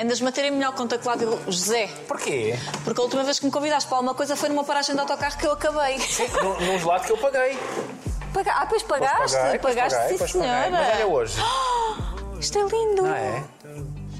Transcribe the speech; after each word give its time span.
Andas-me 0.00 0.28
a 0.28 0.32
ter 0.32 0.44
em 0.44 0.50
melhor 0.52 0.72
conta 0.74 0.96
que 0.96 1.02
Cláudio 1.02 1.38
José. 1.48 1.88
Porquê? 2.06 2.56
Porque 2.84 3.00
a 3.00 3.04
última 3.04 3.24
vez 3.24 3.38
que 3.38 3.46
me 3.46 3.50
convidaste 3.50 3.88
para 3.88 3.98
alguma 3.98 4.14
coisa 4.14 4.36
foi 4.36 4.48
numa 4.48 4.62
paragem 4.62 4.94
de 4.94 5.00
autocarro 5.00 5.36
que 5.36 5.46
eu 5.46 5.52
acabei. 5.52 5.98
Sim, 5.98 6.26
num, 6.60 6.78
gelado 6.78 7.04
que 7.04 7.12
eu 7.12 7.18
paguei. 7.18 7.58
Paga... 8.32 8.52
Ah, 8.52 8.66
pois 8.66 8.82
pagaste? 8.82 9.36
paguei, 9.36 9.58
pois 9.58 9.74
pagaste, 9.74 9.98
paguei, 9.98 10.12
sim, 10.12 10.18
pois 10.18 10.32
paguei. 10.32 10.48
senhora. 10.48 10.70
Mas 10.70 10.94
olha 10.96 11.06
hoje. 11.06 11.34
Isto 12.38 12.58
é 12.58 12.62
lindo. 12.62 13.02
Não 13.02 13.14
é? 13.14 13.44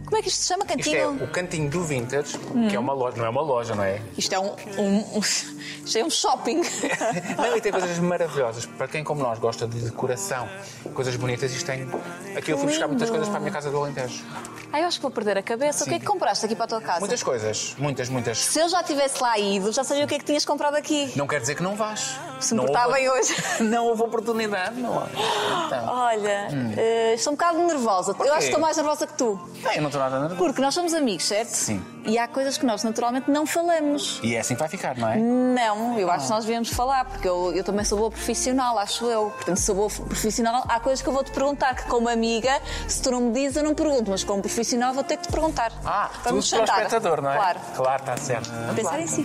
Como 0.08 0.16
é 0.16 0.22
que 0.22 0.28
isto 0.28 0.40
se 0.40 0.48
chama? 0.48 0.64
Isto 0.64 0.76
Cantinho? 0.76 0.98
é 0.98 1.06
o 1.24 1.28
cantinho 1.30 1.70
do 1.70 1.84
Vintage, 1.84 2.38
que 2.70 2.74
é 2.74 2.78
uma 2.78 2.94
loja, 2.94 3.16
não 3.18 3.26
é 3.26 3.28
uma 3.28 3.42
loja, 3.42 3.74
não 3.74 3.84
é? 3.84 4.00
Isto 4.16 4.34
é 4.34 4.38
um, 4.38 4.54
um- 4.78 5.18
um- 5.18 5.20
Isto 5.20 5.98
é 5.98 6.04
um 6.04 6.10
shopping. 6.10 6.60
Não, 7.36 7.56
e 7.56 7.60
tem 7.60 7.72
coisas 7.72 7.98
maravilhosas. 7.98 8.66
Para 8.66 8.88
quem, 8.88 9.02
como 9.04 9.22
nós, 9.22 9.38
gosta 9.38 9.66
de 9.66 9.80
decoração, 9.80 10.48
coisas 10.94 11.14
bonitas, 11.16 11.52
isto 11.52 11.64
tem. 11.66 11.88
Aqui 12.36 12.50
eu 12.52 12.58
fui 12.58 12.66
buscar 12.68 12.86
muitas 12.88 13.08
coisas 13.08 13.28
para 13.28 13.38
a 13.38 13.40
minha 13.40 13.52
casa 13.52 13.70
do 13.70 13.76
Alentejo. 13.78 14.22
Ai, 14.70 14.82
eu 14.82 14.86
acho 14.86 14.98
que 14.98 15.02
vou 15.02 15.10
perder 15.10 15.38
a 15.38 15.42
cabeça. 15.42 15.84
O 15.84 15.88
que 15.88 15.94
é 15.94 15.98
que 15.98 16.04
compraste 16.04 16.44
aqui 16.44 16.54
para 16.54 16.64
a 16.66 16.68
tua 16.68 16.80
casa? 16.82 17.00
Muitas 17.00 17.22
coisas, 17.22 17.74
muitas, 17.78 18.08
muitas. 18.10 18.38
Se 18.38 18.60
eu 18.60 18.68
já 18.68 18.82
tivesse 18.82 19.22
lá 19.22 19.38
ido, 19.38 19.72
já 19.72 19.82
sabia 19.82 20.04
o 20.04 20.06
que 20.08 20.16
é 20.16 20.18
que 20.18 20.24
tinhas 20.26 20.44
comprado 20.44 20.74
aqui. 20.76 21.10
Não 21.16 21.26
quer 21.26 21.40
dizer 21.40 21.54
que 21.54 21.62
não 21.62 21.74
vás. 21.74 22.16
Se 22.40 22.52
me 22.52 22.58
Não 22.58 22.66
portar 22.66 22.86
houve- 22.86 22.98
bem 22.98 23.08
hoje. 23.10 23.34
Não 23.64 23.86
houve 23.86 24.02
oportunidade, 24.02 24.78
não 24.80 24.98
há. 24.98 25.08
Então. 25.68 25.86
Olha, 25.88 26.48
eh, 26.76 27.14
estou 27.14 27.32
um 27.32 27.36
bocado 27.36 27.58
nervosa. 27.58 28.14
Eu 28.20 28.32
acho 28.32 28.38
que 28.40 28.44
estou 28.46 28.60
mais 28.60 28.76
nervosa 28.76 29.06
que 29.06 29.12
tu. 29.14 29.38
Não, 29.62 29.72
eu 29.72 29.80
não 29.82 29.88
estou 29.88 29.97
Porque 30.36 30.60
nós 30.60 30.74
somos 30.74 30.94
amigos, 30.94 31.24
certo? 31.24 31.48
Sim. 31.50 31.82
E 32.04 32.18
há 32.18 32.26
coisas 32.28 32.56
que 32.56 32.64
nós 32.64 32.82
naturalmente 32.84 33.30
não 33.30 33.44
falamos. 33.44 34.20
E 34.22 34.34
é 34.34 34.40
assim 34.40 34.54
que 34.54 34.60
vai 34.60 34.68
ficar, 34.68 34.96
não 34.96 35.08
é? 35.08 35.16
Não, 35.16 35.98
eu 35.98 36.10
acho 36.10 36.26
que 36.26 36.30
nós 36.32 36.44
devemos 36.44 36.70
falar, 36.70 37.04
porque 37.04 37.28
eu, 37.28 37.52
eu 37.54 37.62
também 37.64 37.84
sou 37.84 37.98
boa 37.98 38.10
profissional, 38.10 38.78
acho 38.78 39.04
eu. 39.06 39.30
Portanto, 39.30 39.56
se 39.56 39.64
sou 39.64 39.74
boa 39.74 39.90
profissional, 39.90 40.64
há 40.68 40.80
coisas 40.80 41.02
que 41.02 41.08
eu 41.08 41.12
vou 41.12 41.22
te 41.24 41.32
perguntar 41.32 41.74
que, 41.74 41.84
como 41.84 42.08
amiga, 42.08 42.60
se 42.86 43.02
tu 43.02 43.10
não 43.10 43.20
me 43.20 43.32
dizes, 43.32 43.56
eu 43.56 43.62
não 43.64 43.74
pergunto, 43.74 44.10
mas 44.10 44.24
como 44.24 44.40
profissional, 44.40 44.92
vou 44.94 45.04
ter 45.04 45.16
que 45.16 45.24
te 45.24 45.32
perguntar. 45.32 45.72
Ah, 45.84 46.10
Vamos 46.24 46.48
tudo 46.48 46.64
para 46.64 46.74
o 46.74 46.76
espectador, 46.76 47.20
não 47.20 47.30
é? 47.30 47.36
Claro. 47.36 47.60
Claro, 47.76 48.00
está 48.02 48.16
certo. 48.16 48.50
A 48.70 48.74
pensar 48.74 49.00
em 49.00 49.06
si. 49.06 49.24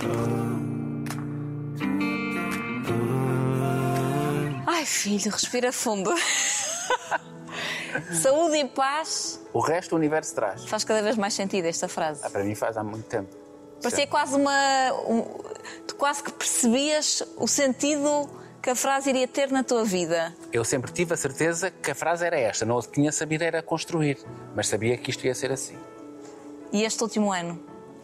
Ai, 4.66 4.86
filho, 4.86 5.32
respira 5.32 5.72
fundo. 5.72 6.14
Saúde 8.22 8.58
e 8.58 8.66
paz 8.68 9.40
O 9.54 9.60
resto 9.60 9.94
o 9.94 9.96
universo 9.96 10.34
traz. 10.36 10.66
faz 10.66 10.84
cada 10.84 11.02
vez 11.02 11.16
mais 11.18 11.34
sentido 11.34 11.66
esta 11.66 11.88
frase. 11.88 12.22
Ah, 12.24 12.30
para 12.30 12.44
mim 12.44 12.56
faz 12.56 12.76
há 12.78 12.84
muito 12.84 13.06
tempo. 13.06 13.30
Parecia 13.82 14.08
quase 14.08 14.36
uma. 14.36 14.94
um- 15.08 15.26
tu 15.86 15.96
quase 15.96 16.24
que 16.24 16.32
percebias 16.32 17.22
o 17.38 17.48
sentido 17.48 18.30
que 18.62 18.70
a 18.70 18.76
frase 18.76 19.10
iria 19.10 19.28
ter 19.28 19.52
na 19.52 19.62
tua 19.62 19.84
vida. 19.84 20.34
Eu 20.54 20.64
sempre 20.64 20.92
tive 20.94 21.14
a 21.14 21.18
certeza 21.18 21.70
que 21.70 21.92
a 21.92 21.96
frase 21.96 22.26
era 22.26 22.40
esta. 22.40 22.66
Não 22.66 22.80
tinha 22.82 23.12
sabido 23.12 23.42
era 23.44 23.62
construir, 23.62 24.18
mas 24.56 24.68
sabia 24.70 24.96
que 24.98 25.10
isto 25.10 25.26
ia 25.26 25.36
ser 25.36 25.52
assim. 25.52 25.78
E 26.72 26.84
este 26.86 27.04
último 27.04 27.34
ano? 27.34 27.62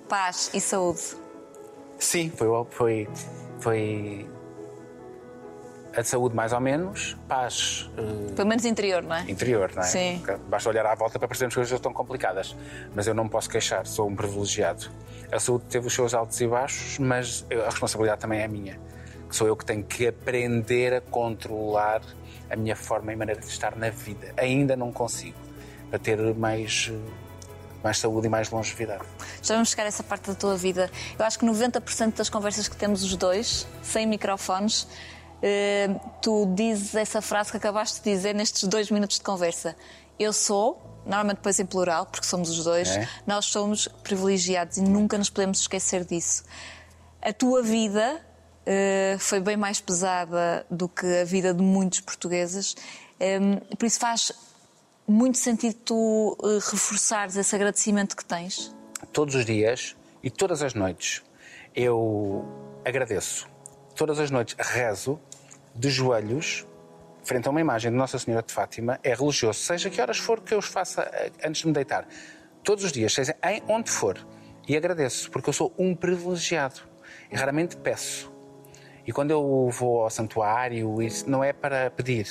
Paz 0.09 0.49
e 0.53 0.59
saúde. 0.59 1.01
Sim, 1.97 2.29
foi, 2.35 2.47
foi, 2.71 3.07
foi 3.59 4.29
a 5.95 6.03
saúde 6.03 6.35
mais 6.35 6.53
ou 6.53 6.59
menos, 6.59 7.17
paz 7.27 7.89
eh, 7.97 8.33
Pelo 8.35 8.47
menos 8.47 8.63
interior, 8.65 9.03
não 9.03 9.15
é? 9.15 9.21
interior, 9.29 9.71
não 9.75 9.81
é? 9.81 9.85
Sim. 9.85 10.23
Basta 10.47 10.69
olhar 10.69 10.85
à 10.85 10.95
volta 10.95 11.17
para 11.17 11.27
percebermos 11.27 11.55
que 11.55 11.59
as 11.61 11.67
coisas 11.67 11.79
estão 11.79 11.93
complicadas. 11.93 12.55
Mas 12.95 13.07
eu 13.07 13.13
não 13.13 13.23
me 13.25 13.29
posso 13.29 13.49
queixar, 13.49 13.85
sou 13.85 14.07
um 14.07 14.15
privilegiado. 14.15 14.89
A 15.31 15.39
saúde 15.39 15.65
teve 15.69 15.87
os 15.87 15.93
seus 15.93 16.13
altos 16.13 16.39
e 16.41 16.47
baixos, 16.47 16.99
mas 16.99 17.45
a 17.51 17.69
responsabilidade 17.69 18.21
também 18.21 18.41
é 18.41 18.47
minha. 18.47 18.79
Sou 19.29 19.47
eu 19.47 19.55
que 19.55 19.65
tenho 19.65 19.83
que 19.83 20.07
aprender 20.07 20.93
a 20.93 21.01
controlar 21.01 22.01
a 22.49 22.55
minha 22.55 22.75
forma 22.75 23.13
e 23.13 23.15
maneira 23.15 23.39
de 23.39 23.47
estar 23.47 23.75
na 23.75 23.89
vida. 23.89 24.33
Ainda 24.37 24.75
não 24.75 24.91
consigo. 24.91 25.37
Para 25.89 25.99
ter 25.99 26.17
mais, 26.35 26.91
eh, 26.91 27.11
mais 27.83 27.97
saúde 27.97 28.27
e 28.27 28.29
mais 28.29 28.49
longevidade. 28.49 29.03
Já 29.41 29.55
vamos 29.55 29.69
chegar 29.69 29.83
a 29.83 29.87
essa 29.87 30.03
parte 30.03 30.27
da 30.29 30.35
tua 30.35 30.55
vida. 30.55 30.89
Eu 31.17 31.25
acho 31.25 31.37
que 31.37 31.45
90% 31.45 32.15
das 32.17 32.29
conversas 32.29 32.67
que 32.67 32.75
temos 32.75 33.03
os 33.03 33.15
dois, 33.15 33.67
sem 33.81 34.05
microfones, 34.07 34.87
tu 36.21 36.45
dizes 36.55 36.95
essa 36.95 37.21
frase 37.21 37.51
que 37.51 37.57
acabaste 37.57 38.01
de 38.01 38.11
dizer 38.11 38.33
nestes 38.35 38.67
dois 38.67 38.89
minutos 38.91 39.17
de 39.17 39.23
conversa. 39.23 39.75
Eu 40.17 40.33
sou, 40.33 40.81
normalmente 41.05 41.37
depois 41.37 41.59
em 41.59 41.65
plural, 41.65 42.05
porque 42.05 42.25
somos 42.27 42.49
os 42.49 42.63
dois, 42.63 42.89
É. 42.89 43.07
nós 43.25 43.45
somos 43.45 43.87
privilegiados 44.03 44.77
e 44.77 44.81
nunca 44.81 45.17
nos 45.17 45.29
podemos 45.29 45.61
esquecer 45.61 46.03
disso. 46.03 46.43
A 47.21 47.31
tua 47.33 47.61
vida 47.63 48.19
eh, 48.65 49.15
foi 49.19 49.39
bem 49.39 49.55
mais 49.57 49.79
pesada 49.81 50.65
do 50.69 50.87
que 50.89 51.05
a 51.21 51.23
vida 51.25 51.53
de 51.53 51.61
muitos 51.63 52.01
portugueses, 52.01 52.75
Em, 53.21 53.57
por 53.77 53.85
isso 53.85 53.99
faz 53.99 54.31
muito 55.07 55.37
sentido 55.37 55.73
tu 55.83 56.37
eh, 56.43 56.47
reforçares 56.71 57.35
esse 57.35 57.53
agradecimento 57.55 58.15
que 58.15 58.23
tens. 58.23 58.73
todos 59.11 59.35
os 59.35 59.45
dias 59.45 59.95
e 60.23 60.29
todas 60.29 60.61
as 60.61 60.73
noites 60.73 61.21
eu 61.75 62.45
agradeço. 62.85 63.47
Todas 63.95 64.19
as 64.19 64.29
noites 64.31 64.55
rezo 64.57 65.19
de 65.79 65.89
joelhos 65.89 66.65
frente 67.23 67.47
a 67.47 67.51
uma 67.51 67.61
imagem 67.61 67.89
de 67.89 67.97
Nossa 67.97 68.19
Senhora 68.19 68.43
de 68.45 68.53
Fátima. 68.53 68.99
É 69.01 69.13
religioso, 69.13 69.59
seja 69.59 69.89
que 69.89 70.01
horas 70.01 70.17
for 70.17 70.41
que 70.41 70.53
eu 70.53 70.59
os 70.59 70.65
faça 70.65 71.03
eh, 71.13 71.31
antes 71.45 71.61
de 71.61 71.67
me 71.67 71.73
deitar. 71.73 72.05
Todos 72.63 72.83
os 72.83 72.91
dias, 72.91 73.13
seja 73.13 73.35
em 73.43 73.63
onde 73.67 73.89
for. 73.89 74.17
E 74.67 74.75
agradeço, 74.75 75.31
porque 75.31 75.49
eu 75.49 75.53
sou 75.53 75.73
um 75.77 75.95
privilegiado. 75.95 76.81
E 77.31 77.35
raramente 77.35 77.77
peço. 77.77 78.31
E 79.07 79.11
quando 79.11 79.31
eu 79.31 79.69
vou 79.71 80.03
ao 80.03 80.09
santuário, 80.09 81.01
isso 81.01 81.29
não 81.29 81.43
é 81.43 81.53
para 81.53 81.89
pedir. 81.89 82.27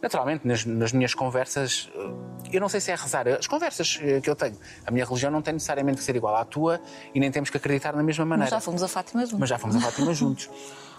Naturalmente, 0.00 0.46
nas, 0.46 0.64
nas 0.64 0.92
minhas 0.92 1.12
conversas, 1.12 1.90
eh, 1.94 2.56
eu 2.56 2.60
não 2.60 2.68
sei 2.68 2.80
se 2.80 2.92
é 2.92 2.94
rezar. 2.94 3.26
As 3.28 3.46
conversas 3.46 3.98
eh, 4.00 4.20
que 4.20 4.30
eu 4.30 4.36
tenho, 4.36 4.56
a 4.86 4.90
minha 4.90 5.04
religião 5.04 5.30
não 5.30 5.42
tem 5.42 5.54
necessariamente 5.54 5.98
que 5.98 6.04
ser 6.04 6.14
igual 6.14 6.36
à 6.36 6.44
tua 6.44 6.80
e 7.12 7.18
nem 7.18 7.30
temos 7.30 7.50
que 7.50 7.56
acreditar 7.56 7.96
na 7.96 8.02
mesma 8.02 8.24
Mas 8.24 8.38
maneira. 8.38 8.50
já 8.50 8.60
fomos 8.60 8.82
a 8.82 8.88
Fátima 8.88 9.22
juntos. 9.22 9.40
Mas 9.40 9.48
já 9.48 9.58
fomos 9.58 9.76
a 9.76 9.80
Fátima 9.80 10.12
juntos. 10.14 10.48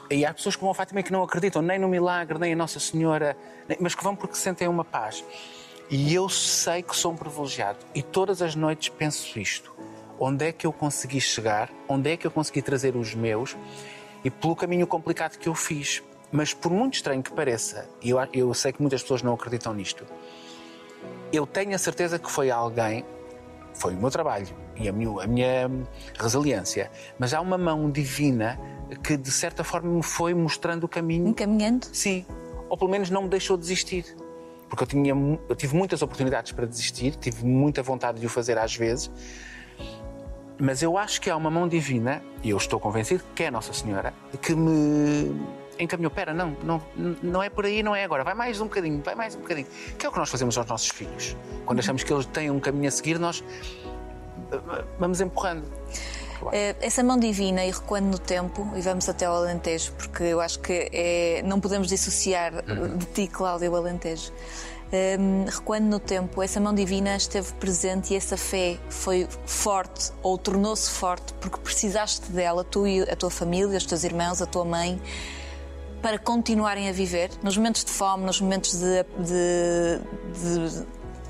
E 0.09 0.25
há 0.25 0.33
pessoas 0.33 0.55
como 0.55 0.71
a 0.71 0.75
Fátima 0.75 1.01
que 1.01 1.11
não 1.11 1.23
acreditam 1.23 1.61
nem 1.61 1.79
no 1.79 1.87
milagre, 1.87 2.37
nem 2.37 2.51
em 2.51 2.55
Nossa 2.55 2.79
Senhora, 2.79 3.37
mas 3.79 3.95
que 3.95 4.03
vão 4.03 4.15
porque 4.15 4.35
sentem 4.35 4.67
uma 4.67 4.83
paz. 4.83 5.23
E 5.89 6.13
eu 6.13 6.29
sei 6.29 6.81
que 6.81 6.95
sou 6.95 7.11
um 7.11 7.15
privilegiado. 7.15 7.79
E 7.93 8.01
todas 8.01 8.41
as 8.41 8.55
noites 8.55 8.89
penso 8.89 9.37
isto. 9.39 9.73
Onde 10.19 10.45
é 10.45 10.51
que 10.51 10.65
eu 10.65 10.73
consegui 10.73 11.19
chegar? 11.19 11.69
Onde 11.87 12.11
é 12.11 12.17
que 12.17 12.25
eu 12.25 12.31
consegui 12.31 12.61
trazer 12.61 12.95
os 12.95 13.13
meus? 13.13 13.55
E 14.23 14.29
pelo 14.29 14.55
caminho 14.55 14.87
complicado 14.87 15.37
que 15.37 15.47
eu 15.47 15.55
fiz. 15.55 16.03
Mas 16.31 16.53
por 16.53 16.71
muito 16.71 16.95
estranho 16.95 17.21
que 17.21 17.31
pareça, 17.31 17.87
e 18.01 18.09
eu, 18.09 18.17
eu 18.33 18.53
sei 18.53 18.71
que 18.71 18.81
muitas 18.81 19.01
pessoas 19.01 19.21
não 19.21 19.33
acreditam 19.33 19.73
nisto, 19.73 20.03
eu 21.31 21.45
tenho 21.45 21.75
a 21.75 21.77
certeza 21.77 22.17
que 22.17 22.31
foi 22.31 22.49
alguém 22.49 23.05
foi 23.73 23.93
o 23.93 23.97
meu 23.97 24.09
trabalho 24.09 24.62
e 24.75 24.87
a 24.87 24.91
minha, 24.91 25.23
a 25.23 25.27
minha 25.27 25.69
resiliência. 26.19 26.91
Mas 27.17 27.33
há 27.33 27.41
uma 27.41 27.57
mão 27.57 27.89
divina 27.89 28.59
que, 29.03 29.17
de 29.17 29.31
certa 29.31 29.63
forma, 29.63 29.89
me 29.89 30.03
foi 30.03 30.33
mostrando 30.33 30.85
o 30.85 30.87
caminho. 30.87 31.27
Encaminhando. 31.27 31.87
Sim. 31.91 32.25
Ou 32.69 32.77
pelo 32.77 32.89
menos 32.89 33.09
não 33.09 33.23
me 33.23 33.29
deixou 33.29 33.57
desistir. 33.57 34.15
Porque 34.69 34.83
eu, 34.83 34.87
tinha, 34.87 35.13
eu 35.49 35.55
tive 35.55 35.75
muitas 35.75 36.01
oportunidades 36.01 36.51
para 36.51 36.65
desistir, 36.65 37.15
tive 37.15 37.45
muita 37.45 37.83
vontade 37.83 38.19
de 38.19 38.25
o 38.25 38.29
fazer 38.29 38.57
às 38.57 38.75
vezes. 38.75 39.11
Mas 40.59 40.81
eu 40.81 40.97
acho 40.97 41.21
que 41.21 41.29
há 41.29 41.35
uma 41.35 41.51
mão 41.51 41.67
divina, 41.67 42.23
e 42.43 42.49
eu 42.49 42.57
estou 42.57 42.79
convencido 42.79 43.23
que 43.35 43.43
é 43.43 43.47
a 43.47 43.51
Nossa 43.51 43.73
Senhora, 43.73 44.13
que 44.41 44.55
me 44.55 45.35
encaminhou. 45.79 46.11
Pera, 46.11 46.33
não, 46.33 46.55
não, 46.63 46.81
não 47.21 47.43
é 47.43 47.49
por 47.49 47.65
aí, 47.65 47.83
não 47.83 47.95
é 47.95 48.03
agora. 48.03 48.23
Vai 48.23 48.33
mais 48.33 48.61
um 48.61 48.65
bocadinho, 48.65 49.01
vai 49.03 49.15
mais 49.15 49.35
um 49.35 49.39
bocadinho. 49.39 49.67
Que 49.97 50.05
é 50.05 50.09
o 50.09 50.11
que 50.11 50.17
nós 50.17 50.29
fazemos 50.29 50.57
aos 50.57 50.67
nossos 50.67 50.89
filhos. 50.89 51.35
Quando 51.65 51.79
achamos 51.79 52.03
que 52.03 52.13
eles 52.13 52.25
têm 52.27 52.49
um 52.49 52.59
caminho 52.59 52.87
a 52.87 52.91
seguir, 52.91 53.19
nós 53.19 53.43
vamos 54.99 55.21
empurrando. 55.21 55.63
Eh, 56.51 56.75
Essa 56.81 57.01
mão 57.03 57.17
divina 57.17 57.63
e 57.65 57.71
recuando 57.71 58.07
no 58.07 58.19
tempo, 58.19 58.67
e 58.75 58.81
vamos 58.81 59.07
até 59.07 59.25
ao 59.25 59.35
Alentejo, 59.35 59.93
porque 59.93 60.23
eu 60.23 60.41
acho 60.41 60.59
que 60.59 60.89
é- 60.91 61.41
não 61.45 61.59
podemos 61.61 61.87
dissociar 61.87 62.53
Uhum. 62.67 62.97
de 62.97 63.05
ti, 63.07 63.27
Cláudia, 63.27 63.71
o 63.71 63.75
Alentejo. 63.75 64.31
Ehm, 64.91 65.45
recuando 65.49 65.87
no 65.87 65.99
tempo, 65.99 66.41
essa 66.43 66.59
mão 66.59 66.73
divina 66.73 67.15
esteve 67.15 67.51
presente 67.53 68.13
e 68.13 68.17
essa 68.17 68.37
fé 68.37 68.77
foi 68.89 69.27
forte 69.45 70.11
ou 70.21 70.37
tornou-se 70.37 70.89
forte 70.89 71.33
porque 71.41 71.57
precisaste 71.59 72.31
dela, 72.31 72.63
tu 72.63 72.85
e 72.85 73.01
a 73.01 73.15
tua 73.15 73.31
família, 73.31 73.77
os 73.77 73.85
teus 73.85 74.03
irmãos, 74.03 74.39
a 74.41 74.45
tua 74.45 74.63
mãe, 74.65 75.01
para 76.01 76.19
continuarem 76.19 76.89
a 76.89 76.91
viver 76.91 77.31
nos 77.41 77.55
momentos 77.57 77.83
de 77.85 77.91
fome, 77.91 78.25
nos 78.25 78.39
momentos 78.41 78.73
de, 78.77 79.03
de- 79.17 79.99
de- 80.37 80.85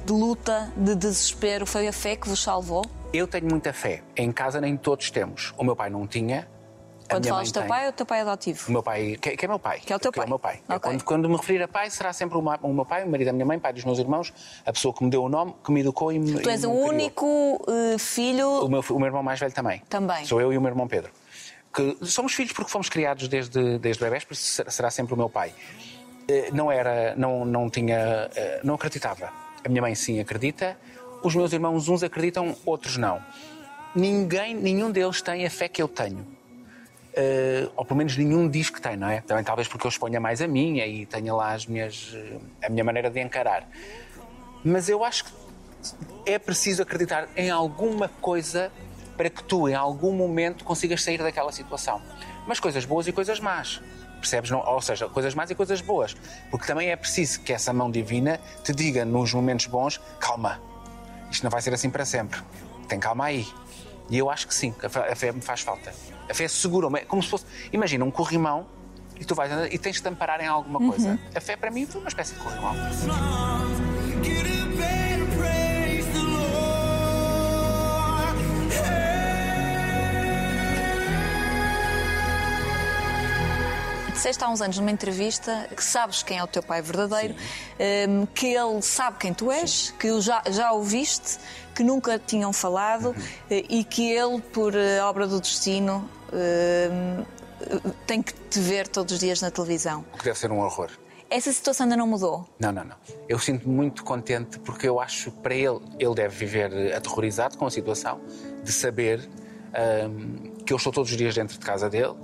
de 0.07 0.11
luta, 0.11 0.73
de 0.75 0.95
desespero. 0.95 1.65
Foi 1.65 1.87
a 1.87 1.93
fé 1.93 2.15
que 2.17 2.27
vos 2.27 2.41
salvou? 2.43 2.83
Eu 3.13 3.27
tenho 3.27 3.47
muita 3.47 3.71
fé. 3.71 4.01
Em 4.17 4.31
casa 4.31 4.59
nem 4.59 4.75
todos 4.75 5.11
temos. 5.11 5.53
O 5.57 5.63
meu 5.63 5.75
pai 5.75 5.89
não 5.89 6.07
tinha. 6.07 6.47
Quando 7.09 7.27
falas 7.27 7.51
do 7.51 7.53
teu 7.59 7.63
pai, 7.67 7.85
é 7.85 7.89
o 7.89 7.91
teu 7.91 8.05
pai 8.05 8.21
adotivo? 8.21 8.69
O 8.69 8.71
meu 8.71 8.81
pai, 8.81 9.17
que, 9.21 9.37
que 9.37 9.45
é 9.45 9.47
meu 9.47 9.59
pai. 9.59 9.79
Que 9.81 9.93
é 9.93 9.95
o 9.95 9.99
teu 9.99 10.11
pai. 10.11 10.25
meu 10.25 10.39
pai. 10.39 10.61
Ok. 10.67 10.79
Quando, 10.79 11.03
quando 11.03 11.29
me 11.29 11.35
referir 11.35 11.61
a 11.61 11.67
pai, 11.67 11.89
será 11.91 12.11
sempre 12.11 12.37
o, 12.37 12.41
o 12.41 12.73
meu 12.73 12.85
pai, 12.85 13.03
o 13.03 13.09
marido 13.09 13.27
da 13.27 13.33
minha 13.33 13.45
mãe, 13.45 13.59
pai 13.59 13.71
dos 13.73 13.83
meus 13.83 13.99
irmãos, 13.99 14.33
a 14.65 14.71
pessoa 14.73 14.93
que 14.93 15.03
me 15.03 15.11
deu 15.11 15.23
o 15.23 15.29
nome, 15.29 15.53
que 15.63 15.71
me 15.71 15.81
educou 15.81 16.11
e 16.11 16.17
me 16.17 16.39
Tu 16.39 16.49
és 16.49 16.63
o 16.63 16.69
me 16.69 16.73
criou. 16.75 16.89
único 16.89 17.65
eh, 17.67 17.97
filho. 17.99 18.47
O 18.65 18.69
meu, 18.69 18.83
o 18.89 18.97
meu 18.97 19.05
irmão 19.05 19.21
mais 19.21 19.39
velho 19.39 19.53
também. 19.53 19.79
Também. 19.89 20.25
Sou 20.25 20.41
eu 20.41 20.51
e 20.53 20.57
o 20.57 20.61
meu 20.61 20.69
irmão 20.71 20.87
Pedro. 20.87 21.11
Que 21.71 21.97
somos 22.05 22.33
filhos 22.33 22.53
porque 22.53 22.71
fomos 22.71 22.89
criados 22.89 23.27
desde, 23.27 23.77
desde 23.77 24.01
bebés, 24.03 24.23
por 24.23 24.33
isso 24.33 24.43
ser- 24.45 24.71
será 24.71 24.89
sempre 24.89 25.13
o 25.13 25.17
meu 25.17 25.29
pai. 25.29 25.53
Eh, 26.27 26.49
Não 26.51 26.71
era, 26.71 27.13
não, 27.15 27.45
não 27.45 27.69
tinha, 27.69 28.29
eh, 28.35 28.61
não 28.63 28.73
acreditava. 28.75 29.29
A 29.63 29.69
minha 29.69 29.81
mãe 29.81 29.93
sim 29.93 30.19
acredita. 30.19 30.77
Os 31.23 31.35
meus 31.35 31.53
irmãos, 31.53 31.87
uns 31.87 32.03
acreditam, 32.03 32.55
outros 32.65 32.97
não. 32.97 33.21
Ninguém, 33.95 34.55
nenhum 34.55 34.91
deles 34.91 35.21
tem 35.21 35.45
a 35.45 35.49
fé 35.49 35.67
que 35.67 35.81
eu 35.81 35.87
tenho. 35.87 36.19
Uh, 37.15 37.71
ou 37.75 37.85
pelo 37.85 37.97
menos 37.97 38.17
nenhum 38.17 38.49
diz 38.49 38.71
que 38.71 38.81
tem, 38.81 38.97
não 38.97 39.07
é? 39.07 39.21
Também 39.21 39.43
talvez 39.43 39.67
porque 39.67 39.85
eu 39.85 39.89
exponha 39.89 40.19
mais 40.19 40.41
a 40.41 40.47
minha 40.47 40.85
e 40.87 41.05
tenha 41.05 41.33
lá 41.33 41.53
as 41.53 41.67
minhas, 41.67 42.15
a 42.63 42.69
minha 42.69 42.83
maneira 42.83 43.09
de 43.09 43.21
encarar. 43.21 43.67
Mas 44.63 44.89
eu 44.89 45.03
acho 45.03 45.25
que 45.25 45.31
é 46.25 46.39
preciso 46.39 46.81
acreditar 46.81 47.27
em 47.35 47.51
alguma 47.51 48.09
coisa 48.09 48.71
para 49.15 49.29
que 49.29 49.43
tu, 49.43 49.69
em 49.69 49.75
algum 49.75 50.11
momento, 50.11 50.63
consigas 50.63 51.03
sair 51.03 51.19
daquela 51.19 51.51
situação. 51.51 52.01
Mas 52.47 52.59
coisas 52.59 52.83
boas 52.83 53.07
e 53.07 53.11
coisas 53.11 53.39
más. 53.39 53.79
Percebes? 54.19 54.49
Não? 54.49 54.59
Ou 54.59 54.81
seja, 54.81 55.07
coisas 55.07 55.35
más 55.35 55.51
e 55.51 55.55
coisas 55.55 55.81
boas. 55.81 56.15
Porque 56.49 56.65
também 56.65 56.89
é 56.89 56.95
preciso 56.95 57.41
que 57.41 57.53
essa 57.53 57.71
mão 57.71 57.91
divina 57.91 58.39
te 58.63 58.73
diga 58.73 59.05
nos 59.05 59.33
momentos 59.33 59.67
bons: 59.67 59.99
calma, 60.19 60.59
isto 61.33 61.43
não 61.43 61.49
vai 61.49 61.61
ser 61.61 61.73
assim 61.73 61.89
para 61.89 62.05
sempre. 62.05 62.39
Tem 62.87 62.99
calma 62.99 63.25
aí. 63.25 63.47
E 64.09 64.17
eu 64.17 64.29
acho 64.29 64.47
que 64.47 64.53
sim, 64.53 64.73
a 64.83 65.15
fé 65.15 65.31
me 65.31 65.41
faz 65.41 65.61
falta. 65.61 65.93
A 66.29 66.33
fé 66.33 66.47
segura, 66.47 66.87
como 67.05 67.23
se 67.23 67.29
fosse. 67.29 67.45
Imagina 67.71 68.05
um 68.05 68.11
corrimão 68.11 68.67
e 69.19 69.25
tu 69.25 69.33
vais 69.33 69.51
andar 69.51 69.73
e 69.73 69.77
tens 69.77 69.95
de 69.95 70.01
te 70.01 70.07
amparar 70.07 70.39
em 70.41 70.47
alguma 70.47 70.79
coisa. 70.79 71.09
Uhum. 71.09 71.19
A 71.35 71.41
fé 71.41 71.55
para 71.55 71.71
mim 71.71 71.85
foi 71.85 72.01
uma 72.01 72.07
espécie 72.07 72.35
de 72.35 72.39
corrimão. 72.39 72.75
Disseste 84.23 84.41
há 84.41 84.49
uns 84.49 84.61
anos 84.61 84.77
numa 84.77 84.91
entrevista 84.91 85.67
que 85.75 85.83
sabes 85.83 86.23
quem 86.23 86.37
é 86.37 86.43
o 86.43 86.47
teu 86.47 86.63
pai 86.63 86.81
verdadeiro, 86.81 87.33
um, 87.33 87.37
ehm, 87.77 88.25
que 88.33 88.47
ele 88.47 88.81
sabe 88.81 89.17
quem 89.17 89.33
tu 89.33 89.51
és, 89.51 89.87
Sim. 89.87 89.93
que 89.99 90.21
já, 90.21 90.41
já 90.49 90.71
o 90.71 90.81
viste, 90.81 91.37
que 91.75 91.83
nunca 91.83 92.17
tinham 92.17 92.53
falado 92.53 93.09
uhum. 93.09 93.15
Eh, 93.49 93.65
e 93.67 93.83
que 93.83 94.09
ele, 94.09 94.39
por 94.39 94.73
eh, 94.75 95.01
obra 95.03 95.27
do 95.27 95.41
destino, 95.41 96.09
um, 96.31 96.37
ehm, 96.37 97.25
tem 98.07 98.21
que 98.21 98.33
te 98.33 98.59
ver 98.59 98.87
todos 98.87 99.13
os 99.13 99.19
dias 99.19 99.41
na 99.41 99.51
televisão. 99.51 100.05
O 100.13 100.17
que 100.17 100.23
deve 100.23 100.39
ser 100.39 100.51
um 100.51 100.59
horror. 100.59 100.89
Essa 101.29 101.51
situação 101.51 101.85
ainda 101.85 101.97
não 101.97 102.07
mudou? 102.07 102.47
Não, 102.59 102.71
não, 102.71 102.85
não. 102.85 102.95
Eu 103.27 103.39
sinto-me 103.39 103.73
muito 103.75 104.03
contente 104.05 104.57
porque 104.59 104.87
eu 104.87 105.01
acho 105.01 105.31
que 105.31 105.37
para 105.39 105.55
ele, 105.55 105.81
ele 105.99 106.15
deve 106.15 106.45
viver 106.45 106.95
aterrorizado 106.95 107.57
com 107.57 107.65
a 107.65 107.71
situação, 107.71 108.21
de 108.63 108.71
saber 108.71 109.19
um, 109.19 109.73
ehm, 109.73 110.55
que 110.65 110.71
eu 110.71 110.77
estou 110.77 110.93
todos 110.93 111.11
os 111.11 111.17
dias 111.17 111.35
dentro 111.35 111.57
de 111.57 111.65
casa 111.65 111.89
dele, 111.89 112.15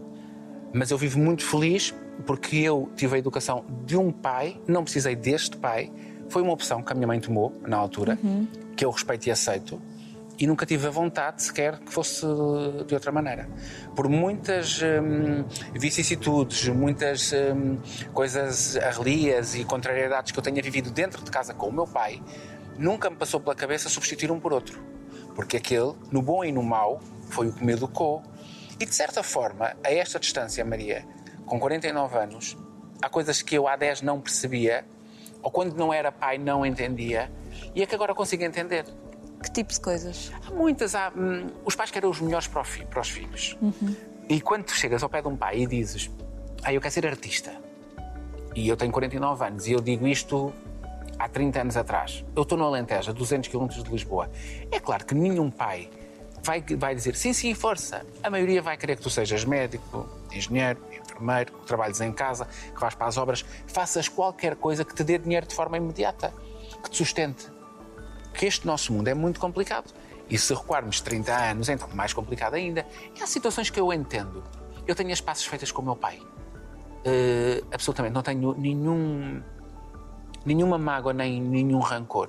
mas 0.74 0.92
eu 0.92 0.98
vivo 0.98 1.20
muito 1.20 1.44
feliz 1.44 1.94
porque 2.26 2.58
eu 2.58 2.90
tive 2.96 3.16
a 3.16 3.20
educação 3.20 3.66
de 3.86 3.98
um 3.98 4.12
pai, 4.12 4.60
não 4.68 4.84
precisei 4.84 5.16
deste 5.16 5.58
pai. 5.58 5.92
Foi 6.28 6.42
uma 6.42 6.52
opção 6.52 6.84
que 6.84 6.92
a 6.92 6.96
minha 6.96 7.08
mãe 7.08 7.20
tomou 7.20 7.54
na 7.66 7.78
altura, 7.78 8.18
uhum. 8.22 8.48
que 8.76 8.86
eu 8.86 8.92
respeito 8.92 9.28
e 9.28 9.32
aceito, 9.32 9.82
e 10.40 10.48
nunca 10.48 10.66
tive 10.66 10.88
a 10.88 10.90
vontade 10.90 11.44
sequer 11.44 11.80
que 11.80 11.92
fosse 11.92 12.26
de 12.88 12.94
outra 12.94 13.12
maneira. 13.12 13.50
Por 13.94 14.08
muitas 14.08 14.82
hum, 14.82 15.44
vicissitudes, 15.74 16.70
muitas 16.70 17.34
hum, 17.34 17.78
coisas 18.14 18.78
arrelias 18.78 19.56
e 19.56 19.66
contrariedades 19.66 20.32
que 20.32 20.40
eu 20.40 20.44
tenha 20.44 20.62
vivido 20.62 20.92
dentro 20.92 21.24
de 21.24 21.30
casa 21.30 21.54
com 21.54 21.68
o 21.68 21.74
meu 21.74 21.86
pai, 21.86 22.22
nunca 22.78 23.10
me 23.10 23.18
passou 23.18 23.42
pela 23.42 23.54
cabeça 23.54 23.90
substituir 23.90 24.32
um 24.32 24.40
por 24.40 24.54
outro. 24.54 24.82
Porque 25.36 25.58
aquele, 25.58 25.94
no 26.10 26.22
bom 26.22 26.44
e 26.44 26.52
no 26.54 26.64
mau, 26.64 27.02
foi 27.30 27.48
o 27.48 27.54
que 27.54 27.64
me 27.64 27.74
educou, 27.74 28.24
e 28.80 28.86
de 28.86 28.96
certa 28.96 29.22
forma, 29.22 29.76
a 29.84 29.92
esta 29.92 30.20
distância, 30.20 30.64
Maria, 30.64 31.06
com 31.46 31.60
49 31.60 32.18
anos, 32.18 32.58
há 33.02 33.10
coisas 33.10 33.42
que 33.42 33.56
eu 33.56 33.68
há 33.68 33.76
10 33.76 34.02
não 34.02 34.22
percebia, 34.22 34.86
ou 35.42 35.52
quando 35.52 35.76
não 35.76 35.94
era 35.94 36.12
pai 36.12 36.38
não 36.38 36.66
entendia, 36.66 37.32
e 37.76 37.82
é 37.84 37.86
que 37.86 37.94
agora 37.94 38.16
consigo 38.16 38.44
entender. 38.44 38.86
Que 39.44 39.52
tipo 39.52 39.74
de 39.74 39.80
coisas? 39.80 40.32
Há 40.46 40.52
muitas. 40.52 40.96
Há, 40.96 41.12
hum, 41.16 41.48
os 41.66 41.76
pais 41.76 41.92
querem 41.92 42.10
os 42.10 42.20
melhores 42.20 42.48
para, 42.48 42.64
fi, 42.64 42.86
para 42.86 43.02
os 43.02 43.10
filhos. 43.10 43.58
Uhum. 43.62 43.96
E 44.28 44.42
quando 44.42 44.66
tu 44.66 44.74
chegas 44.74 45.02
ao 45.02 45.10
pé 45.10 45.22
de 45.22 45.28
um 45.28 45.36
pai 45.36 45.60
e 45.60 45.68
dizes: 45.68 46.10
Ah, 46.64 46.74
eu 46.74 46.82
quero 46.82 46.94
ser 46.94 47.08
artista, 47.08 47.54
e 48.56 48.68
eu 48.68 48.76
tenho 48.76 48.92
49 48.92 49.46
anos, 49.46 49.68
e 49.68 49.72
eu 49.72 49.80
digo 49.80 50.08
isto 50.08 50.54
há 51.18 51.28
30 51.28 51.62
anos 51.62 51.78
atrás, 51.78 52.24
eu 52.36 52.44
estou 52.44 52.58
no 52.58 52.66
Alentejo, 52.66 53.12
a 53.12 53.14
200 53.14 53.50
km 53.50 53.68
de 53.68 53.90
Lisboa. 53.90 54.30
É 54.72 54.80
claro 54.80 55.06
que 55.06 55.16
nenhum 55.16 55.50
pai 55.50 55.90
vai, 56.44 56.62
vai 56.62 56.96
dizer 56.96 57.16
sim, 57.16 57.34
sim, 57.34 57.54
força. 57.54 58.06
A 58.24 58.30
maioria 58.30 58.62
vai 58.62 58.78
querer 58.78 58.96
que 58.96 59.02
tu 59.02 59.10
sejas 59.10 59.46
médico, 59.46 60.08
engenheiro, 60.32 60.80
enfermeiro, 60.92 61.54
que 61.54 61.66
trabalhes 61.66 62.02
em 62.02 62.12
casa, 62.12 62.48
que 62.74 62.80
vás 62.80 62.96
para 62.96 63.08
as 63.08 63.18
obras, 63.18 63.46
faças 63.68 64.08
qualquer 64.08 64.56
coisa 64.56 64.86
que 64.86 64.94
te 64.94 65.04
dê 65.04 65.18
dinheiro 65.18 65.48
de 65.48 65.56
forma 65.56 65.78
imediata, 65.78 66.34
que 66.84 66.90
te 66.90 66.98
sustente. 66.98 67.48
Que 68.34 68.46
este 68.46 68.66
nosso 68.66 68.94
mundo 68.94 69.08
é 69.08 69.14
muito 69.14 69.40
complicado. 69.40 69.94
E 70.30 70.38
se 70.38 70.54
recuarmos 70.54 71.02
30 71.02 71.34
anos, 71.34 71.70
então 71.70 71.90
mais 71.94 72.14
complicado 72.14 72.54
ainda. 72.54 72.86
E 73.18 73.24
há 73.24 73.28
situações 73.28 73.70
que 73.70 73.80
eu 73.80 73.92
entendo. 73.92 74.44
Eu 74.88 74.96
tenho 74.96 75.12
as 75.12 75.20
passos 75.20 75.46
feitas 75.46 75.72
com 75.72 75.82
o 75.82 75.86
meu 75.86 75.96
pai. 75.96 76.20
Uh, 76.20 77.66
absolutamente, 77.72 78.14
não 78.14 78.22
tenho 78.22 78.54
nenhum, 78.54 79.42
nenhuma 80.46 80.78
mágoa 80.78 81.14
nem 81.14 81.42
nenhum 81.42 81.80
rancor. 81.80 82.28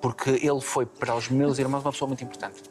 Porque 0.00 0.30
ele 0.30 0.60
foi 0.60 0.84
para 0.84 1.14
os 1.14 1.28
meus 1.28 1.58
irmãos 1.58 1.82
uma 1.82 1.92
pessoa 1.92 2.08
muito 2.08 2.24
importante 2.24 2.62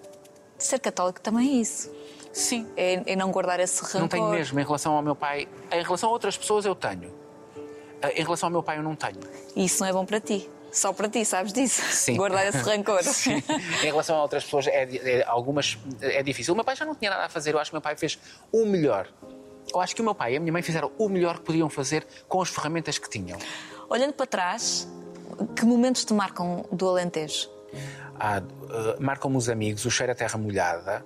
ser 0.57 0.80
católico 0.80 1.21
também 1.21 1.48
é 1.48 1.62
isso. 1.62 1.92
Sim. 2.33 2.68
É, 2.77 3.13
é, 3.13 3.15
não 3.15 3.31
guardar 3.31 3.59
esse 3.59 3.81
rancor. 3.81 4.01
Não 4.01 4.07
tenho 4.07 4.30
mesmo. 4.30 4.59
Em 4.59 4.63
relação 4.63 4.94
ao 4.94 5.01
meu 5.01 5.15
pai, 5.15 5.48
em 5.71 5.83
relação 5.83 6.09
a 6.09 6.12
outras 6.12 6.38
pessoas 6.38 6.65
eu 6.65 6.75
tenho. 6.75 7.12
Eh, 8.01 8.21
em 8.21 8.24
relação 8.24 8.48
ao 8.48 8.51
meu 8.51 8.62
pai 8.62 8.77
eu 8.77 8.83
não 8.83 8.95
tenho. 8.95 9.19
E 9.56 9.65
isso 9.65 9.81
não 9.81 9.89
é 9.89 9.94
bom 9.94 10.06
para 10.06 10.19
ti. 10.19 10.50
Só 10.71 10.94
para 10.94 11.09
ti, 11.09 11.25
sabes 11.25 11.51
disso? 11.51 11.81
Sim. 11.81 12.15
Guardar 12.18 12.45
esse 12.45 12.59
rancor. 12.59 13.01
Sim. 13.04 13.44
Em 13.81 13.86
relação 13.86 14.18
a 14.18 14.21
outras 14.21 14.44
pessoas, 14.44 14.68
é, 14.68 14.83
é, 14.83 15.24
algumas 15.25 15.77
é 16.01 16.21
difícil. 16.21 16.54
O 16.54 16.56
meu 16.56 16.63
pai 16.63 16.75
já 16.75 16.86
não 16.86 16.94
tinha 16.94 17.10
nada 17.10 17.25
a 17.25 17.30
fazer. 17.30 17.53
Eu 17.53 17.60
acho 17.60 17.71
que 17.71 17.75
o 17.75 17.77
meu 17.77 17.81
pai 17.81 17.95
fez 17.95 18.19
o 18.51 18.65
melhor. 18.65 19.07
Eu 19.74 19.81
acho 19.81 19.95
que 19.95 20.01
o 20.01 20.06
meu 20.06 20.15
pai 20.15 20.33
e 20.33 20.38
a 20.38 20.39
minha 20.39 20.53
mãe 20.53 20.62
fizeram 20.62 20.92
o 20.98 21.10
melhor 21.10 21.39
que 21.39 21.45
podiam 21.45 21.69
fazer 21.69 22.06
com 22.27 22.42
as 22.42 22.50
ferramentas 22.50 22.98
que 22.98 23.10
tinham. 23.10 23.38
Olhando 23.89 24.13
para 24.13 24.25
trás, 24.25 24.88
que 25.56 25.65
momentos 25.65 26.06
te 26.06 26.13
marcam 26.13 26.65
do 26.71 26.88
Alentejo? 26.88 27.50
Uh, 28.18 29.04
marcam-me 29.04 29.38
os 29.38 29.50
amigos, 29.50 29.86
o 29.86 29.92
cheiro 29.92 30.12
a 30.12 30.16
terra 30.16 30.38
molhada, 30.38 31.06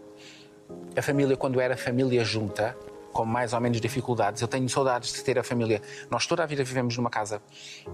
a 0.96 1.02
família 1.02 1.36
quando 1.38 1.60
era 1.60 1.78
família 1.78 2.24
junta, 2.24 2.76
com 3.12 3.26
mais 3.26 3.54
ou 3.54 3.60
menos 3.60 3.80
dificuldades. 3.80 4.42
Eu 4.42 4.48
tenho 4.48 4.68
saudades 4.70 5.14
de 5.14 5.24
ter 5.24 5.38
a 5.38 5.44
família. 5.44 5.82
Nós 6.10 6.26
toda 6.26 6.44
a 6.44 6.46
vida 6.46 6.64
vivemos 6.64 6.96
numa 6.98 7.10
casa 7.10 7.42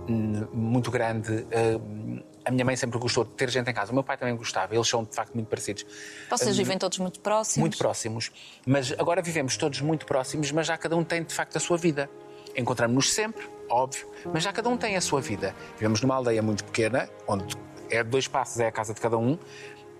hum, 0.07 0.47
muito 0.53 0.91
grande. 0.91 1.31
Uh, 1.31 2.23
a 2.45 2.51
minha 2.51 2.63
mãe 2.63 2.75
sempre 2.75 2.97
gostou 2.99 3.25
de 3.25 3.31
ter 3.31 3.49
gente 3.49 3.69
em 3.69 3.73
casa. 3.73 3.91
O 3.91 3.95
meu 3.95 4.03
pai 4.03 4.17
também 4.17 4.35
gostava. 4.35 4.73
Eles 4.75 4.87
são 4.87 5.03
de 5.03 5.15
facto 5.15 5.33
muito 5.33 5.47
parecidos. 5.47 5.85
Vocês 6.29 6.55
uh, 6.55 6.57
vivem 6.57 6.77
todos 6.77 6.99
muito 6.99 7.19
próximos? 7.19 7.57
Muito 7.57 7.77
próximos. 7.77 8.31
Mas 8.65 8.93
agora 8.97 9.21
vivemos 9.21 9.57
todos 9.57 9.81
muito 9.81 10.05
próximos, 10.05 10.51
mas 10.51 10.67
já 10.67 10.77
cada 10.77 10.95
um 10.95 11.03
tem 11.03 11.23
de 11.23 11.33
facto 11.33 11.57
a 11.57 11.59
sua 11.59 11.77
vida. 11.77 12.09
Encontramos-nos 12.55 13.13
sempre, 13.13 13.47
óbvio, 13.69 14.07
mas 14.33 14.43
já 14.43 14.51
cada 14.51 14.67
um 14.67 14.77
tem 14.77 14.95
a 14.95 15.01
sua 15.01 15.21
vida. 15.21 15.53
Vivemos 15.75 16.01
numa 16.01 16.15
aldeia 16.15 16.41
muito 16.41 16.63
pequena, 16.63 17.07
onde 17.27 17.55
é 17.89 18.03
dois 18.03 18.27
passos, 18.27 18.59
é 18.59 18.67
a 18.67 18.71
casa 18.71 18.93
de 18.93 19.01
cada 19.01 19.17
um, 19.17 19.37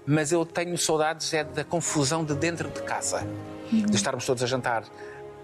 mas 0.05 0.31
eu 0.31 0.45
tenho 0.45 0.77
saudades 0.77 1.33
é 1.33 1.43
da 1.43 1.63
confusão 1.63 2.23
de 2.23 2.33
dentro 2.33 2.69
de 2.69 2.81
casa, 2.81 3.27
uhum. 3.71 3.85
de 3.85 3.95
estarmos 3.95 4.25
todos 4.25 4.41
a 4.41 4.45
jantar 4.47 4.83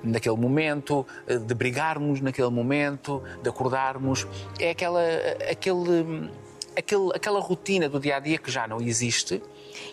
naquele 0.03 0.35
momento, 0.35 1.05
de 1.27 1.53
brigarmos 1.53 2.19
naquele 2.21 2.49
momento, 2.49 3.23
de 3.41 3.49
acordarmos. 3.49 4.27
É 4.59 4.71
aquela, 4.71 5.01
aquele, 5.49 6.29
aquele, 6.75 7.09
aquela 7.13 7.39
rotina 7.39 7.87
do 7.87 7.99
dia 7.99 8.17
a 8.17 8.19
dia 8.19 8.37
que 8.37 8.51
já 8.51 8.67
não 8.67 8.81
existe. 8.81 9.41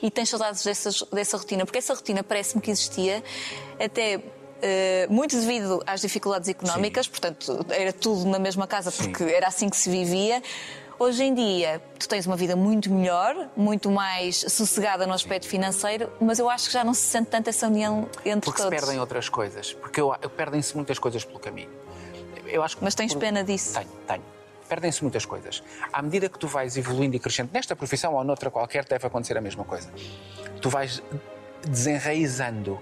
E 0.02 0.10
tens 0.10 0.28
saudades 0.28 0.64
dessa, 0.64 0.90
dessa 1.12 1.36
rotina? 1.36 1.64
Porque 1.64 1.78
essa 1.78 1.94
rotina 1.94 2.22
parece-me 2.22 2.60
que 2.60 2.70
existia 2.70 3.22
até 3.82 4.20
Uh, 4.60 5.10
muito 5.10 5.34
devido 5.40 5.82
às 5.86 6.02
dificuldades 6.02 6.46
económicas, 6.46 7.06
Sim. 7.06 7.12
portanto, 7.12 7.66
era 7.70 7.94
tudo 7.94 8.28
na 8.28 8.38
mesma 8.38 8.66
casa, 8.66 8.92
porque 8.92 9.24
Sim. 9.24 9.30
era 9.30 9.48
assim 9.48 9.70
que 9.70 9.76
se 9.78 9.88
vivia. 9.88 10.42
Hoje 11.02 11.24
em 11.24 11.32
dia, 11.32 11.80
tu 11.98 12.06
tens 12.06 12.26
uma 12.26 12.36
vida 12.36 12.54
muito 12.54 12.92
melhor, 12.92 13.48
muito 13.56 13.90
mais 13.90 14.36
sossegada 14.36 15.06
no 15.06 15.14
aspecto 15.14 15.48
financeiro, 15.48 16.12
mas 16.20 16.38
eu 16.38 16.50
acho 16.50 16.66
que 16.66 16.74
já 16.74 16.84
não 16.84 16.92
se 16.92 17.00
sente 17.00 17.30
tanto 17.30 17.48
essa 17.48 17.68
união 17.68 18.06
entre 18.22 18.40
porque 18.42 18.60
todos. 18.60 18.64
Porque 18.64 18.64
se 18.64 18.84
perdem 18.84 19.00
outras 19.00 19.26
coisas, 19.26 19.72
porque 19.72 20.02
perdem-se 20.36 20.76
muitas 20.76 20.98
coisas 20.98 21.24
pelo 21.24 21.38
caminho. 21.38 21.70
Eu 22.46 22.62
acho 22.62 22.76
mas 22.82 22.94
tens 22.94 23.14
por... 23.14 23.20
pena 23.20 23.42
disso? 23.42 23.72
Tenho, 23.72 23.88
tenho. 24.06 24.22
Perdem-se 24.68 25.00
muitas 25.00 25.24
coisas. 25.24 25.62
À 25.90 26.02
medida 26.02 26.28
que 26.28 26.38
tu 26.38 26.46
vais 26.46 26.76
evoluindo 26.76 27.16
e 27.16 27.18
crescendo, 27.18 27.48
nesta 27.50 27.74
profissão 27.74 28.12
ou 28.12 28.22
noutra 28.22 28.50
qualquer, 28.50 28.84
deve 28.84 29.06
acontecer 29.06 29.38
a 29.38 29.40
mesma 29.40 29.64
coisa. 29.64 29.88
Tu 30.60 30.68
vais 30.68 31.02
desenraizando 31.66 32.78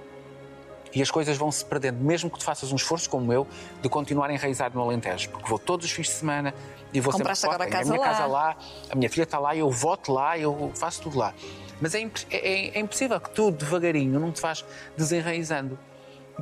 e 0.93 1.01
as 1.01 1.11
coisas 1.11 1.37
vão 1.37 1.53
se 1.53 1.65
perdendo, 1.65 2.03
mesmo 2.03 2.31
que 2.31 2.39
tu 2.39 2.45
faças 2.45 2.73
um 2.73 2.77
esforço 2.77 3.09
como 3.09 3.33
eu 3.33 3.47
de 3.81 3.89
continuar 3.89 4.31
enraizado 4.31 4.75
no 4.75 4.83
Alentejo, 4.83 5.31
porque 5.31 5.49
vou 5.49 5.59
todos 5.59 5.87
os 5.87 5.93
fins 5.93 6.07
de 6.07 6.15
semana 6.15 6.55
e 6.93 7.01
vou 7.01 7.13
Compraste 7.13 7.43
sempre 7.43 7.55
agora 7.57 7.69
a, 7.69 7.73
casa 7.73 7.91
a 7.91 7.95
minha 7.95 8.07
lá. 8.07 8.13
casa 8.13 8.27
lá, 8.27 8.57
a 8.91 8.97
minha 8.97 9.11
filha 9.11 9.25
está 9.25 9.39
lá, 9.39 9.55
eu 9.55 9.71
voto 9.71 10.13
lá, 10.13 10.39
eu 10.39 10.73
faço 10.75 11.03
tudo 11.03 11.19
lá. 11.19 11.35
Mas 11.81 11.95
é, 11.95 12.11
é, 12.31 12.79
é 12.79 12.81
impossível 12.81 13.21
que 13.21 13.31
tu, 13.31 13.51
devagarinho, 13.51 14.19
não 14.19 14.33
te 14.33 14.41
vás 14.41 14.65
desenraizando. 14.97 15.79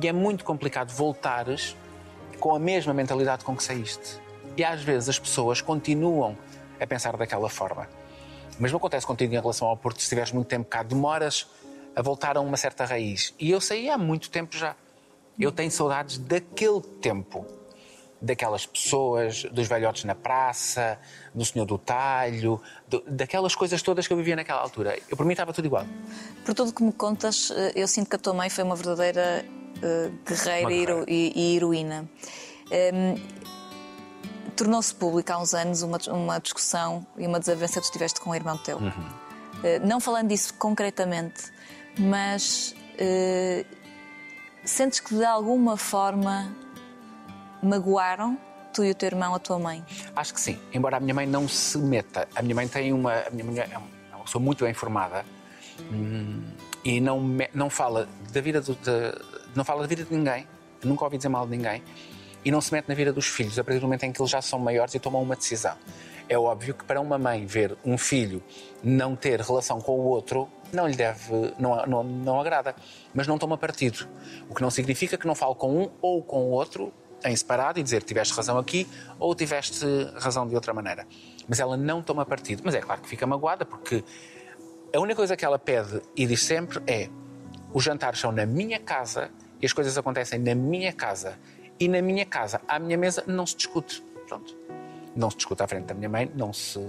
E 0.01 0.07
é 0.07 0.13
muito 0.13 0.43
complicado 0.43 0.91
voltares 0.91 1.75
com 2.39 2.55
a 2.55 2.59
mesma 2.59 2.93
mentalidade 2.93 3.43
com 3.43 3.55
que 3.55 3.63
saíste. 3.63 4.19
E 4.55 4.63
às 4.63 4.81
vezes 4.81 5.09
as 5.09 5.19
pessoas 5.19 5.61
continuam 5.61 6.37
a 6.79 6.87
pensar 6.87 7.15
daquela 7.17 7.49
forma. 7.49 7.87
O 8.57 8.61
mesmo 8.61 8.77
acontece 8.77 9.05
contigo 9.05 9.33
em 9.33 9.39
relação 9.39 9.67
ao 9.67 9.77
Porto, 9.77 9.97
se 9.97 10.03
estiveres 10.03 10.31
muito 10.31 10.47
tempo 10.47 10.67
cá, 10.67 10.81
demoras 10.81 11.47
a 11.95 12.01
voltar 12.01 12.37
a 12.37 12.41
uma 12.41 12.57
certa 12.57 12.85
raiz. 12.85 13.33
E 13.39 13.51
eu 13.51 13.61
saí 13.61 13.89
há 13.89 13.97
muito 13.97 14.29
tempo 14.29 14.55
já. 14.55 14.75
Eu 15.39 15.51
tenho 15.51 15.69
saudades 15.69 16.17
daquele 16.17 16.81
tempo. 16.81 17.45
Daquelas 18.19 18.65
pessoas, 18.65 19.43
dos 19.43 19.67
velhotes 19.67 20.03
na 20.03 20.15
praça, 20.15 20.99
do 21.33 21.45
senhor 21.45 21.65
do 21.65 21.77
talho, 21.77 22.59
do, 22.87 23.03
daquelas 23.07 23.55
coisas 23.55 23.81
todas 23.81 24.07
que 24.07 24.13
eu 24.13 24.17
vivia 24.17 24.35
naquela 24.35 24.59
altura. 24.59 24.97
Eu, 25.07 25.15
por 25.15 25.25
mim, 25.25 25.33
estava 25.33 25.53
tudo 25.53 25.65
igual. 25.65 25.85
Por 26.43 26.55
tudo 26.55 26.73
que 26.73 26.81
me 26.81 26.91
contas, 26.91 27.51
eh, 27.51 27.73
eu 27.75 27.87
sinto 27.87 28.09
que 28.09 28.15
a 28.15 28.19
tua 28.19 28.33
mãe 28.33 28.49
foi 28.49 28.63
uma 28.63 28.75
verdadeira 28.75 29.45
uh, 29.77 30.11
guerreira, 30.27 30.67
guerreira. 30.67 31.05
E, 31.07 31.33
e, 31.35 31.55
heroína. 31.55 32.09
Um, 32.71 32.73
ehm, 32.73 33.15
Tornou-se 34.55 34.95
pública 34.95 35.35
há 35.35 35.39
uns 35.39 35.53
anos 35.53 35.83
uma, 35.83 35.99
uma 36.07 36.39
discussão 36.39 37.05
e 37.15 37.27
uma 37.27 37.39
desavença 37.39 37.79
que 37.79 37.87
tu 37.87 37.93
tiveste 37.93 38.19
com 38.19 38.31
o 38.31 38.35
irmão 38.35 38.57
teu. 38.57 38.77
Uhum. 38.77 38.89
Uh, 38.89 39.85
não 39.85 39.99
falando 39.99 40.29
disso 40.29 40.55
concretamente, 40.55 41.51
mas 41.99 42.75
uh, 42.93 43.77
sentes 44.65 44.99
que 44.99 45.13
de 45.13 45.23
alguma 45.23 45.77
forma 45.77 46.51
magoaram 47.61 48.37
tu 48.73 48.83
e 48.83 48.91
o 48.91 48.95
teu 48.95 49.07
irmão 49.07 49.33
a 49.33 49.39
tua 49.39 49.57
mãe? 49.57 49.83
Acho 50.15 50.33
que 50.33 50.41
sim, 50.41 50.59
embora 50.73 50.97
a 50.97 50.99
minha 50.99 51.13
mãe 51.13 51.25
não 51.25 51.47
se 51.47 51.77
meta. 51.77 52.27
A 52.35 52.41
minha 52.41 52.55
mãe 52.55 52.67
tem 52.67 52.93
uma. 52.93 53.13
A 53.13 53.29
minha 53.29 53.43
mãe 53.43 53.59
é 53.59 53.77
uma 54.15 54.23
pessoa 54.23 54.43
muito 54.43 54.63
bem 54.63 54.71
informada 54.71 55.25
hum, 55.91 56.43
e 56.83 56.99
não, 57.01 57.21
não 57.53 57.69
fala 57.69 58.07
da 58.31 58.41
vida 58.41 58.61
do, 58.61 58.75
de, 58.75 58.91
não 59.55 59.63
fala 59.63 59.81
da 59.81 59.87
vida 59.87 60.03
de 60.03 60.13
ninguém. 60.13 60.47
Nunca 60.83 61.03
ouvi 61.03 61.17
dizer 61.17 61.29
mal 61.29 61.45
de 61.45 61.57
ninguém 61.57 61.81
e 62.45 62.51
não 62.51 62.61
se 62.61 62.71
mete 62.71 62.87
na 62.87 62.95
vida 62.95 63.11
dos 63.11 63.27
filhos 63.27 63.57
a 63.57 63.63
partir 63.63 63.79
do 63.79 63.83
momento 63.83 64.03
em 64.03 64.11
que 64.11 64.21
eles 64.21 64.31
já 64.31 64.41
são 64.41 64.59
maiores 64.59 64.93
e 64.93 64.99
tomam 64.99 65.21
uma 65.21 65.35
decisão. 65.35 65.75
É 66.29 66.37
óbvio 66.37 66.75
que 66.75 66.83
para 66.83 67.01
uma 67.01 67.17
mãe 67.17 67.45
ver 67.45 67.75
um 67.83 67.97
filho 67.97 68.43
não 68.83 69.15
ter 69.15 69.41
relação 69.41 69.81
com 69.81 69.93
o 69.93 70.05
outro 70.05 70.47
não 70.71 70.87
lhe 70.87 70.95
deve, 70.95 71.53
não, 71.57 71.85
não, 71.85 72.03
não 72.03 72.39
agrada, 72.39 72.75
mas 73.13 73.25
não 73.25 73.37
toma 73.37 73.57
partido. 73.57 74.07
O 74.49 74.53
que 74.53 74.61
não 74.61 74.69
significa 74.69 75.17
que 75.17 75.25
não 75.25 75.33
fale 75.33 75.55
com 75.55 75.83
um 75.83 75.89
ou 76.01 76.21
com 76.21 76.43
o 76.43 76.51
outro 76.51 76.93
em 77.23 77.35
separado 77.35 77.79
e 77.79 77.83
dizer 77.83 78.03
tiveste 78.03 78.33
razão 78.33 78.57
aqui 78.57 78.87
ou 79.19 79.33
tiveste 79.33 79.85
razão 80.15 80.47
de 80.47 80.55
outra 80.55 80.73
maneira. 80.73 81.07
Mas 81.47 81.59
ela 81.59 81.77
não 81.77 82.01
toma 82.01 82.25
partido. 82.25 82.61
Mas 82.65 82.75
é 82.75 82.81
claro 82.81 83.01
que 83.01 83.07
fica 83.07 83.25
magoada 83.25 83.65
porque 83.65 84.03
a 84.93 84.99
única 84.99 85.15
coisa 85.15 85.35
que 85.35 85.45
ela 85.45 85.59
pede 85.59 86.01
e 86.15 86.25
diz 86.25 86.43
sempre 86.43 86.81
é 86.87 87.09
os 87.73 87.83
jantares 87.83 88.19
são 88.19 88.31
na 88.31 88.45
minha 88.45 88.79
casa 88.79 89.29
e 89.61 89.65
as 89.65 89.73
coisas 89.73 89.97
acontecem 89.97 90.39
na 90.39 90.55
minha 90.55 90.93
casa 90.93 91.37
e 91.79 91.87
na 91.87 92.01
minha 92.01 92.25
casa, 92.25 92.61
à 92.67 92.79
minha 92.79 92.97
mesa, 92.97 93.23
não 93.27 93.45
se 93.45 93.55
discute. 93.55 94.03
Pronto. 94.27 94.55
Não 95.15 95.29
se 95.29 95.37
discute 95.37 95.61
à 95.63 95.67
frente 95.67 95.85
da 95.85 95.93
minha 95.93 96.09
mãe, 96.09 96.31
não 96.35 96.51
se. 96.51 96.79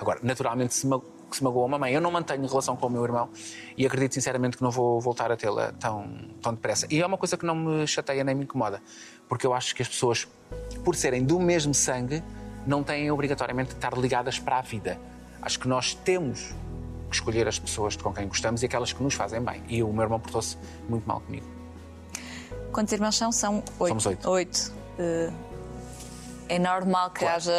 Agora, 0.00 0.20
naturalmente, 0.22 0.74
se, 0.74 0.86
ma... 1.28 1.34
se 1.34 1.44
magoou 1.44 1.64
a 1.72 1.78
mãe. 1.78 1.92
Eu 1.92 2.00
não 2.00 2.10
mantenho 2.10 2.46
relação 2.46 2.76
com 2.76 2.86
o 2.86 2.90
meu 2.90 3.04
irmão 3.04 3.28
e 3.76 3.86
acredito 3.86 4.14
sinceramente 4.14 4.56
que 4.56 4.62
não 4.62 4.70
vou 4.70 5.00
voltar 5.00 5.30
a 5.30 5.36
tê-la 5.36 5.72
tão, 5.72 6.08
tão 6.42 6.54
depressa. 6.54 6.86
E 6.90 7.00
é 7.00 7.06
uma 7.06 7.18
coisa 7.18 7.36
que 7.36 7.44
não 7.44 7.54
me 7.54 7.86
chateia 7.86 8.24
nem 8.24 8.34
me 8.34 8.44
incomoda, 8.44 8.82
porque 9.28 9.46
eu 9.46 9.54
acho 9.54 9.74
que 9.74 9.82
as 9.82 9.88
pessoas, 9.88 10.26
por 10.84 10.94
serem 10.94 11.24
do 11.24 11.38
mesmo 11.38 11.74
sangue, 11.74 12.22
não 12.66 12.82
têm 12.82 13.10
obrigatoriamente 13.10 13.70
de 13.70 13.76
estar 13.76 13.96
ligadas 13.96 14.38
para 14.38 14.58
a 14.58 14.62
vida. 14.62 14.98
Acho 15.40 15.58
que 15.58 15.68
nós 15.68 15.94
temos 15.94 16.54
que 17.08 17.14
escolher 17.14 17.48
as 17.48 17.58
pessoas 17.58 17.96
com 17.96 18.12
quem 18.12 18.28
gostamos 18.28 18.62
e 18.62 18.66
aquelas 18.66 18.92
que 18.92 19.02
nos 19.02 19.14
fazem 19.14 19.40
bem. 19.40 19.62
E 19.68 19.82
o 19.82 19.92
meu 19.92 20.02
irmão 20.02 20.20
portou-se 20.20 20.56
muito 20.88 21.06
mal 21.06 21.20
comigo. 21.20 21.46
Quantos 22.72 22.92
irmãos 22.92 23.16
são? 23.16 23.32
São 23.32 23.62
oito. 23.78 23.88
Somos 23.88 24.06
oito. 24.06 24.30
Oito. 24.30 24.72
Uh, 24.98 25.47
é 26.48 26.58
normal 26.58 27.10
que 27.10 27.20
claro. 27.20 27.36
haja 27.36 27.52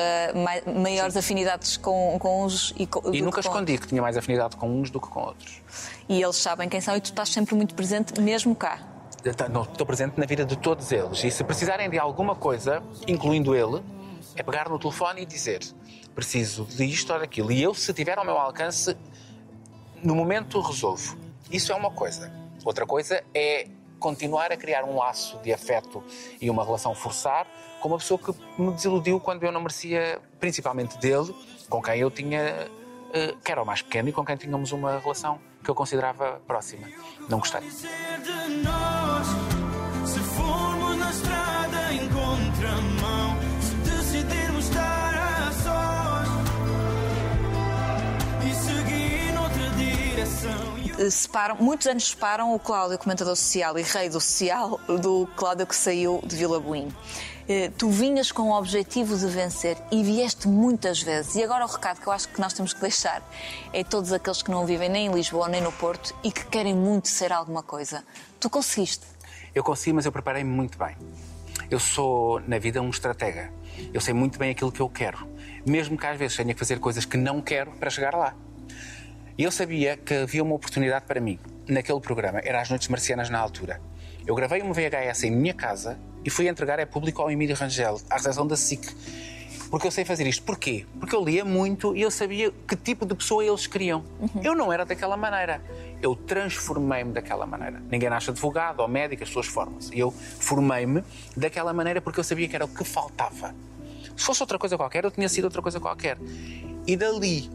maiores 0.76 1.14
Sim. 1.14 1.20
afinidades 1.20 1.78
com, 1.78 2.18
com 2.20 2.46
uns 2.46 2.74
e 2.78 2.86
com, 2.86 3.14
E 3.14 3.22
nunca 3.22 3.40
escondi 3.40 3.78
que 3.78 3.88
tinha 3.88 4.02
mais 4.02 4.18
afinidade 4.18 4.56
com 4.56 4.70
uns 4.70 4.90
do 4.90 5.00
que 5.00 5.08
com 5.08 5.22
outros. 5.22 5.62
E 6.08 6.22
eles 6.22 6.36
sabem 6.36 6.68
quem 6.68 6.82
são 6.82 6.96
e 6.96 7.02
tu 7.02 7.06
estás 7.06 7.30
sempre 7.30 7.56
muito 7.56 7.76
presente, 7.76 8.20
mesmo 8.20 8.56
cá. 8.56 8.80
Não, 9.52 9.64
estou 9.64 9.86
presente 9.86 10.18
na 10.18 10.26
vida 10.26 10.46
de 10.46 10.58
todos 10.58 10.92
eles. 10.92 11.24
E 11.24 11.30
se 11.30 11.44
precisarem 11.44 11.90
de 11.90 12.00
alguma 12.00 12.36
coisa, 12.36 12.82
incluindo 13.08 13.54
ele, 13.54 13.84
é 14.36 14.42
pegar 14.42 14.70
no 14.70 14.80
telefone 14.80 15.22
e 15.22 15.26
dizer: 15.26 15.60
preciso 16.16 16.66
disto 16.66 17.14
ou 17.14 17.20
daquilo. 17.20 17.52
E 17.52 17.62
eu, 17.62 17.74
se 17.74 17.94
tiver 17.94 18.18
ao 18.18 18.26
meu 18.26 18.38
alcance, 18.38 18.96
no 20.02 20.16
momento 20.16 20.60
resolvo. 20.62 21.18
Isso 21.52 21.72
é 21.72 21.76
uma 21.76 21.92
coisa. 21.92 22.32
Outra 22.64 22.86
coisa 22.86 23.24
é 23.34 23.68
continuar 24.00 24.52
a 24.52 24.58
criar 24.58 24.84
um 24.86 24.96
laço 24.96 25.38
de 25.40 25.52
afeto 25.52 26.04
e 26.40 26.50
uma 26.50 26.64
relação 26.64 26.96
forçar 26.96 27.46
com 27.80 27.88
uma 27.88 27.98
pessoa 27.98 28.20
que 28.20 28.34
me 28.62 28.72
desiludiu 28.74 29.20
quando 29.20 29.44
eu 29.44 29.52
não 29.52 29.62
merecia, 29.62 30.20
principalmente 30.40 30.98
dele, 30.98 31.34
com 31.70 31.82
quem 31.82 32.00
eu 32.00 32.12
tinha, 32.12 32.68
eh, 33.14 33.36
que 33.44 33.52
era 33.52 33.62
o 33.62 33.66
mais 33.66 33.82
pequeno 33.82 34.10
e 34.10 34.12
com 34.12 34.26
quem 34.26 34.36
tínhamos 34.36 34.72
uma 34.72 35.00
relação 35.00 35.40
que 35.64 35.70
eu 35.70 35.76
considerava 35.76 36.42
próxima. 36.48 36.88
Não 37.28 37.40
gostei. 37.40 37.62
Se 37.70 37.88
formos 40.20 40.98
na 40.98 41.10
estrada 41.10 41.94
em 41.94 42.08
contramão, 42.10 43.38
se 43.62 43.76
decidirmos 43.90 44.66
estar 44.66 45.16
a 45.16 45.52
sós 45.52 46.28
e 48.46 48.54
seguir 48.56 49.34
noutra 49.34 49.70
direção. 49.78 50.78
Eh, 51.06 51.10
separam, 51.10 51.56
muitos 51.60 51.88
anos 51.88 52.10
separam 52.10 52.54
o 52.54 52.60
Cláudio, 52.60 52.98
comentador 52.98 53.36
social 53.36 53.78
e 53.78 53.84
rei 53.84 54.10
do 54.10 54.20
social, 54.20 54.80
do 54.88 55.28
Cláudio 55.36 55.68
que 55.68 55.76
saiu 55.76 56.22
de 56.26 56.36
Vila 56.36 56.60
Buim. 56.60 56.92
Eh, 57.52 57.72
tu 57.76 57.90
vinhas 57.90 58.32
com 58.32 58.44
o 58.44 58.56
objetivo 58.56 59.18
de 59.18 59.26
vencer 59.26 59.76
e 59.92 60.04
vieste 60.04 60.48
muitas 60.48 61.02
vezes. 61.02 61.34
E 61.34 61.44
agora 61.44 61.66
o 61.66 61.68
recado 61.68 62.00
que 62.00 62.06
eu 62.06 62.14
acho 62.14 62.30
que 62.30 62.40
nós 62.40 62.54
temos 62.54 62.76
que 62.76 62.80
deixar 62.80 63.28
é 63.74 63.84
todos 63.84 64.14
aqueles 64.14 64.44
que 64.44 64.52
não 64.52 64.68
vivem 64.68 64.88
nem 64.88 65.08
em 65.08 65.12
Lisboa 65.12 65.50
nem 65.50 65.60
no 65.60 65.72
Porto 65.72 66.16
e 66.24 66.32
que 66.32 66.46
querem 66.46 66.76
muito 66.76 67.08
ser 67.08 67.34
alguma 67.34 67.64
coisa. 67.64 68.06
Tu 68.40 68.48
conseguiste. 68.52 69.04
Eu 69.56 69.64
consegui, 69.64 69.94
mas 69.94 70.06
eu 70.06 70.12
preparei-me 70.12 70.50
muito 70.52 70.78
bem. 70.78 70.96
Eu 71.72 71.80
sou, 71.80 72.40
na 72.42 72.60
vida, 72.60 72.84
um 72.84 72.92
estratega. 72.92 73.52
Eu 73.92 74.00
sei 74.00 74.14
muito 74.14 74.38
bem 74.38 74.52
aquilo 74.52 74.72
que 74.72 74.80
eu 74.80 74.88
quero. 74.88 75.28
Mesmo 75.66 75.98
que 75.98 76.06
às 76.06 76.20
vezes 76.20 76.38
tenha 76.38 76.54
que 76.54 76.60
fazer 76.60 76.80
coisas 76.80 77.04
que 77.04 77.18
não 77.18 77.42
quero 77.42 77.72
para 77.72 77.90
chegar 77.90 78.14
lá. 78.14 78.36
E 79.36 79.44
eu 79.44 79.50
sabia 79.50 79.98
que 79.98 80.14
havia 80.14 80.44
uma 80.44 80.54
oportunidade 80.54 81.06
para 81.06 81.20
mim 81.20 81.40
naquele 81.68 82.00
programa, 82.00 82.42
era 82.44 82.62
as 82.62 82.70
Noites 82.70 82.90
Marcianas 82.90 83.28
na 83.28 83.40
altura. 83.40 83.82
Eu 84.28 84.36
gravei 84.36 84.62
uma 84.62 84.72
VHS 84.72 85.24
em 85.24 85.32
minha 85.32 85.54
casa 85.56 85.98
e 86.24 86.30
fui 86.30 86.48
entregar 86.48 86.80
a 86.80 86.86
público 86.86 87.22
ao 87.22 87.32
Emílio 87.32 87.56
Rangel, 87.56 88.00
à 88.10 88.18
redação 88.18 88.46
da 88.46 88.56
SIC. 88.56 88.96
Porque 89.70 89.86
eu 89.86 89.92
sei 89.92 90.04
fazer 90.04 90.26
isto. 90.26 90.42
Porquê? 90.44 90.86
Porque 91.00 91.16
eu 91.16 91.24
lia 91.24 91.46
muito 91.46 91.96
e 91.96 92.02
eu 92.02 92.10
sabia 92.10 92.52
que 92.68 92.76
tipo 92.76 93.06
de 93.06 93.14
pessoa 93.14 93.46
eles 93.46 93.68
queriam. 93.68 94.04
Uhum. 94.20 94.42
Eu 94.44 94.56
não 94.56 94.74
era 94.74 94.84
daquela 94.84 95.16
maneira. 95.16 95.62
Eu 96.02 96.16
transformei-me 96.16 97.12
daquela 97.12 97.46
maneira. 97.46 97.80
Ninguém 97.90 98.10
nasce 98.10 98.32
advogado 98.32 98.80
ou 98.80 98.88
médico, 98.88 99.22
as 99.22 99.30
pessoas 99.30 99.46
formam-se. 99.46 99.98
Eu 99.98 100.12
formei-me 100.12 101.04
daquela 101.38 101.72
maneira 101.72 102.02
porque 102.02 102.20
eu 102.20 102.24
sabia 102.24 102.48
que 102.48 102.56
era 102.56 102.66
o 102.66 102.68
que 102.68 102.84
faltava. 102.84 103.54
Se 104.18 104.26
fosse 104.26 104.42
outra 104.42 104.58
coisa 104.58 104.76
qualquer, 104.76 105.06
eu 105.06 105.12
tinha 105.12 105.30
sido 105.30 105.44
outra 105.46 105.62
coisa 105.62 105.80
qualquer. 105.80 106.18
E 106.88 106.98
dali 106.98 107.50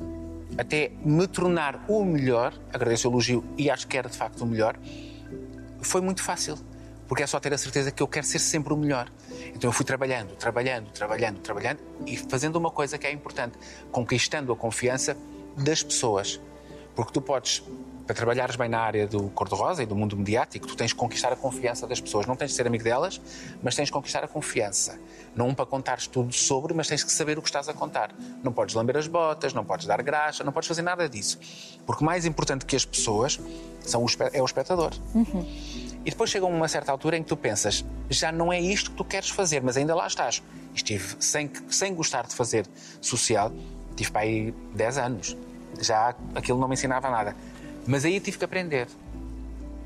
até 0.56 0.92
me 1.04 1.26
tornar 1.26 1.85
o 1.88 2.04
melhor, 2.04 2.54
agradeço 2.73 3.09
o 3.09 3.12
elogio 3.12 3.44
e 3.59 3.68
acho 3.68 3.88
que 3.88 3.99
era 3.99 4.09
de 4.09 4.16
facto 4.16 4.42
o 4.42 4.47
melhor, 4.47 4.76
foi 5.80 6.00
muito 6.00 6.23
fácil. 6.23 6.56
Porque 7.09 7.23
é 7.23 7.27
só 7.27 7.39
ter 7.39 7.53
a 7.53 7.59
certeza 7.59 7.91
que 7.91 8.03
eu 8.03 8.09
quero 8.09 8.27
ser 8.27 8.39
sempre 8.39 8.73
o 8.73 8.77
melhor. 8.77 9.11
Então 9.55 9.69
eu 9.69 9.73
fui 9.73 9.85
trabalhando, 9.85 10.35
trabalhando, 10.37 10.91
trabalhando, 10.91 11.39
trabalhando 11.41 11.81
e 12.07 12.17
fazendo 12.17 12.57
uma 12.57 12.71
coisa 12.71 12.99
que 12.99 13.07
é 13.07 13.13
importante: 13.13 13.59
conquistando 13.91 14.53
a 14.53 14.57
confiança 14.57 15.17
das 15.57 15.83
pessoas. 15.83 16.41
Porque 16.95 17.13
tu 17.13 17.21
podes 17.21 17.63
para 18.07 18.15
trabalhares 18.15 18.57
bem 18.57 18.69
na 18.69 18.81
área 18.81 19.07
do 19.07 19.31
cor-de-rosa 19.31 19.83
e 19.83 19.87
do 19.87 19.97
mundo 19.97 20.17
mediático, 20.17 20.67
tu 20.67 20.77
tens 20.77 20.89
de 20.89 20.95
conquistar 20.95 21.33
a 21.33 21.37
confiança 21.37 21.87
das 21.87 22.01
pessoas. 22.01 22.27
Não 22.27 22.37
tens 22.37 22.51
de 22.51 22.57
ser 22.57 22.67
amigo 22.67 22.85
delas, 22.85 23.21
mas 23.63 23.75
tens 23.75 23.87
de 23.87 23.93
conquistar 23.93 24.23
a 24.23 24.29
confiança. 24.29 24.99
Não 25.35 25.55
para 25.55 25.65
contares 25.65 26.07
tudo 26.07 26.33
sobre, 26.33 26.75
mas 26.75 26.87
tens 26.87 27.03
que 27.03 27.11
saber 27.11 27.39
o 27.39 27.43
que 27.43 27.49
estás 27.49 27.69
a 27.69 27.73
contar. 27.73 28.15
Não 28.43 28.53
podes 28.53 28.75
lamber 28.75 28.97
as 28.97 29.07
botas, 29.07 29.55
não 29.55 29.65
podes 29.65 29.87
dar 29.87 30.03
graxa, 30.03 30.45
não 30.45 30.53
podes 30.53 30.69
fazer 30.69 30.83
nada 30.83 31.09
disso. 31.09 31.39
Porque 31.87 32.05
mais 32.05 32.27
importante 32.27 32.67
que 32.67 32.77
as 32.77 32.85
pessoas 32.85 33.41
são 33.81 34.05
o, 34.05 34.07
é 34.33 34.43
o 34.43 34.45
espectador. 34.45 34.93
Uhum. 35.15 35.84
E 36.05 36.11
depois 36.11 36.31
chega 36.31 36.45
uma 36.45 36.69
certa 36.69 36.93
altura 36.93 37.17
em 37.17 37.23
que 37.23 37.29
tu 37.29 37.37
pensas, 37.37 37.85
já 38.11 38.31
não 38.31 38.53
é 38.53 38.61
isto 38.61 38.91
que 38.91 38.97
tu 38.97 39.05
queres 39.05 39.31
fazer, 39.31 39.63
mas 39.63 39.77
ainda 39.77 39.95
lá 39.95 40.07
estás. 40.07 40.43
Estive 40.75 41.17
sem, 41.19 41.51
sem 41.71 41.95
gostar 41.95 42.27
de 42.27 42.35
fazer 42.35 42.67
social, 43.01 43.51
tive 43.97 44.11
para 44.11 44.23
aí 44.23 44.55
10 44.75 44.99
anos. 44.99 45.37
Já 45.81 46.15
aquilo 46.35 46.59
não 46.59 46.69
me 46.69 46.75
ensinava 46.75 47.11
nada 47.11 47.35
mas 47.87 48.05
aí 48.05 48.19
tive 48.21 48.39
que 48.39 48.45
aprender 48.45 48.89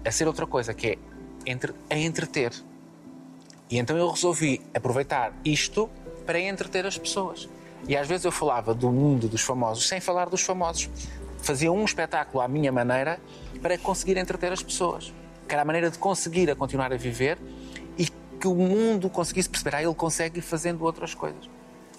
a 0.05 0.11
ser 0.11 0.27
outra 0.27 0.47
coisa, 0.47 0.73
que 0.73 0.89
é 0.89 0.99
entre, 1.45 1.75
a 1.91 1.97
entreter. 1.97 2.53
E 3.71 3.79
então 3.79 3.97
eu 3.97 4.09
resolvi 4.09 4.63
aproveitar 4.73 5.33
isto 5.45 5.91
para 6.25 6.41
entreter 6.41 6.87
as 6.87 6.97
pessoas. 6.97 7.49
E 7.87 7.97
às 7.97 8.07
vezes 8.07 8.25
eu 8.25 8.33
falava 8.33 8.75
do 8.75 8.91
mundo 8.91 9.29
dos 9.29 9.43
famosos 9.43 9.89
sem 9.89 10.01
falar 10.01 10.29
dos 10.29 10.43
famosos. 10.43 10.89
Fazia 11.39 11.71
um 11.71 11.85
espetáculo 11.85 12.43
à 12.43 12.49
minha 12.49 12.73
maneira 12.73 13.21
para 13.61 13.77
conseguir 13.79 14.17
entreter 14.17 14.53
as 14.53 14.63
pessoas. 14.63 15.13
Que 15.49 15.55
era 15.55 15.62
a 15.62 15.64
maneira 15.64 15.90
de 15.90 15.99
conseguir 15.99 16.50
a 16.50 16.55
continuar 16.55 16.93
a 16.93 16.97
viver 16.97 17.38
e 17.97 18.07
que 18.07 18.47
o 18.47 18.55
mundo 18.55 19.09
conseguisse 19.09 19.49
perceber, 19.49 19.76
ah, 19.76 19.83
ele 19.83 19.95
consegue 19.95 20.40
fazendo 20.40 20.85
outras 20.85 21.14
coisas. 21.14 21.49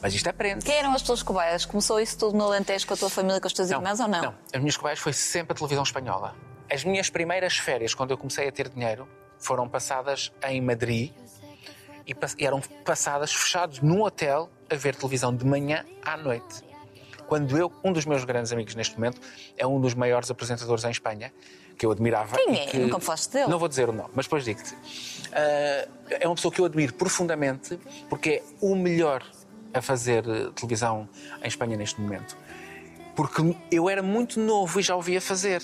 Mas 0.01 0.13
isto 0.13 0.27
aprende. 0.27 0.63
Quem 0.63 0.75
eram 0.75 0.93
as 0.93 1.01
tuas 1.01 1.21
cobaias? 1.21 1.65
Começou 1.65 1.99
isso 1.99 2.17
tudo 2.17 2.37
no 2.37 2.45
Alentejo 2.45 2.87
com 2.87 2.93
a 2.93 2.97
tua 2.97 3.09
família, 3.09 3.41
com 3.41 3.47
as 3.47 3.53
tuas 3.53 3.69
irmãs 3.69 3.99
ou 3.99 4.07
não? 4.07 4.21
Não, 4.21 4.35
as 4.53 4.59
minhas 4.59 4.77
cobaias 4.77 4.99
foi 4.99 5.11
sempre 5.11 5.51
a 5.51 5.55
televisão 5.55 5.83
espanhola. 5.83 6.35
As 6.71 6.83
minhas 6.83 7.09
primeiras 7.09 7.57
férias, 7.57 7.93
quando 7.93 8.11
eu 8.11 8.17
comecei 8.17 8.47
a 8.47 8.51
ter 8.51 8.69
dinheiro, 8.69 9.07
foram 9.37 9.67
passadas 9.67 10.31
em 10.47 10.61
Madrid 10.61 11.11
e, 12.07 12.15
e 12.37 12.45
eram 12.45 12.61
passadas 12.85 13.33
fechados 13.33 13.81
num 13.81 14.01
hotel 14.03 14.49
a 14.69 14.75
ver 14.75 14.95
televisão 14.95 15.35
de 15.35 15.45
manhã 15.45 15.85
à 16.03 16.15
noite. 16.15 16.63
Quando 17.27 17.57
eu, 17.57 17.71
um 17.83 17.91
dos 17.91 18.05
meus 18.05 18.23
grandes 18.23 18.51
amigos 18.51 18.75
neste 18.75 18.95
momento, 18.95 19.21
é 19.57 19.65
um 19.65 19.79
dos 19.79 19.93
maiores 19.93 20.31
apresentadores 20.31 20.83
em 20.83 20.91
Espanha, 20.91 21.31
que 21.79 21.85
eu 21.85 21.91
admirava. 21.91 22.35
Quem 22.35 22.59
é? 22.59 22.65
Que, 22.65 22.77
Nunca 22.77 22.99
falaste 22.99 23.31
dele. 23.31 23.47
Não 23.47 23.57
vou 23.57 23.69
dizer 23.69 23.87
o 23.87 23.93
nome, 23.93 24.09
mas 24.13 24.25
depois 24.25 24.43
digo-te. 24.43 24.73
Uh, 24.73 25.89
é 26.09 26.27
uma 26.27 26.35
pessoa 26.35 26.53
que 26.53 26.59
eu 26.59 26.65
admiro 26.65 26.93
profundamente 26.93 27.79
porque 28.09 28.29
é 28.29 28.43
o 28.59 28.75
melhor 28.75 29.23
a 29.73 29.81
fazer 29.81 30.27
eh, 30.27 30.49
televisão 30.55 31.07
em 31.43 31.47
Espanha 31.47 31.77
neste 31.77 32.01
momento. 32.01 32.35
Porque 33.15 33.55
eu 33.71 33.87
era 33.87 34.01
muito 34.01 34.39
novo 34.39 34.79
e 34.79 34.83
já 34.83 34.95
o 34.95 35.01
via 35.01 35.21
fazer. 35.21 35.61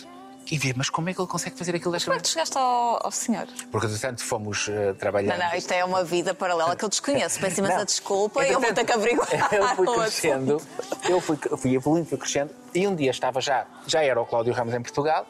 E 0.50 0.60
via, 0.60 0.76
mas 0.78 0.92
como 0.92 1.10
é 1.10 1.14
que 1.14 1.20
ele 1.20 1.28
consegue 1.28 1.58
fazer 1.58 1.76
aquilo 1.76 1.92
desta 1.92 2.06
Como 2.06 2.20
é 2.20 2.22
que 2.22 2.28
chegaste 2.30 2.56
ao, 2.56 3.04
ao 3.04 3.12
senhor? 3.12 3.48
Porque, 3.72 3.88
portanto, 3.88 4.24
fomos 4.24 4.68
uh, 4.68 4.94
trabalhando. 5.00 5.40
Não, 5.40 5.50
não, 5.50 5.56
isto 5.56 5.72
é 5.72 5.84
uma 5.84 6.04
vida 6.04 6.36
paralela 6.36 6.76
que 6.76 6.86
eu 6.86 6.90
desconheço. 6.90 7.40
Peço 7.40 7.62
imensa 7.62 7.84
desculpa 7.84 8.46
e 8.46 8.52
eu 8.52 8.62
vou 8.62 8.72
ter 8.72 8.86
que 8.86 8.94
averiguar. 8.94 9.28
Eu 9.52 9.68
fui 9.76 9.88
crescendo, 9.88 10.62
eu 11.10 11.20
fui, 11.20 11.38
eu 11.50 11.58
fui 11.58 11.74
evoluindo, 11.74 12.08
fui 12.08 12.18
crescendo, 12.18 12.52
e 12.74 12.88
um 12.88 12.96
dia 12.96 13.10
estava 13.10 13.42
já, 13.42 13.66
já 13.88 14.04
era 14.04 14.22
o 14.22 14.26
Cláudio 14.26 14.54
Ramos 14.54 14.74
em 14.74 14.82
Portugal, 14.82 15.26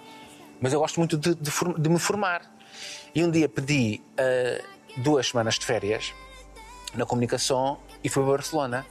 mas 0.61 0.73
eu 0.73 0.79
gosto 0.79 0.99
muito 0.99 1.17
de, 1.17 1.35
de 1.35 1.51
de 1.77 1.89
me 1.89 1.99
formar. 1.99 2.41
E 3.13 3.23
um 3.23 3.31
dia 3.31 3.47
pedi 3.47 4.01
uh, 4.19 4.63
duas 4.97 5.27
semanas 5.27 5.57
de 5.57 5.65
férias 5.65 6.13
na 6.93 7.05
comunicação 7.05 7.79
e 8.03 8.09
fui 8.09 8.23
para 8.23 8.33
Barcelona. 8.33 8.85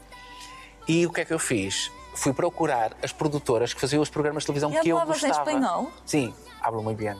E 0.88 1.06
o 1.06 1.12
que 1.12 1.20
é 1.22 1.24
que 1.24 1.32
eu 1.32 1.38
fiz? 1.38 1.90
Fui 2.14 2.32
procurar 2.32 2.92
as 3.02 3.12
produtoras 3.12 3.74
que 3.74 3.80
faziam 3.80 4.00
os 4.02 4.08
programas 4.08 4.42
de 4.42 4.46
televisão 4.46 4.70
E 4.72 4.80
que 4.80 4.88
eu 4.88 4.96
falavas 4.96 5.22
em 5.22 5.26
gostava. 5.28 5.50
espanhol? 5.50 5.90
Sim, 6.06 6.34
hablo 6.62 6.82
muy 6.82 6.94
bien. 6.94 7.16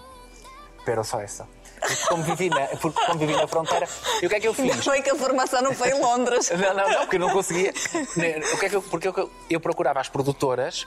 Pero 0.84 1.02
só 1.02 1.20
essa. 1.20 1.48
Porque 1.80 2.06
como 2.08 2.22
vivi 2.22 2.48
na, 2.48 2.66
porque 2.80 3.04
como 3.06 3.18
vivi 3.18 3.34
na 3.34 3.46
fronteira, 3.46 3.86
e 4.22 4.26
o 4.26 4.28
que 4.28 4.36
é 4.36 4.40
que 4.40 4.48
eu 4.48 4.54
fiz? 4.54 4.86
Bem 4.86 5.02
que 5.02 5.10
a 5.10 5.14
formação 5.14 5.60
não 5.60 5.74
foi 5.74 5.90
em 5.90 6.00
Londres. 6.00 6.50
Não, 6.50 6.74
não, 6.74 6.88
não, 6.88 7.00
porque 7.00 7.16
eu 7.16 7.20
não 7.20 7.30
conseguia. 7.30 7.72
O 7.72 8.58
que 8.58 8.66
é 8.66 8.68
que 8.68 8.76
eu, 8.76 8.82
porque 8.82 9.08
eu, 9.08 9.30
eu 9.50 9.60
procurava 9.60 10.00
as 10.00 10.08
produtoras 10.08 10.86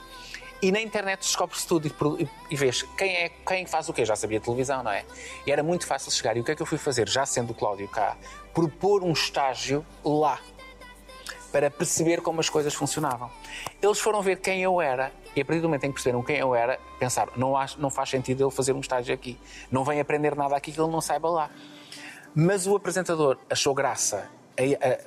e 0.60 0.72
na 0.72 0.80
internet 0.80 1.20
descobre-se 1.20 1.66
tudo 1.66 1.86
e, 1.86 2.28
e, 2.50 2.56
vês 2.56 2.82
quem, 2.96 3.10
é, 3.14 3.28
quem 3.28 3.64
faz 3.66 3.88
o 3.88 3.92
quê. 3.92 4.04
Já 4.04 4.16
sabia 4.16 4.40
televisão, 4.40 4.82
não 4.82 4.90
é? 4.90 5.04
E 5.46 5.52
era 5.52 5.62
muito 5.62 5.86
fácil 5.86 6.10
chegar. 6.10 6.36
E 6.36 6.40
o 6.40 6.44
que 6.44 6.50
é 6.52 6.56
que 6.56 6.62
eu 6.62 6.66
fui 6.66 6.78
fazer, 6.78 7.08
já 7.08 7.24
sendo 7.24 7.50
o 7.50 7.54
Cláudio 7.54 7.86
cá? 7.88 8.16
Propor 8.52 9.02
um 9.04 9.12
estágio 9.12 9.84
lá 10.04 10.40
para 11.52 11.70
perceber 11.70 12.20
como 12.20 12.40
as 12.40 12.48
coisas 12.48 12.74
funcionavam. 12.74 13.30
Eles 13.80 13.98
foram 14.00 14.20
ver 14.20 14.36
quem 14.40 14.62
eu 14.62 14.80
era 14.80 15.12
e 15.34 15.40
a 15.40 15.44
partir 15.44 15.60
do 15.60 15.68
momento 15.68 15.84
em 15.84 15.88
que 15.88 15.94
perceberam 15.94 16.22
quem 16.22 16.36
eu 16.36 16.54
era, 16.54 16.78
pensaram, 16.98 17.32
não, 17.36 17.54
não 17.78 17.90
faz 17.90 18.10
sentido 18.10 18.44
ele 18.44 18.50
fazer 18.50 18.72
um 18.72 18.80
estágio 18.80 19.14
aqui. 19.14 19.38
Não 19.70 19.84
vem 19.84 20.00
aprender 20.00 20.34
nada 20.34 20.56
aqui 20.56 20.72
que 20.72 20.80
ele 20.80 20.90
não 20.90 21.00
saiba 21.00 21.30
lá. 21.30 21.50
Mas 22.34 22.66
o 22.66 22.74
apresentador 22.76 23.38
achou 23.48 23.72
graça 23.74 24.28
a, 24.58 24.86
a- 24.86 24.98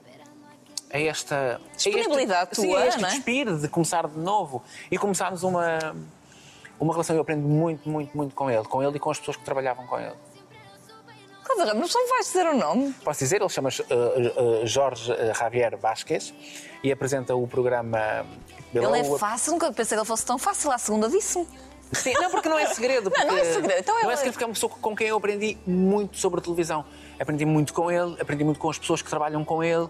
a 0.94 1.00
esta 1.00 1.60
Disponibilidade 1.76 2.50
a 2.50 2.52
este, 2.52 2.62
sim, 2.62 2.68
tua, 2.70 2.80
a 2.80 2.88
este 2.88 3.02
não 3.02 3.08
é? 3.08 3.12
despir 3.12 3.56
de 3.58 3.68
começar 3.68 4.08
de 4.08 4.20
novo 4.20 4.64
e 4.90 4.98
começarmos 4.98 5.44
uma 5.44 5.96
uma 6.80 6.94
relação 6.94 7.16
eu 7.16 7.22
aprendo 7.22 7.48
muito 7.48 7.88
muito 7.90 8.16
muito 8.16 8.36
com 8.36 8.50
ele 8.50 8.64
com 8.66 8.84
ele 8.84 8.98
e 8.98 9.00
com 9.00 9.10
as 9.12 9.20
pessoas 9.20 9.38
que 9.38 9.44
trabalhavam 9.44 9.86
com 9.86 10.00
ele 10.00 10.16
Cláudio 11.44 11.74
Ramos, 11.74 11.94
não 11.94 12.10
vais 12.10 12.26
dizer 12.28 12.46
o 12.46 12.56
nome? 12.58 12.94
posso 13.04 13.20
dizer 13.20 13.42
ele 13.42 13.50
chama-se 13.50 13.82
uh, 13.82 13.86
uh, 14.64 14.68
Jorge 14.68 15.12
uh, 15.12 15.34
Javier 15.34 15.78
Vasquez 15.78 16.34
e 16.84 16.92
apresenta 16.92 17.36
o 17.36 17.48
programa 17.48 18.26
Ele 18.74 19.00
é 19.00 19.18
fácil, 19.18 19.54
nunca 19.54 19.72
pensei 19.72 19.96
que 19.96 20.02
ele 20.02 20.08
fosse 20.08 20.26
tão 20.26 20.38
fácil. 20.38 20.72
À 20.72 20.78
segunda 20.78 21.10
disse-me. 21.10 21.48
Sim, 21.92 22.14
não, 22.14 22.32
porque 22.32 22.48
não 22.48 22.58
é 22.58 22.68
segredo. 22.68 23.12
Não, 23.16 23.28
não 23.28 23.38
é 23.38 23.42
porque- 23.42 23.54
segredo. 23.54 23.80
Então 23.80 24.00
é- 24.00 24.04
não 24.04 24.12
é 24.12 24.16
segredo 24.16 24.34
porque 24.34 24.44
é 24.46 24.48
uma 24.48 24.54
pessoa 24.54 24.72
com 24.72 24.96
quem 24.96 25.08
eu 25.08 25.18
aprendi 25.18 25.58
muito 25.68 26.18
sobre 26.18 26.40
a 26.40 26.44
televisão. 26.44 26.86
Aprendi 27.20 27.46
muito 27.46 27.74
com 27.74 27.92
ele, 27.92 28.16
aprendi 28.20 28.44
muito 28.46 28.60
com 28.60 28.70
as 28.70 28.80
pessoas 28.80 29.02
que 29.02 29.10
trabalham 29.10 29.44
com 29.44 29.62
ele, 29.62 29.90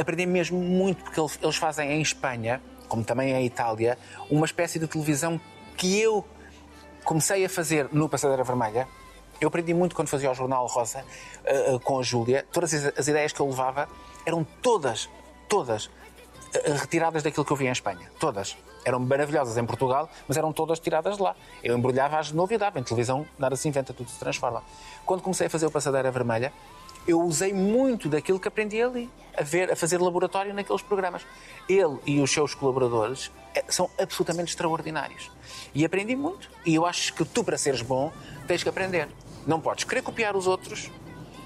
aprendi 0.00 0.26
mesmo 0.26 0.58
muito 0.58 1.02
porque 1.04 1.20
ele- 1.20 1.30
eles 1.42 1.56
fazem 1.56 1.90
em 1.92 2.00
Espanha, 2.02 2.60
como 2.88 3.04
também 3.04 3.32
em 3.32 3.44
Itália, 3.44 3.98
uma 4.30 4.46
espécie 4.46 4.78
de 4.78 4.86
televisão 4.86 5.40
que 5.76 6.00
eu 6.00 6.24
comecei 7.04 7.44
a 7.44 7.48
fazer 7.48 7.88
no 7.92 8.08
Passadeira 8.08 8.42
Vermelha. 8.44 8.86
Eu 9.40 9.48
aprendi 9.48 9.72
muito 9.72 9.94
quando 9.96 10.08
fazia 10.08 10.30
o 10.30 10.34
Jornal 10.34 10.66
Rosa 10.66 11.04
eh, 11.44 11.74
eh, 11.74 11.78
com 11.82 11.98
a 11.98 12.02
Júlia. 12.02 12.46
Todas 12.52 12.74
as, 12.74 12.98
as 12.98 13.08
ideias 13.08 13.32
que 13.32 13.40
eu 13.40 13.46
levava 13.48 13.88
eram 14.26 14.44
todas, 14.60 15.08
todas 15.48 15.90
eh, 16.52 16.72
retiradas 16.72 17.22
daquilo 17.22 17.44
que 17.44 17.52
eu 17.52 17.56
via 17.56 17.68
em 17.68 17.72
Espanha. 17.72 18.10
Todas. 18.18 18.56
Eram 18.84 18.98
maravilhosas 19.00 19.56
em 19.56 19.64
Portugal, 19.64 20.10
mas 20.28 20.36
eram 20.36 20.52
todas 20.52 20.78
tiradas 20.78 21.16
de 21.16 21.22
lá. 21.22 21.34
Eu 21.62 21.76
embrulhava-as 21.76 22.32
dava. 22.32 22.78
Em 22.78 22.82
televisão, 22.82 23.26
nada 23.38 23.56
se 23.56 23.66
inventa, 23.68 23.92
tudo 23.94 24.10
se 24.10 24.18
transforma. 24.18 24.62
Quando 25.06 25.22
comecei 25.22 25.46
a 25.46 25.50
fazer 25.50 25.66
o 25.66 25.70
Passadeira 25.70 26.10
Vermelha, 26.10 26.52
eu 27.06 27.20
usei 27.22 27.52
muito 27.52 28.08
daquilo 28.08 28.38
que 28.38 28.48
aprendi 28.48 28.80
ali, 28.80 29.10
a 29.36 29.42
ver, 29.42 29.70
a 29.70 29.76
fazer 29.76 30.00
laboratório 30.00 30.52
naqueles 30.52 30.82
programas. 30.82 31.26
Ele 31.68 31.98
e 32.06 32.20
os 32.20 32.30
seus 32.30 32.54
colaboradores 32.54 33.30
eh, 33.54 33.64
são 33.68 33.90
absolutamente 33.98 34.50
extraordinários. 34.50 35.30
E 35.74 35.84
aprendi 35.84 36.14
muito. 36.14 36.50
E 36.64 36.74
eu 36.74 36.84
acho 36.84 37.14
que 37.14 37.24
tu, 37.24 37.42
para 37.42 37.56
seres 37.56 37.82
bom, 37.82 38.12
tens 38.46 38.62
que 38.62 38.68
aprender. 38.68 39.08
Não 39.46 39.60
podes 39.60 39.84
querer 39.84 40.02
copiar 40.02 40.36
os 40.36 40.46
outros, 40.46 40.90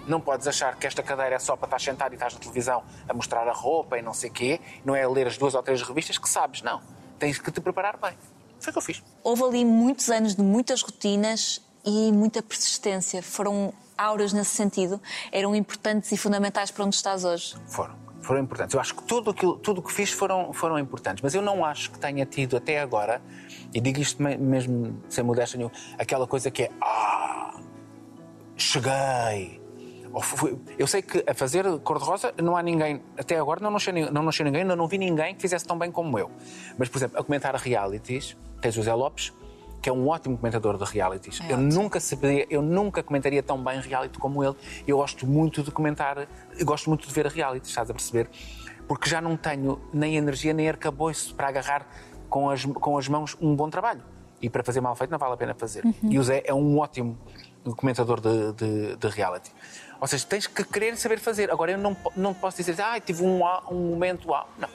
não 0.06 0.20
podes 0.20 0.46
achar 0.46 0.76
que 0.76 0.86
esta 0.86 1.02
cadeira 1.02 1.36
é 1.36 1.38
só 1.38 1.56
para 1.56 1.66
estar 1.66 1.80
sentado 1.80 2.12
e 2.12 2.16
estás 2.16 2.34
na 2.34 2.40
televisão 2.40 2.82
a 3.08 3.14
mostrar 3.14 3.48
a 3.48 3.52
roupa 3.52 3.98
e 3.98 4.02
não 4.02 4.12
sei 4.12 4.30
o 4.30 4.32
quê. 4.32 4.60
Não 4.84 4.94
é 4.94 5.06
ler 5.06 5.26
as 5.26 5.38
duas 5.38 5.54
ou 5.54 5.62
três 5.62 5.80
revistas 5.82 6.18
que 6.18 6.28
sabes, 6.28 6.62
não. 6.62 6.82
Tens 7.18 7.38
que 7.38 7.50
te 7.50 7.60
preparar 7.60 7.96
bem. 7.96 8.12
Foi 8.60 8.70
o 8.70 8.72
que 8.72 8.78
eu 8.78 8.82
fiz. 8.82 9.02
Houve 9.22 9.42
ali 9.44 9.64
muitos 9.64 10.10
anos 10.10 10.34
de 10.34 10.42
muitas 10.42 10.82
rotinas 10.82 11.60
e 11.84 12.12
muita 12.12 12.42
persistência. 12.42 13.22
Foram 13.22 13.72
áureos 13.96 14.32
nesse 14.32 14.50
sentido. 14.54 15.00
Eram 15.32 15.54
importantes 15.54 16.10
e 16.12 16.16
fundamentais 16.16 16.70
para 16.70 16.84
onde 16.84 16.94
estás 16.96 17.24
hoje. 17.24 17.56
Foram. 17.66 18.02
Foram 18.20 18.40
importantes. 18.40 18.72
Eu 18.74 18.80
acho 18.80 18.94
que 18.94 19.02
tudo 19.02 19.30
aquilo, 19.32 19.56
tudo 19.58 19.80
o 19.80 19.82
que 19.82 19.92
fiz 19.92 20.10
foram, 20.10 20.50
foram 20.50 20.78
importantes. 20.78 21.22
Mas 21.22 21.34
eu 21.34 21.42
não 21.42 21.62
acho 21.62 21.90
que 21.90 21.98
tenha 21.98 22.24
tido 22.24 22.56
até 22.56 22.80
agora, 22.80 23.20
e 23.74 23.78
digo 23.82 24.00
isto 24.00 24.22
me- 24.22 24.38
mesmo 24.38 24.98
sem 25.10 25.22
modéstia 25.22 25.58
nenhuma, 25.58 25.74
aquela 25.98 26.26
coisa 26.26 26.50
que 26.50 26.62
é 26.62 26.70
ah, 26.80 27.60
cheguei. 28.56 29.60
Eu 30.78 30.86
sei 30.86 31.02
que 31.02 31.24
a 31.28 31.34
fazer 31.34 31.66
cor-de-rosa 31.80 32.32
não 32.40 32.56
há 32.56 32.62
ninguém, 32.62 33.02
até 33.18 33.36
agora 33.36 33.60
não 33.60 33.70
nasceu, 33.70 33.92
não 34.12 34.22
nasceu 34.22 34.44
ninguém, 34.44 34.62
ainda 34.62 34.76
não 34.76 34.86
vi 34.86 34.96
ninguém 34.96 35.34
que 35.34 35.42
fizesse 35.42 35.66
tão 35.66 35.76
bem 35.76 35.90
como 35.90 36.16
eu. 36.18 36.30
Mas, 36.78 36.88
por 36.88 36.98
exemplo, 36.98 37.18
a 37.18 37.24
comentar 37.24 37.52
realities, 37.56 38.36
tens 38.60 38.76
o 38.78 38.82
Zé 38.82 38.94
Lopes, 38.94 39.32
que 39.84 39.90
é 39.90 39.92
um 39.92 40.08
ótimo 40.08 40.38
comentador 40.38 40.78
de 40.78 40.84
realities. 40.90 41.40
eu, 41.46 41.58
nunca 41.58 42.00
saberia, 42.00 42.46
eu 42.48 42.62
nunca 42.62 43.02
comentaria 43.02 43.42
tão 43.42 43.62
bem 43.62 43.78
reality 43.82 44.18
como 44.18 44.42
ele. 44.42 44.56
Eu 44.86 44.96
gosto 44.96 45.26
muito 45.26 45.62
de 45.62 45.70
comentar, 45.70 46.26
gosto 46.62 46.88
muito 46.88 47.06
de 47.06 47.12
ver 47.12 47.26
realities, 47.26 47.68
estás 47.68 47.90
a 47.90 47.92
perceber? 47.92 48.30
Porque 48.88 49.10
já 49.10 49.20
não 49.20 49.36
tenho 49.36 49.78
nem 49.92 50.16
energia 50.16 50.54
nem 50.54 50.70
arcabouço 50.70 51.34
para 51.34 51.48
agarrar 51.48 51.86
com 52.30 52.48
as, 52.48 52.64
com 52.64 52.96
as 52.96 53.08
mãos 53.08 53.36
um 53.38 53.54
bom 53.54 53.68
trabalho. 53.68 54.00
E 54.40 54.48
para 54.48 54.64
fazer 54.64 54.80
mal 54.80 54.96
feito 54.96 55.10
não 55.10 55.18
vale 55.18 55.34
a 55.34 55.36
pena 55.36 55.52
fazer. 55.52 55.84
E 56.02 56.18
o 56.18 56.24
Zé 56.24 56.42
é 56.46 56.54
um 56.54 56.78
ótimo 56.78 57.18
comentador 57.76 58.22
de, 58.22 58.54
de, 58.54 58.96
de 58.96 59.08
reality. 59.08 59.52
Ou 60.00 60.06
seja, 60.06 60.24
tens 60.26 60.46
que 60.46 60.64
querer 60.64 60.96
saber 60.96 61.18
fazer. 61.18 61.50
Agora, 61.50 61.72
eu 61.72 61.78
não, 61.78 61.94
não 62.16 62.32
posso 62.32 62.56
dizer, 62.56 62.74
ah, 62.80 62.98
tive 62.98 63.22
um, 63.22 63.42
um 63.70 63.90
momento 63.90 64.32
A. 64.32 64.46
Não. 64.58 64.68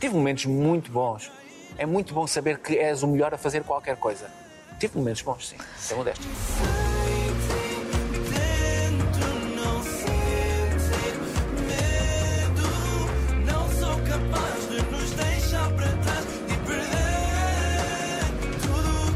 Tive 0.00 0.16
momentos 0.16 0.46
muito 0.46 0.90
bons. 0.90 1.30
É 1.78 1.86
muito 1.86 2.12
bom 2.14 2.26
saber 2.26 2.58
que 2.58 2.78
és 2.78 3.02
o 3.02 3.06
melhor 3.06 3.32
a 3.34 3.38
fazer 3.38 3.64
qualquer 3.64 3.96
coisa. 3.96 4.30
Tive 4.78 4.98
momentos 4.98 5.22
bons, 5.22 5.48
sim. 5.48 5.56
Sem 5.78 5.96
modéstia. 5.96 6.28
Dentro 8.30 9.28
não 9.54 9.82
sentir 9.82 11.14
medo, 11.68 12.68
não 13.46 13.70
sou 13.70 13.96
capaz 14.04 14.68
de 14.68 14.82
nos 14.90 15.10
deixar 15.12 15.70
para 15.72 15.88
trás 15.88 16.26
e 16.48 16.56
perder 16.66 18.24
tudo 18.60 19.08
o 19.08 19.12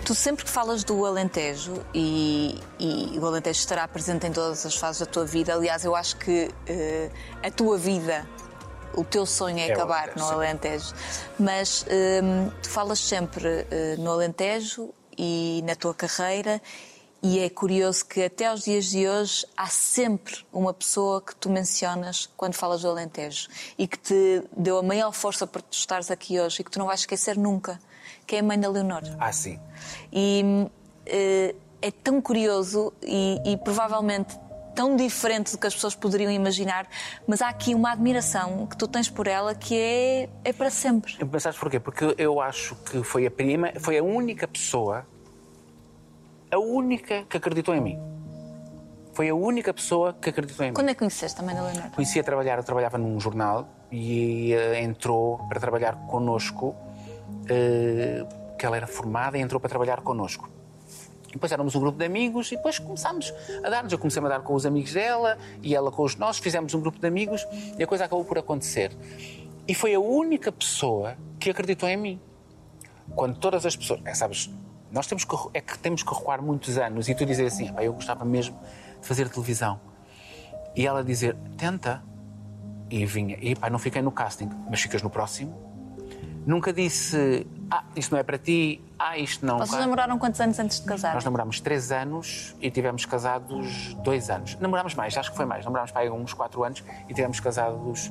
que 0.00 0.04
tu 0.04 0.14
sempre 0.14 0.44
que 0.44 0.50
falas 0.50 0.82
do 0.82 1.06
Alentejo 1.06 1.74
e, 1.94 2.60
e 2.78 3.18
o 3.18 3.26
Alentejo 3.26 3.60
estará 3.60 3.86
presente 3.86 4.26
em 4.26 4.32
todas 4.32 4.66
as 4.66 4.74
fases 4.74 5.00
da 5.00 5.06
tua 5.06 5.24
vida, 5.24 5.54
aliás, 5.54 5.84
eu 5.84 5.94
acho 5.94 6.16
que 6.16 6.50
eh, 6.66 7.08
a 7.42 7.50
tua 7.50 7.78
vida, 7.78 8.26
o 8.94 9.04
teu 9.04 9.26
sonho 9.26 9.58
é, 9.58 9.68
É 9.68 9.72
acabar 9.72 10.10
Alentejo, 10.10 10.18
no 10.18 10.28
sim. 10.28 10.34
Alentejo. 10.34 10.94
Mas 11.38 11.86
hum, 12.22 12.50
tu 12.62 12.70
falas 12.70 12.98
sempre 12.98 13.66
eh, 13.70 13.96
no 13.98 14.10
Alentejo 14.10 14.92
e 15.16 15.62
na 15.64 15.74
tua 15.74 15.94
carreira. 15.94 16.60
E 17.22 17.38
é 17.38 17.50
curioso 17.50 18.06
que 18.06 18.24
até 18.24 18.46
aos 18.46 18.62
dias 18.62 18.86
de 18.86 19.06
hoje 19.06 19.46
há 19.54 19.66
sempre 19.66 20.38
uma 20.50 20.72
pessoa 20.72 21.20
que 21.20 21.36
tu 21.36 21.50
mencionas 21.50 22.30
quando 22.34 22.54
falas 22.54 22.80
do 22.80 22.88
Alentejo 22.88 23.46
e 23.76 23.86
que 23.86 23.98
te 23.98 24.42
deu 24.56 24.78
a 24.78 24.82
maior 24.82 25.12
força 25.12 25.46
para 25.46 25.60
tu 25.60 25.74
estares 25.74 26.10
aqui 26.10 26.40
hoje 26.40 26.62
e 26.62 26.64
que 26.64 26.70
tu 26.70 26.78
não 26.78 26.86
vais 26.86 27.00
esquecer 27.00 27.36
nunca, 27.36 27.78
que 28.26 28.36
é 28.36 28.38
a 28.38 28.42
mãe 28.42 28.58
da 28.58 28.70
Leonor. 28.70 29.02
Ah, 29.18 29.32
sim. 29.32 29.60
E 30.10 30.66
eh, 31.04 31.54
é 31.82 31.90
tão 31.90 32.22
curioso 32.22 32.90
e, 33.02 33.38
e 33.44 33.56
provavelmente 33.58 34.38
tão 34.80 34.96
diferente 34.96 35.52
do 35.52 35.58
que 35.58 35.66
as 35.66 35.74
pessoas 35.74 35.94
poderiam 35.94 36.32
imaginar, 36.32 36.88
mas 37.26 37.42
há 37.42 37.50
aqui 37.50 37.74
uma 37.74 37.92
admiração 37.92 38.66
que 38.66 38.74
tu 38.78 38.88
tens 38.88 39.10
por 39.10 39.26
ela 39.26 39.54
que 39.54 39.78
é, 39.78 40.30
é 40.42 40.54
para 40.54 40.70
sempre. 40.70 41.18
Mas 41.30 41.42
sabes 41.42 41.58
porquê? 41.58 41.78
Porque 41.78 42.14
eu 42.16 42.40
acho 42.40 42.74
que 42.76 43.02
foi 43.02 43.26
a 43.26 43.30
prima, 43.30 43.74
foi 43.78 43.98
a 43.98 44.02
única 44.02 44.48
pessoa, 44.48 45.06
a 46.50 46.58
única 46.58 47.24
que 47.28 47.36
acreditou 47.36 47.74
em 47.74 47.80
mim. 47.82 47.98
Foi 49.12 49.28
a 49.28 49.34
única 49.34 49.74
pessoa 49.74 50.14
que 50.14 50.30
acreditou 50.30 50.64
em 50.64 50.70
mim. 50.70 50.74
Quando 50.74 50.88
é 50.88 50.94
que 50.94 51.00
conheceste 51.00 51.36
também 51.36 51.58
a 51.58 51.62
Leonor? 51.62 51.90
Conheci 51.90 52.18
a 52.18 52.24
trabalhar, 52.24 52.56
eu 52.56 52.64
trabalhava 52.64 52.96
num 52.96 53.20
jornal 53.20 53.68
e 53.92 54.54
eh, 54.54 54.80
entrou 54.80 55.46
para 55.46 55.60
trabalhar 55.60 55.94
connosco, 56.06 56.74
eh, 57.50 58.24
que 58.58 58.64
ela 58.64 58.78
era 58.78 58.86
formada 58.86 59.36
e 59.36 59.42
entrou 59.42 59.60
para 59.60 59.68
trabalhar 59.68 60.00
connosco. 60.00 60.48
Depois 61.32 61.52
éramos 61.52 61.74
um 61.74 61.80
grupo 61.80 61.98
de 61.98 62.04
amigos 62.04 62.50
e 62.50 62.56
depois 62.56 62.78
começámos 62.78 63.32
a 63.62 63.70
dar-nos. 63.70 63.92
Eu 63.92 63.98
comecei 63.98 64.22
a 64.22 64.28
dar 64.28 64.40
com 64.40 64.54
os 64.54 64.66
amigos 64.66 64.92
dela 64.92 65.38
e 65.62 65.74
ela 65.74 65.90
com 65.90 66.02
os 66.02 66.16
nossos, 66.16 66.42
fizemos 66.42 66.74
um 66.74 66.80
grupo 66.80 66.98
de 66.98 67.06
amigos 67.06 67.46
e 67.78 67.82
a 67.82 67.86
coisa 67.86 68.04
acabou 68.04 68.24
por 68.24 68.38
acontecer. 68.38 68.90
E 69.66 69.74
foi 69.74 69.94
a 69.94 70.00
única 70.00 70.50
pessoa 70.50 71.16
que 71.38 71.50
acreditou 71.50 71.88
em 71.88 71.96
mim. 71.96 72.20
Quando 73.14 73.38
todas 73.38 73.64
as 73.64 73.76
pessoas. 73.76 74.00
É, 74.04 74.14
sabes, 74.14 74.50
nós 74.90 75.06
temos 75.06 75.24
que, 75.24 75.36
é 75.54 75.60
que 75.60 75.78
temos 75.78 76.02
que 76.02 76.12
recuar 76.12 76.42
muitos 76.42 76.76
anos 76.78 77.08
e 77.08 77.14
tu 77.14 77.24
dizer 77.24 77.46
assim, 77.46 77.68
"Epá, 77.68 77.84
eu 77.84 77.92
gostava 77.92 78.24
mesmo 78.24 78.58
de 79.00 79.06
fazer 79.06 79.28
televisão. 79.28 79.80
E 80.74 80.86
ela 80.86 81.02
dizer, 81.02 81.36
tenta. 81.56 82.02
E 82.90 83.06
vinha, 83.06 83.38
e 83.40 83.54
pá, 83.54 83.70
não 83.70 83.78
fiquei 83.78 84.02
no 84.02 84.10
casting, 84.10 84.50
mas 84.68 84.80
ficas 84.80 85.00
no 85.00 85.08
próximo. 85.08 85.69
Nunca 86.50 86.72
disse, 86.72 87.46
ah, 87.70 87.84
isto 87.94 88.10
não 88.10 88.18
é 88.18 88.24
para 88.24 88.36
ti, 88.36 88.82
ah, 88.98 89.16
isto 89.16 89.46
não. 89.46 89.58
Vocês 89.58 89.80
namoraram 89.80 90.18
quantos 90.18 90.40
anos 90.40 90.58
antes 90.58 90.80
de 90.80 90.84
casar? 90.84 91.14
Nós 91.14 91.24
namorámos 91.24 91.60
três 91.60 91.92
anos 91.92 92.56
e 92.60 92.68
tivemos 92.72 93.06
casados 93.06 93.94
dois 94.02 94.28
anos. 94.30 94.56
Namorámos 94.56 94.96
mais, 94.96 95.16
acho 95.16 95.30
que 95.30 95.36
foi 95.36 95.46
mais. 95.46 95.64
Namorámos 95.64 95.92
para 95.92 96.00
aí 96.00 96.10
uns 96.10 96.34
quatro 96.34 96.64
anos 96.64 96.82
e 97.08 97.14
tivemos 97.14 97.38
casados 97.38 98.10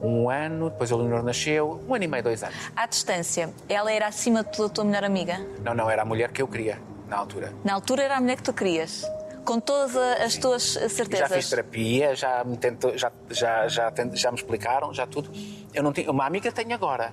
um 0.00 0.30
ano, 0.30 0.70
depois 0.70 0.90
a 0.90 0.96
Leonor 0.96 1.22
nasceu, 1.22 1.78
um 1.86 1.94
ano 1.94 2.04
e 2.04 2.08
meio, 2.08 2.22
dois 2.22 2.42
anos. 2.42 2.56
À 2.74 2.86
distância, 2.86 3.52
ela 3.68 3.92
era 3.92 4.06
acima 4.06 4.42
de 4.42 4.52
tudo 4.52 4.64
a 4.64 4.68
tua 4.70 4.84
melhor 4.84 5.04
amiga? 5.04 5.46
Não, 5.62 5.74
não, 5.74 5.90
era 5.90 6.00
a 6.00 6.04
mulher 6.06 6.32
que 6.32 6.40
eu 6.40 6.48
queria, 6.48 6.80
na 7.06 7.18
altura. 7.18 7.52
Na 7.62 7.74
altura 7.74 8.04
era 8.04 8.16
a 8.16 8.20
mulher 8.20 8.38
que 8.38 8.44
tu 8.44 8.54
querias? 8.54 9.04
Com 9.44 9.60
todas 9.60 9.94
as 9.94 10.38
tuas 10.38 10.76
E 10.76 10.80
Já 10.80 10.88
certezas? 10.88 11.32
fiz 11.32 11.50
terapia, 11.50 12.16
já 12.16 12.42
me, 12.44 12.56
tentou, 12.56 12.96
já, 12.96 13.12
já, 13.28 13.68
já, 13.68 13.92
já 14.14 14.32
me 14.32 14.38
explicaram, 14.38 14.94
já 14.94 15.06
tudo. 15.06 15.30
Eu 15.74 15.82
não 15.82 15.92
tinha, 15.92 16.10
uma 16.10 16.24
amiga 16.24 16.50
tenho 16.50 16.72
agora. 16.72 17.12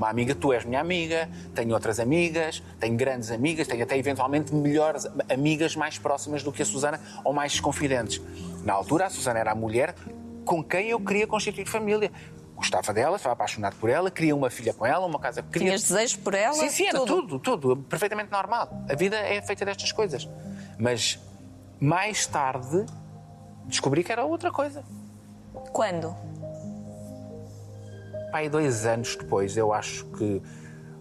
Uma 0.00 0.08
amiga, 0.08 0.34
tu 0.34 0.50
és 0.50 0.64
minha 0.64 0.80
amiga, 0.80 1.28
tenho 1.54 1.74
outras 1.74 2.00
amigas, 2.00 2.62
tenho 2.78 2.96
grandes 2.96 3.30
amigas, 3.30 3.68
tenho 3.68 3.82
até 3.82 3.98
eventualmente 3.98 4.54
melhores 4.54 5.06
amigas 5.28 5.76
mais 5.76 5.98
próximas 5.98 6.42
do 6.42 6.50
que 6.50 6.62
a 6.62 6.64
Susana 6.64 6.98
ou 7.22 7.34
mais 7.34 7.60
confidentes. 7.60 8.18
Na 8.64 8.72
altura, 8.72 9.04
a 9.04 9.10
Susana 9.10 9.38
era 9.38 9.52
a 9.52 9.54
mulher 9.54 9.94
com 10.42 10.64
quem 10.64 10.88
eu 10.88 10.98
queria 11.00 11.26
constituir 11.26 11.66
família. 11.66 12.10
Gostava 12.56 12.94
dela, 12.94 13.16
estava 13.16 13.34
apaixonado 13.34 13.76
por 13.76 13.90
ela, 13.90 14.10
queria 14.10 14.34
uma 14.34 14.48
filha 14.48 14.72
com 14.72 14.86
ela, 14.86 15.04
uma 15.04 15.18
casa. 15.18 15.42
Queria... 15.42 15.68
Tinhas 15.68 15.82
desejos 15.82 16.16
por 16.16 16.32
ela? 16.32 16.54
Sim, 16.54 16.70
sim, 16.70 16.86
era 16.86 17.04
tudo, 17.04 17.38
tudo, 17.38 17.76
perfeitamente 17.76 18.32
normal. 18.32 18.70
A 18.88 18.94
vida 18.94 19.18
é 19.18 19.42
feita 19.42 19.66
destas 19.66 19.92
coisas. 19.92 20.26
Mas 20.78 21.18
mais 21.78 22.26
tarde 22.26 22.86
descobri 23.66 24.02
que 24.02 24.10
era 24.10 24.24
outra 24.24 24.50
coisa. 24.50 24.82
Quando? 25.74 26.16
Pai, 28.30 28.48
dois 28.48 28.86
anos 28.86 29.16
depois, 29.16 29.56
eu 29.56 29.72
acho 29.72 30.04
que 30.06 30.42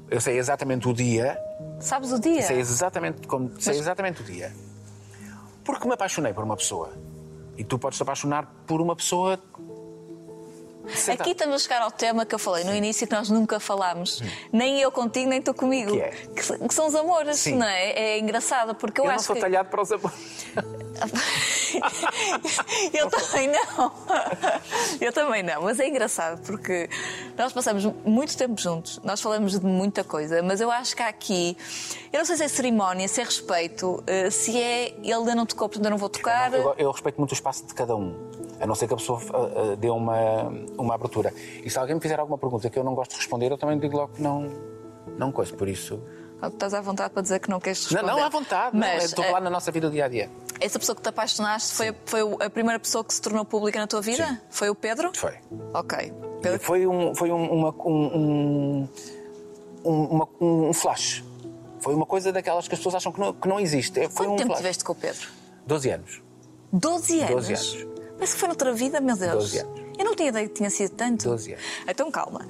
eu 0.10 0.20
sei 0.20 0.38
exatamente 0.38 0.88
o 0.88 0.94
dia, 0.94 1.38
Sabes 1.80 2.12
o 2.12 2.20
dia? 2.20 2.42
sei 2.42 2.60
exatamente 2.60 3.28
como, 3.28 3.52
sei 3.62 3.78
exatamente 3.78 4.22
o 4.22 4.26
dia, 4.26 4.52
porque 5.64 5.88
me 5.88 5.94
apaixonei 5.94 6.34
por 6.34 6.44
uma 6.44 6.58
pessoa. 6.58 6.92
E 7.58 7.64
tu 7.64 7.78
podes 7.78 7.98
te 7.98 8.02
apaixonar 8.04 8.46
por 8.66 8.82
uma 8.82 8.96
pessoa. 8.96 9.38
Senta- 10.96 11.24
Aqui 11.24 11.32
estamos 11.32 11.56
a 11.56 11.60
chegar 11.60 11.82
ao 11.82 11.92
tema 11.92 12.26
que 12.26 12.34
eu 12.36 12.40
falei 12.40 12.64
no 12.64 12.74
início 12.74 13.08
que 13.08 13.14
nós 13.14 13.30
nunca 13.30 13.60
falámos. 13.60 14.22
Nem 14.52 14.80
eu 14.82 14.92
contigo, 14.92 15.30
nem 15.30 15.42
tu 15.42 15.54
comigo. 15.54 15.92
Que 15.92 16.00
é? 16.02 16.10
Que, 16.10 16.68
que 16.68 16.74
são 16.74 16.88
os 16.88 16.96
amores, 16.96 17.38
Sim. 17.40 17.56
não 17.56 17.68
é? 17.68 17.92
É 17.92 18.20
engraçado, 18.20 18.76
porque 18.76 19.00
eu, 19.02 19.06
eu 19.06 19.10
não 19.10 19.16
acho 19.16 19.26
sou 19.26 19.36
que. 19.36 19.42
talhado 19.42 19.70
para 19.70 19.82
os 19.82 19.92
amores. 19.92 20.18
eu 22.94 23.10
também 23.10 23.48
não. 23.48 23.92
Eu 25.00 25.14
também 25.14 25.44
não, 25.44 25.62
mas 25.62 25.80
é 25.80 25.88
engraçado 25.88 26.42
porque 26.46 26.90
nós 27.38 27.54
passamos 27.54 27.86
muito 28.04 28.36
tempo 28.38 28.60
juntos, 28.60 29.00
nós 29.04 29.22
falamos 29.22 29.58
de 29.60 29.66
muita 29.66 30.04
coisa, 30.04 30.42
mas 30.44 30.60
eu 30.60 30.70
acho 30.70 30.96
que 30.96 31.02
há 31.02 31.08
aqui, 31.08 31.56
eu 32.12 32.20
não 32.20 32.26
sei 32.26 32.36
se 32.38 32.44
é 32.44 32.48
cerimónia, 32.48 33.08
se 33.08 33.22
é 33.22 33.24
respeito, 33.24 34.04
eh, 34.06 34.30
se 34.30 34.58
é 34.62 34.90
ele 35.02 35.14
ainda 35.14 35.36
não 35.36 35.46
tocou, 35.46 35.70
portanto 35.70 35.86
eu 35.86 35.92
não 35.92 35.98
vou 35.98 36.10
tocar. 36.10 36.54
Eu, 36.54 36.74
eu 36.78 36.92
respeito 36.92 37.18
muito 37.18 37.32
o 37.32 37.34
espaço 37.34 37.66
de 37.66 37.74
cada 37.74 37.96
um. 37.96 38.14
A 38.60 38.66
não 38.68 38.76
ser 38.76 38.88
que 38.88 38.94
a 38.94 38.98
pessoa 38.98 39.22
ah, 39.34 39.72
ah, 39.72 39.76
dê 39.76 39.90
uma, 39.90 40.50
uma 40.78 40.96
abertura. 40.96 41.34
E 41.64 41.70
se 41.70 41.80
alguém 41.80 41.96
me 41.96 42.02
fizer 42.02 42.20
alguma 42.20 42.38
pergunta 42.38 42.70
que 42.70 42.78
eu 42.78 42.84
não 42.84 42.94
gosto 42.96 43.12
de 43.12 43.18
responder, 43.18 43.52
eu 43.52 43.58
também 43.58 43.78
digo 43.80 43.96
logo 43.98 44.14
que 44.14 44.22
não, 44.22 44.50
não 45.18 45.32
coisa. 45.32 45.56
Por 45.56 45.68
isso. 45.70 46.02
Estás 46.42 46.74
à 46.74 46.80
vontade 46.80 47.12
para 47.14 47.22
dizer 47.22 47.40
que 47.40 47.50
não 47.50 47.60
queres 47.60 47.90
Não, 47.92 48.02
responder. 48.02 48.20
não, 48.22 48.26
à 48.26 48.30
vontade. 48.30 48.74
não, 48.78 48.88
Mas 48.88 49.04
estou 49.06 49.24
a 49.24 49.28
eh, 49.28 49.30
falar 49.32 49.42
na 49.44 49.50
nossa 49.50 49.72
vida 49.74 49.90
do 49.90 49.94
dia 49.94 50.06
a 50.06 50.08
dia. 50.08 50.30
essa 50.62 50.80
pessoa 50.80 50.96
que 50.96 51.02
te 51.02 51.10
apaixonaste 51.10 51.74
foi, 51.74 51.94
foi 52.06 52.22
a 52.46 52.50
primeira 52.50 52.80
pessoa 52.80 53.04
que 53.04 53.14
se 53.14 53.22
tornou 53.22 53.44
pública 53.44 53.78
na 53.78 53.88
tua 53.88 54.02
vida? 54.02 54.26
Sim. 54.26 54.38
Foi 54.50 54.70
o 54.70 54.76
Pedro? 54.76 55.12
Foi. 55.16 55.34
Ok. 55.74 56.14
Pedro, 56.42 56.60
Foi 56.62 56.88
um, 56.88 57.14
foi 57.14 57.30
um, 57.32 57.44
uma, 57.52 57.76
um, 57.86 58.88
um, 59.84 59.92
uma- 60.06 60.30
um 60.40 60.74
flash. 60.74 61.24
Foi 61.82 61.94
uma 61.94 62.06
coisa 62.06 62.32
daquelas 62.32 62.68
que 62.68 62.74
as 62.74 62.80
pessoas 62.80 62.96
acham 62.96 63.12
que 63.12 63.20
não, 63.20 63.34
que 63.34 63.48
não 63.48 63.60
existe. 63.60 64.00
É, 64.00 64.10
Foi 64.10 64.26
quanto 64.26 64.32
um 64.34 64.36
tempo 64.38 64.48
flash. 64.48 64.58
tiveste 64.60 64.84
com 64.86 64.92
o 64.94 64.96
Pedro? 64.96 65.28
12 65.66 65.90
anos. 65.90 66.22
12 66.72 67.20
anos? 67.20 67.32
12 67.48 67.54
anos. 67.54 67.99
Que 68.20 68.28
foi 68.28 68.48
noutra 68.48 68.74
vida, 68.74 69.00
meu 69.00 69.16
Deus. 69.16 69.52
12 69.52 69.60
anos. 69.60 69.82
Eu 69.98 70.06
não 70.06 70.16
tinha 70.16 70.30
ideia 70.30 70.48
que 70.48 70.54
tinha 70.54 70.70
sido 70.70 70.92
tanto. 70.92 71.30
12 71.30 71.54
anos. 71.54 71.66
Então 71.88 72.12
calma. 72.12 72.48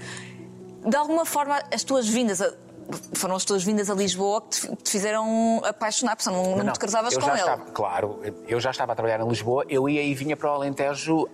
De 0.86 0.96
alguma 0.96 1.26
forma, 1.26 1.62
as 1.72 1.84
tuas 1.84 2.08
vindas. 2.08 2.42
A... 2.42 2.54
Foram 3.14 3.36
as 3.36 3.46
tuas 3.46 3.64
vindas 3.64 3.88
a 3.88 3.94
Lisboa 3.94 4.42
que 4.42 4.76
te 4.78 4.90
fizeram 4.90 5.62
apaixonar, 5.64 6.16
porque 6.16 6.24
senão 6.24 6.56
não, 6.56 6.64
não 6.64 6.74
te 6.74 6.80
casavas 6.80 7.14
eu 7.14 7.22
com 7.22 7.30
ele. 7.30 7.38
Estava, 7.38 7.66
claro, 7.66 8.20
eu 8.48 8.60
já 8.60 8.72
estava 8.72 8.94
a 8.94 8.96
trabalhar 8.96 9.20
em 9.20 9.28
Lisboa, 9.28 9.64
eu 9.70 9.88
ia 9.88 10.02
e 10.02 10.16
vinha 10.16 10.36
para 10.36 10.50
o 10.50 10.56
Alentejo 10.56 11.30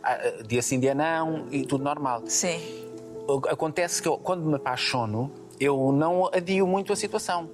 dia 0.45 0.61
sim, 0.61 0.81
dia 0.81 0.93
não, 0.93 1.47
e 1.49 1.65
tudo 1.65 1.81
normal. 1.81 2.23
Sim. 2.27 2.59
Acontece 3.49 4.01
que 4.01 4.07
eu, 4.09 4.17
quando 4.17 4.45
me 4.45 4.55
apaixono, 4.55 5.31
eu 5.57 5.93
não 5.93 6.27
adio 6.27 6.67
muito 6.67 6.91
a 6.91 6.95
situação. 6.95 7.49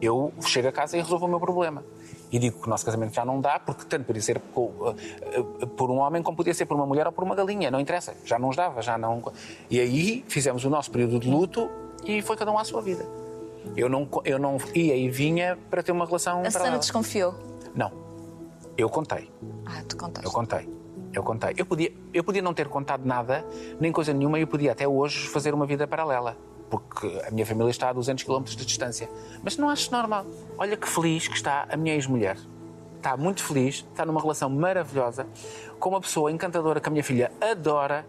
Eu 0.00 0.32
chego 0.46 0.68
a 0.68 0.72
casa 0.72 0.96
e 0.96 1.00
resolvo 1.00 1.26
o 1.26 1.28
meu 1.28 1.40
problema. 1.40 1.84
E 2.30 2.38
digo 2.38 2.60
que 2.60 2.66
o 2.66 2.70
nosso 2.70 2.84
casamento 2.84 3.14
já 3.14 3.24
não 3.24 3.40
dá, 3.40 3.58
porque 3.58 3.84
tanto 3.84 4.04
podia 4.04 4.20
ser 4.20 4.36
eh, 4.36 4.40
eh, 5.62 5.66
por 5.66 5.90
um 5.90 5.98
homem 5.98 6.22
como 6.22 6.36
podia 6.36 6.52
ser 6.52 6.66
por 6.66 6.74
uma 6.74 6.86
mulher 6.86 7.06
ou 7.06 7.12
por 7.12 7.24
uma 7.24 7.34
galinha, 7.34 7.70
não 7.70 7.80
interessa. 7.80 8.14
Já 8.24 8.38
não 8.38 8.48
nos 8.48 8.56
dava, 8.56 8.82
já 8.82 8.98
não. 8.98 9.22
E 9.70 9.80
aí 9.80 10.24
fizemos 10.28 10.64
o 10.64 10.70
nosso 10.70 10.90
período 10.90 11.18
de 11.18 11.28
luto 11.28 11.70
e 12.04 12.20
foi 12.20 12.36
cada 12.36 12.52
um 12.52 12.58
à 12.58 12.64
sua 12.64 12.82
vida. 12.82 13.06
Eu 13.76 13.88
não, 13.88 14.08
eu 14.24 14.38
não 14.38 14.58
ia 14.74 14.96
e 14.96 15.08
vinha 15.08 15.58
para 15.70 15.82
ter 15.82 15.92
uma 15.92 16.04
relação 16.04 16.40
A 16.40 16.44
Susana 16.44 16.52
paralela. 16.52 16.78
desconfiou. 16.78 17.34
Não. 17.74 17.90
Eu 18.76 18.88
contei. 18.88 19.30
Ah, 19.66 19.82
tu 19.88 19.96
contaste. 19.96 20.26
Eu 20.26 20.32
contei. 20.32 20.68
Eu 21.12 21.22
contei. 21.22 21.54
Eu 21.56 21.66
podia, 21.66 21.92
eu 22.12 22.22
podia 22.22 22.42
não 22.42 22.54
ter 22.54 22.68
contado 22.68 23.04
nada, 23.04 23.44
nem 23.80 23.90
coisa 23.90 24.12
nenhuma, 24.12 24.38
e 24.38 24.42
eu 24.42 24.46
podia 24.46 24.72
até 24.72 24.86
hoje 24.86 25.28
fazer 25.28 25.54
uma 25.54 25.66
vida 25.66 25.86
paralela. 25.86 26.36
Porque 26.70 27.06
a 27.26 27.30
minha 27.30 27.46
família 27.46 27.70
está 27.70 27.88
a 27.88 27.92
200 27.92 28.24
km 28.24 28.42
de 28.42 28.64
distância. 28.64 29.08
Mas 29.42 29.56
não 29.56 29.68
acho 29.70 29.90
normal. 29.90 30.26
Olha 30.56 30.76
que 30.76 30.88
feliz 30.88 31.28
que 31.28 31.34
está 31.34 31.66
a 31.70 31.76
minha 31.76 31.94
ex-mulher. 31.94 32.36
Está 32.96 33.16
muito 33.16 33.42
feliz, 33.42 33.86
está 33.90 34.04
numa 34.04 34.20
relação 34.20 34.50
maravilhosa, 34.50 35.26
com 35.78 35.90
uma 35.90 36.00
pessoa 36.00 36.32
encantadora 36.32 36.80
que 36.80 36.88
a 36.88 36.90
minha 36.90 37.04
filha 37.04 37.30
adora, 37.40 38.04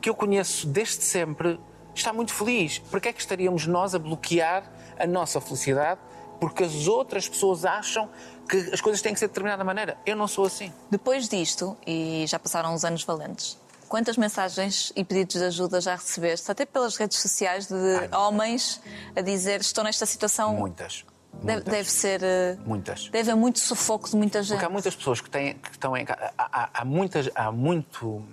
que 0.00 0.10
eu 0.10 0.14
conheço 0.14 0.66
desde 0.66 1.02
sempre, 1.02 1.58
está 1.94 2.12
muito 2.12 2.32
feliz. 2.32 2.78
Por 2.78 3.00
que 3.00 3.08
é 3.08 3.12
que 3.12 3.20
estaríamos 3.20 3.66
nós 3.66 3.94
a 3.94 3.98
bloquear 3.98 4.70
a 4.98 5.06
nossa 5.06 5.40
felicidade 5.40 6.00
porque 6.40 6.64
as 6.64 6.88
outras 6.88 7.28
pessoas 7.28 7.64
acham 7.64 8.08
que 8.48 8.56
as 8.72 8.80
coisas 8.80 9.02
têm 9.02 9.12
que 9.12 9.20
ser 9.20 9.26
de 9.26 9.32
determinada 9.32 9.62
maneira? 9.62 9.98
Eu 10.06 10.16
não 10.16 10.26
sou 10.26 10.46
assim. 10.46 10.72
Depois 10.90 11.28
disto, 11.28 11.76
e 11.86 12.24
já 12.26 12.38
passaram 12.38 12.74
uns 12.74 12.84
anos 12.84 13.04
valentes, 13.04 13.58
quantas 13.90 14.16
mensagens 14.16 14.92
e 14.94 15.02
pedidos 15.04 15.34
de 15.36 15.44
ajuda 15.44 15.80
já 15.80 15.96
recebeste, 15.96 16.48
até 16.50 16.64
pelas 16.64 16.96
redes 16.96 17.18
sociais, 17.18 17.66
de 17.66 17.74
Ai, 17.74 18.08
homens 18.14 18.80
a 19.16 19.20
dizer 19.20 19.60
estou 19.60 19.82
nesta 19.82 20.06
situação? 20.06 20.54
Muitas. 20.54 21.04
Deve, 21.32 21.52
Muitas. 21.54 21.72
deve 21.74 21.90
ser. 21.90 22.22
eh, 22.22 22.56
Muitas. 22.64 23.04
Deve 23.08 23.30
haver 23.30 23.36
muito 23.40 23.58
sufoco 23.58 24.08
de 24.08 24.16
muita 24.16 24.42
gente. 24.42 24.52
Porque 24.52 24.64
há 24.64 24.70
muitas 24.70 24.94
pessoas 24.94 25.20
que, 25.20 25.28
têm, 25.28 25.54
que 25.54 25.70
estão 25.72 25.96
em. 25.96 26.04
Há, 26.08 26.32
há- 26.38 26.70
há 26.74 26.84
muitas, 26.84 27.28
há, 27.34 27.50
muito, 27.52 28.24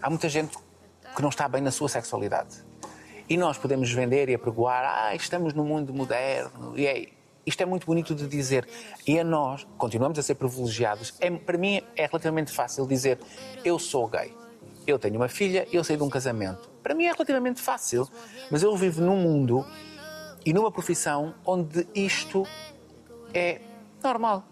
há 0.00 0.08
muita 0.10 0.28
gente 0.28 0.56
que 1.16 1.22
não 1.22 1.28
está 1.30 1.48
bem 1.48 1.60
na 1.62 1.70
sua 1.70 1.88
sexualidade. 1.88 2.56
E 3.28 3.36
nós 3.36 3.56
podemos 3.58 3.90
vender 3.90 4.28
e 4.28 4.34
apregoar, 4.34 4.84
ah, 4.84 5.14
estamos 5.14 5.52
no 5.54 5.64
mundo 5.64 5.92
moderno. 5.94 6.72
E 6.78 6.86
é, 6.86 7.08
isto 7.46 7.62
é 7.62 7.66
muito 7.66 7.86
bonito 7.86 8.14
de 8.14 8.26
dizer. 8.26 8.68
E 9.06 9.18
a 9.18 9.24
nós, 9.24 9.66
continuamos 9.78 10.18
a 10.18 10.22
ser 10.22 10.34
privilegiados. 10.34 11.14
É, 11.20 11.30
para 11.30 11.56
mim 11.58 11.82
é 11.96 12.06
relativamente 12.06 12.50
fácil 12.52 12.86
dizer, 12.86 13.18
eu 13.64 13.78
sou 13.78 14.06
gay. 14.08 14.34
Eu 14.86 14.98
tenho 14.98 15.16
uma 15.16 15.28
filha, 15.28 15.66
eu 15.72 15.84
saí 15.84 15.96
de 15.96 16.02
um 16.02 16.10
casamento. 16.10 16.68
Para 16.82 16.94
mim 16.94 17.04
é 17.04 17.12
relativamente 17.12 17.60
fácil. 17.60 18.08
Mas 18.50 18.62
eu 18.62 18.76
vivo 18.76 19.00
num 19.00 19.16
mundo 19.16 19.64
e 20.44 20.52
numa 20.52 20.70
profissão 20.72 21.34
onde 21.46 21.86
isto 21.94 22.46
é 23.32 23.60
normal. 24.02 24.44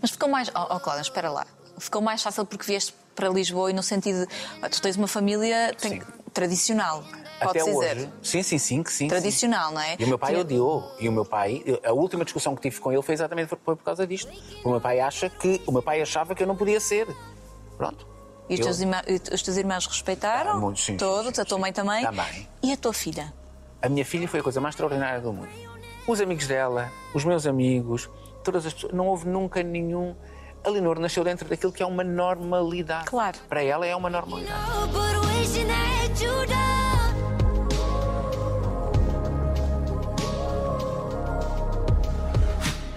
Mas 0.00 0.10
ficou 0.10 0.28
mais. 0.28 0.48
Oh, 0.54 0.74
oh 0.76 0.80
Cláudia, 0.80 1.02
espera 1.02 1.30
lá. 1.30 1.46
ficou 1.78 2.00
mais 2.00 2.22
fácil 2.22 2.44
porque 2.46 2.64
vieste 2.64 2.94
para 3.14 3.28
Lisboa 3.28 3.70
e 3.70 3.74
no 3.74 3.82
sentido 3.82 4.26
de. 4.26 4.34
ah, 4.62 4.68
Tu 4.70 4.80
tens 4.80 4.96
uma 4.96 5.06
família 5.08 5.74
tem- 5.78 6.00
Sim. 6.00 6.06
tradicional, 6.32 7.04
Até 7.40 7.58
dizer. 7.58 7.74
hoje. 7.74 8.08
Sim, 8.22 8.42
sim, 8.42 8.58
sim, 8.58 8.84
sim. 8.86 9.08
Tradicional, 9.08 9.70
não 9.72 9.80
é? 9.80 9.96
E 9.98 10.04
o 10.04 10.08
meu 10.08 10.18
pai 10.18 10.30
Tinha- 10.30 10.40
odiou. 10.40 10.90
E 10.98 11.08
o 11.08 11.12
meu 11.12 11.24
pai, 11.26 11.62
a 11.84 11.92
última 11.92 12.24
discussão 12.24 12.56
que 12.56 12.62
tive 12.62 12.80
com 12.80 12.90
ele 12.90 13.02
foi 13.02 13.12
exatamente 13.14 13.48
por, 13.54 13.76
por 13.76 13.84
causa 13.84 14.06
disto. 14.06 14.32
O 14.64 14.70
meu 14.70 14.80
pai 14.80 14.98
acha 15.00 15.28
que, 15.28 15.60
o 15.66 15.72
meu 15.72 15.82
pai 15.82 16.00
achava 16.00 16.34
que 16.34 16.42
eu 16.42 16.46
não 16.46 16.56
podia 16.56 16.80
ser. 16.80 17.06
Pronto. 17.76 18.06
E 18.48 18.54
os 18.54 18.60
Eu- 18.60 18.64
teus, 18.66 18.80
irmã- 18.80 19.02
os 19.32 19.42
teus 19.42 19.56
irmãos 19.56 19.86
respeitaram? 19.86 20.52
Ah, 20.52 20.56
muito, 20.56 20.80
sim, 20.80 20.96
todos, 20.96 21.34
sim, 21.36 21.40
a 21.42 21.44
tua 21.44 21.58
mãe 21.58 21.72
também? 21.72 22.02
Também. 22.04 22.48
E 22.62 22.72
a 22.72 22.76
tua 22.76 22.92
filha? 22.92 23.32
A 23.82 23.88
minha 23.88 24.04
filha 24.04 24.26
foi 24.26 24.40
a 24.40 24.42
coisa 24.42 24.60
mais 24.60 24.74
extraordinária 24.74 25.20
do 25.20 25.32
mundo. 25.32 25.48
Os 26.06 26.20
amigos 26.20 26.46
dela, 26.46 26.90
os 27.14 27.24
meus 27.24 27.46
amigos, 27.46 28.08
todas 28.42 28.64
as 28.64 28.72
pessoas, 28.72 28.92
não 28.94 29.06
houve 29.06 29.28
nunca 29.28 29.62
nenhum. 29.62 30.16
A 30.64 30.70
Leonor 30.70 30.98
nasceu 30.98 31.22
dentro 31.22 31.46
daquilo 31.48 31.70
que 31.72 31.82
é 31.82 31.86
uma 31.86 32.02
normalidade. 32.02 33.04
Claro. 33.04 33.38
Para 33.48 33.62
ela 33.62 33.86
é 33.86 33.94
uma 33.94 34.08
normalidade. 34.10 34.58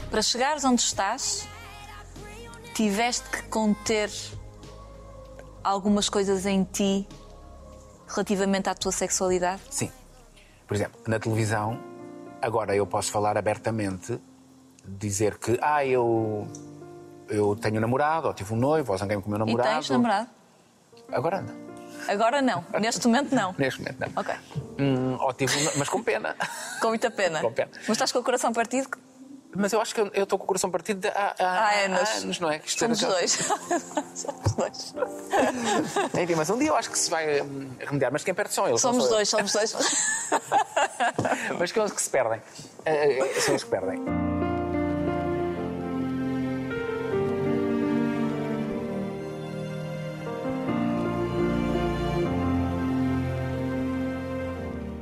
Para 0.09 0.21
chegares 0.21 0.63
onde 0.65 0.81
estás, 0.81 1.47
tiveste 2.75 3.29
que 3.29 3.43
conter 3.43 4.09
algumas 5.63 6.10
coisas 6.10 6.45
em 6.45 6.63
ti 6.63 7.08
relativamente 8.08 8.69
à 8.69 8.76
tua 8.76 8.91
sexualidade? 8.91 9.62
Sim. 9.69 9.91
Por 10.67 10.76
exemplo, 10.76 11.00
na 11.08 11.19
televisão, 11.19 11.80
agora 12.41 12.76
eu 12.76 12.86
posso 12.86 13.12
falar 13.12 13.38
abertamente, 13.38 14.19
dizer 14.86 15.38
que, 15.38 15.58
ah, 15.62 15.86
eu, 15.86 16.47
eu 17.30 17.56
tenho 17.56 17.80
namorado, 17.80 18.28
ou 18.28 18.34
tive 18.34 18.54
um 18.54 18.58
noivo, 18.58 18.91
ou 18.91 18.97
zanguei-me 18.97 19.21
com 19.21 19.28
o 19.30 19.32
meu 19.32 19.38
E 19.38 19.45
namorado. 19.45 19.69
tens 19.76 19.89
namorado? 19.89 20.30
Agora 21.12 21.41
não. 21.41 21.71
Agora 22.08 22.41
não. 22.41 22.65
Neste 22.80 23.06
momento 23.08 23.36
não. 23.36 23.54
Neste 23.60 23.80
momento 23.82 24.00
não. 24.00 24.08
Ok. 24.21 24.34
Hum, 24.80 25.17
ou 25.19 25.34
tive 25.34 25.56
um, 25.67 25.71
mas 25.78 25.88
com 25.89 26.02
pena. 26.02 26.36
Com 26.82 26.88
muita 26.89 27.12
pena. 27.12 27.41
Com 27.41 27.52
pena. 27.52 27.69
Mas 27.88 27.89
estás 27.89 28.12
com 28.12 28.19
o 28.19 28.24
coração 28.24 28.52
partido? 28.52 28.89
Mas 29.55 29.73
eu 29.73 29.81
acho 29.81 29.93
que 29.93 29.99
eu 29.99 30.23
estou 30.23 30.37
com 30.39 30.45
o 30.45 30.47
coração 30.47 30.71
partido 30.71 31.05
há, 31.07 31.35
há, 31.37 31.45
Há 31.45 31.67
há 31.67 31.85
anos. 31.85 32.09
anos, 32.23 32.39
não 32.39 32.49
é? 32.49 32.59
Que 32.59 32.71
Somos 32.71 32.99
dois. 32.99 33.31
Somos 34.15 34.53
dois. 34.55 34.93
Enfim, 36.21 36.35
mas 36.35 36.49
um 36.49 36.57
dia 36.57 36.69
eu 36.69 36.75
acho 36.75 36.89
que 36.89 36.97
se 36.97 37.09
vai 37.09 37.41
hum, 37.41 37.69
remediar. 37.79 38.11
Mas 38.13 38.23
quem 38.23 38.33
perde 38.33 38.53
são 38.53 38.67
eles. 38.67 38.79
Somos 38.79 39.05
eu. 39.05 39.09
dois, 39.09 39.27
somos 39.27 39.51
dois. 39.51 39.73
Mas 41.59 41.71
que 41.71 41.77
são 41.77 41.85
os 41.85 41.91
que 41.91 42.01
se 42.01 42.09
perdem. 42.09 42.41
Eh, 42.85 43.19
eh, 43.19 43.39
são 43.41 43.55
os 43.55 43.63
que 43.63 43.69
perdem. 43.69 43.99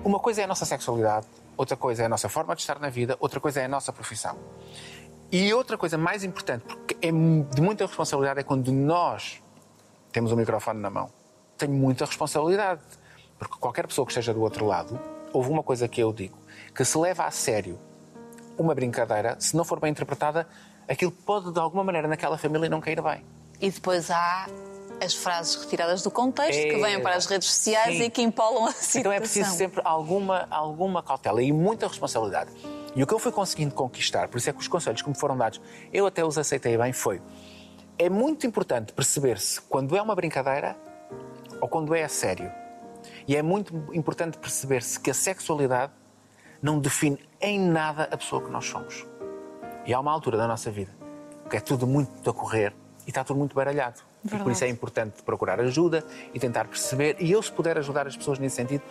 Uma 0.04 0.20
coisa 0.20 0.42
é 0.42 0.44
a 0.46 0.48
nossa 0.48 0.66
sexualidade, 0.66 1.28
outra 1.60 1.76
coisa 1.76 2.04
é 2.04 2.06
a 2.06 2.10
nossa 2.10 2.30
forma 2.30 2.56
de 2.56 2.62
estar 2.62 2.80
na 2.80 2.90
vida, 2.90 3.18
outra 3.20 3.38
coisa 3.38 3.60
é 3.60 3.66
a 3.66 3.68
nossa 3.68 3.92
profissão. 3.92 4.38
E 5.30 5.54
outra 5.54 5.78
coisa 5.78 5.98
mais 5.98 6.24
importante, 6.24 6.64
porque 6.64 6.96
é 7.02 7.12
de 7.12 7.62
muita 7.62 7.86
responsabilidade, 7.86 8.40
é 8.40 8.44
quando 8.44 8.72
nós 8.72 9.44
temos 10.10 10.32
o 10.32 10.38
microfone 10.38 10.80
na 10.80 10.90
mão. 10.90 11.12
Tenho 11.58 11.74
muita 11.74 12.06
responsabilidade, 12.06 12.80
porque 13.38 13.58
qualquer 13.60 13.86
pessoa 13.86 14.06
que 14.06 14.14
esteja 14.14 14.34
do 14.34 14.42
outro 14.42 14.66
lado, 14.66 14.98
houve 15.34 15.50
uma 15.50 15.62
coisa 15.62 15.86
que 15.90 16.02
eu 16.02 16.14
digo, 16.14 16.38
que 16.74 16.86
se 16.86 16.98
leva 16.98 17.26
a 17.26 17.32
sério 17.32 17.78
uma 18.58 18.74
brincadeira, 18.74 19.36
se 19.38 19.54
não 19.58 19.66
for 19.66 19.82
bem 19.82 19.92
interpretada, 19.92 20.48
aquilo 20.88 21.12
pode 21.12 21.52
de 21.52 21.60
alguma 21.60 21.84
maneira 21.84 22.08
naquela 22.08 22.38
família 22.38 22.70
não 22.70 22.80
cair 22.80 23.02
bem. 23.02 23.26
E 23.60 23.70
depois 23.70 24.10
há 24.10 24.48
as 25.02 25.14
frases 25.14 25.56
retiradas 25.56 26.02
do 26.02 26.12
contexto 26.12 26.62
que 26.62 26.76
É, 26.76 26.78
vêm 26.78 27.02
para 27.02 27.16
as 27.16 27.26
redes 27.26 27.48
sociais 27.48 27.98
sim. 27.98 28.04
e 28.04 28.10
que 28.10 28.22
empolam 28.22 28.66
a 28.66 28.72
situação. 28.72 29.00
Então 29.00 29.12
é 29.12 29.20
preciso 29.20 29.52
sempre 29.52 29.82
alguma, 29.84 30.48
alguma 30.50 31.02
cautela 31.04 31.42
e 31.42 31.52
muita 31.52 31.88
responsabilidade. 31.88 32.52
E 32.96 33.04
o 33.04 33.08
que 33.08 33.14
eu 33.14 33.20
fui 33.20 33.32
conseguindo 33.32 33.74
conquistar, 33.74 34.28
por 34.28 34.38
isso 34.38 34.50
é 34.50 34.54
que 34.54 34.60
os 34.60 34.68
conselhos 34.68 35.02
que 35.02 35.10
me 35.10 35.16
foram 35.16 35.38
dados, 35.38 35.62
eu 35.94 36.06
até 36.06 36.24
os 36.26 36.38
aceitei 36.38 36.78
bem, 36.78 36.92
foi 36.92 37.22
é 37.98 38.10
muito 38.10 38.48
importante 38.48 38.94
perceber-se 38.94 39.60
quando 39.62 39.96
é 39.96 40.02
uma 40.02 40.16
brincadeira 40.16 40.78
ou 41.62 41.68
quando 41.68 41.94
é 41.94 42.04
a 42.04 42.10
sério. 42.10 42.50
E 43.28 43.36
é 43.36 43.42
muito 43.42 43.74
importante 43.94 44.38
perceber-se 44.38 44.98
que 44.98 45.12
a 45.12 45.14
sexualidade 45.14 45.92
não 46.62 46.80
define 46.80 47.20
em 47.42 47.60
nada 47.60 48.04
a 48.04 48.18
pessoa 48.18 48.42
que 48.42 48.50
nós 48.50 48.66
somos. 48.66 49.06
E 49.86 49.94
há 49.94 50.00
uma 50.00 50.12
altura 50.12 50.38
da 50.38 50.48
nossa 50.48 50.72
vida 50.72 50.98
que 51.50 51.58
é 51.58 51.60
tudo 51.60 51.88
muito 51.88 52.30
a 52.30 52.34
correr 52.34 52.74
e 53.06 53.10
está 53.10 53.24
tudo 53.24 53.38
muito 53.38 53.56
baralhado. 53.56 54.02
E 54.24 54.30
por 54.30 54.52
isso 54.52 54.64
é 54.64 54.68
importante 54.68 55.24
procurar 55.24 55.60
ajuda 55.62 56.04
e 56.34 56.40
tentar 56.40 56.66
perceber. 56.66 57.16
E 57.20 57.32
eu, 57.32 57.42
se 57.42 57.52
puder 57.52 57.78
ajudar 57.78 58.06
as 58.08 58.18
pessoas 58.18 58.38
nesse 58.38 58.58
sentido, 58.58 58.84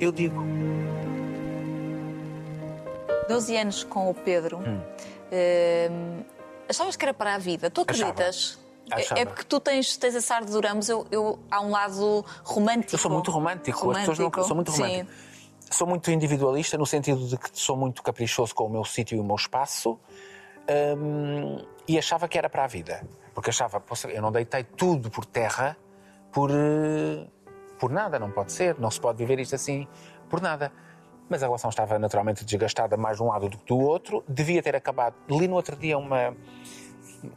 eu 0.00 0.10
digo. 0.10 0.42
12 3.28 3.56
anos 3.56 3.84
com 3.84 4.10
o 4.10 4.14
Pedro. 4.14 4.58
Hum. 4.58 4.80
hum, 5.90 6.24
achavas 6.68 6.96
que 6.96 7.04
era 7.04 7.14
para 7.14 7.34
a 7.34 7.38
vida? 7.38 7.70
Tu 7.70 7.80
acreditas? 7.80 8.58
É- 8.58 8.72
Achava. 8.90 9.20
É 9.20 9.24
porque 9.24 9.44
tu 9.44 9.60
tens, 9.60 9.96
tens 9.96 10.14
esse 10.14 10.32
ar 10.32 10.44
de 10.44 10.50
Duramos, 10.50 10.88
eu, 10.88 11.06
eu, 11.10 11.38
há 11.50 11.60
um 11.60 11.70
lado 11.70 12.24
romântico. 12.42 12.94
Eu 12.94 12.98
sou 12.98 13.10
muito 13.10 13.30
romântico, 13.30 13.90
as 13.90 13.98
pessoas 13.98 14.18
não 14.18 14.44
sou 14.44 14.56
muito 14.56 14.72
Sim. 14.72 14.82
romântico. 14.82 15.12
Sou 15.70 15.86
muito 15.86 16.10
individualista 16.10 16.76
no 16.76 16.84
sentido 16.84 17.26
de 17.26 17.38
que 17.38 17.48
sou 17.54 17.76
muito 17.76 18.02
caprichoso 18.02 18.54
com 18.54 18.66
o 18.66 18.68
meu 18.68 18.84
sítio 18.84 19.16
e 19.16 19.20
o 19.20 19.24
meu 19.24 19.36
espaço 19.36 19.98
hum, 20.98 21.64
e 21.88 21.98
achava 21.98 22.28
que 22.28 22.36
era 22.36 22.50
para 22.50 22.64
a 22.64 22.66
vida. 22.66 23.02
Porque 23.34 23.50
achava, 23.50 23.82
eu 24.12 24.22
não 24.22 24.30
deitei 24.30 24.64
tudo 24.64 25.10
por 25.10 25.24
terra 25.24 25.76
por, 26.32 26.50
eh, 26.50 27.26
por 27.78 27.90
nada, 27.90 28.18
não 28.18 28.30
pode 28.30 28.52
ser, 28.52 28.78
não 28.78 28.90
se 28.90 29.00
pode 29.00 29.18
viver 29.18 29.38
isto 29.38 29.54
assim 29.54 29.86
por 30.28 30.40
nada. 30.40 30.72
Mas 31.28 31.42
a 31.42 31.46
relação 31.46 31.70
estava 31.70 31.98
naturalmente 31.98 32.44
desgastada 32.44 32.96
mais 32.96 33.18
de 33.18 33.22
um 33.22 33.28
lado 33.28 33.48
do 33.48 33.58
que 33.58 33.66
do 33.66 33.78
outro, 33.78 34.24
devia 34.28 34.62
ter 34.62 34.74
acabado. 34.74 35.14
Li 35.28 35.46
no 35.46 35.54
outro 35.54 35.76
dia 35.76 35.96
uma, 35.96 36.36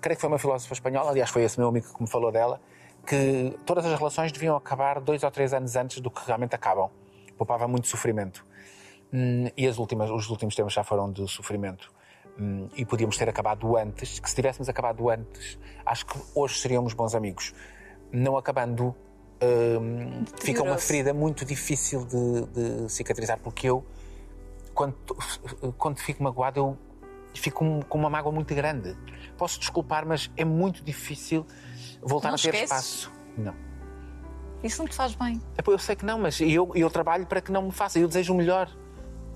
creio 0.02 0.16
que 0.16 0.22
foi 0.22 0.28
uma 0.30 0.40
filósofa 0.40 0.74
espanhola, 0.74 1.12
aliás, 1.12 1.30
foi 1.30 1.44
esse 1.44 1.60
meu 1.60 1.70
amigo 1.70 1.94
que 1.94 2.02
me 2.02 2.10
falou 2.10 2.32
dela, 2.32 2.60
que 3.06 3.58
todas 3.66 3.86
as 3.86 3.98
relações 3.98 4.32
deviam 4.32 4.56
acabar 4.56 5.00
dois 5.00 5.24
ou 5.24 5.32
três 5.32 5.54
anos 5.54 5.76
antes 5.76 6.00
do 6.00 6.10
que 6.10 6.26
realmente 6.26 6.56
acabam. 6.56 6.90
Poupava 7.38 7.68
muito 7.68 7.88
sofrimento. 7.88 8.46
Hum, 9.14 9.50
E 9.56 9.68
as 9.68 9.78
últimas, 9.78 10.10
os 10.10 10.30
últimos 10.30 10.56
tempos 10.56 10.74
já 10.74 10.84
foram 10.84 11.12
de 11.12 11.28
sofrimento. 11.28 11.92
Hum, 12.40 12.68
E 12.76 12.86
podíamos 12.86 13.18
ter 13.18 13.30
acabado 13.30 13.78
antes, 13.78 14.20
que 14.20 14.30
se 14.30 14.36
tivéssemos 14.36 14.68
acabado 14.68 15.10
antes, 15.10 15.58
acho 15.86 16.06
que 16.06 16.20
hoje 16.34 16.60
seríamos 16.60 16.94
bons 16.94 17.16
amigos. 17.16 17.54
Não 18.12 18.38
acabando, 18.38 18.94
hum, 19.42 20.26
fica 20.42 20.62
uma 20.64 20.78
ferida 20.78 21.14
muito 21.14 21.46
difícil 21.46 22.06
de, 22.06 22.46
de 22.84 22.90
cicatrizar, 22.92 23.40
porque 23.40 23.68
eu, 23.70 23.86
quando, 24.74 24.96
quando 25.78 25.98
fico 26.00 26.22
magoado, 26.24 26.60
eu 26.60 26.78
fico 27.34 27.60
com- 27.60 27.82
com 27.82 27.98
uma 27.98 28.10
mágoa 28.10 28.32
muito 28.32 28.54
grande. 28.54 28.96
Posso 29.38 29.60
desculpar, 29.60 30.06
mas 30.06 30.30
é 30.36 30.44
muito 30.46 30.84
difícil 30.84 31.46
voltar 32.02 32.30
Não 32.30 32.36
a 32.36 32.38
ter 32.38 32.48
esqueces? 32.54 32.64
espaço. 32.72 33.12
Não. 33.38 33.54
Isso 34.64 34.82
não 34.82 34.88
te 34.90 34.96
faz 34.96 35.14
bem. 35.16 35.42
Eu 35.68 35.78
sei 35.80 35.96
que 35.96 36.06
não, 36.06 36.20
mas 36.20 36.40
eu, 36.42 36.72
eu 36.76 36.90
trabalho 36.90 37.26
para 37.26 37.40
que 37.40 37.52
não 37.52 37.64
me 37.64 37.72
faça. 37.72 38.00
Eu 38.00 38.08
desejo 38.08 38.34
o 38.34 38.38
melhor. 38.38 38.70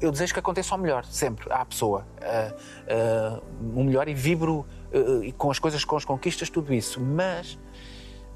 Eu 0.02 0.12
desejo 0.12 0.34
que 0.34 0.40
aconteça 0.40 0.74
o 0.76 0.78
melhor, 0.78 1.04
sempre, 1.06 1.52
à 1.52 1.66
pessoa. 1.66 2.06
Ah, 2.22 2.54
ah, 2.88 3.42
o 3.76 3.84
melhor 3.84 4.08
e 4.08 4.14
vibro 4.14 4.66
e 5.24 5.32
com 5.34 5.52
as 5.52 5.60
coisas, 5.60 5.84
com 5.84 5.96
as 5.98 6.06
conquistas, 6.06 6.50
tudo 6.50 6.74
isso. 6.74 7.00
Mas 7.02 7.58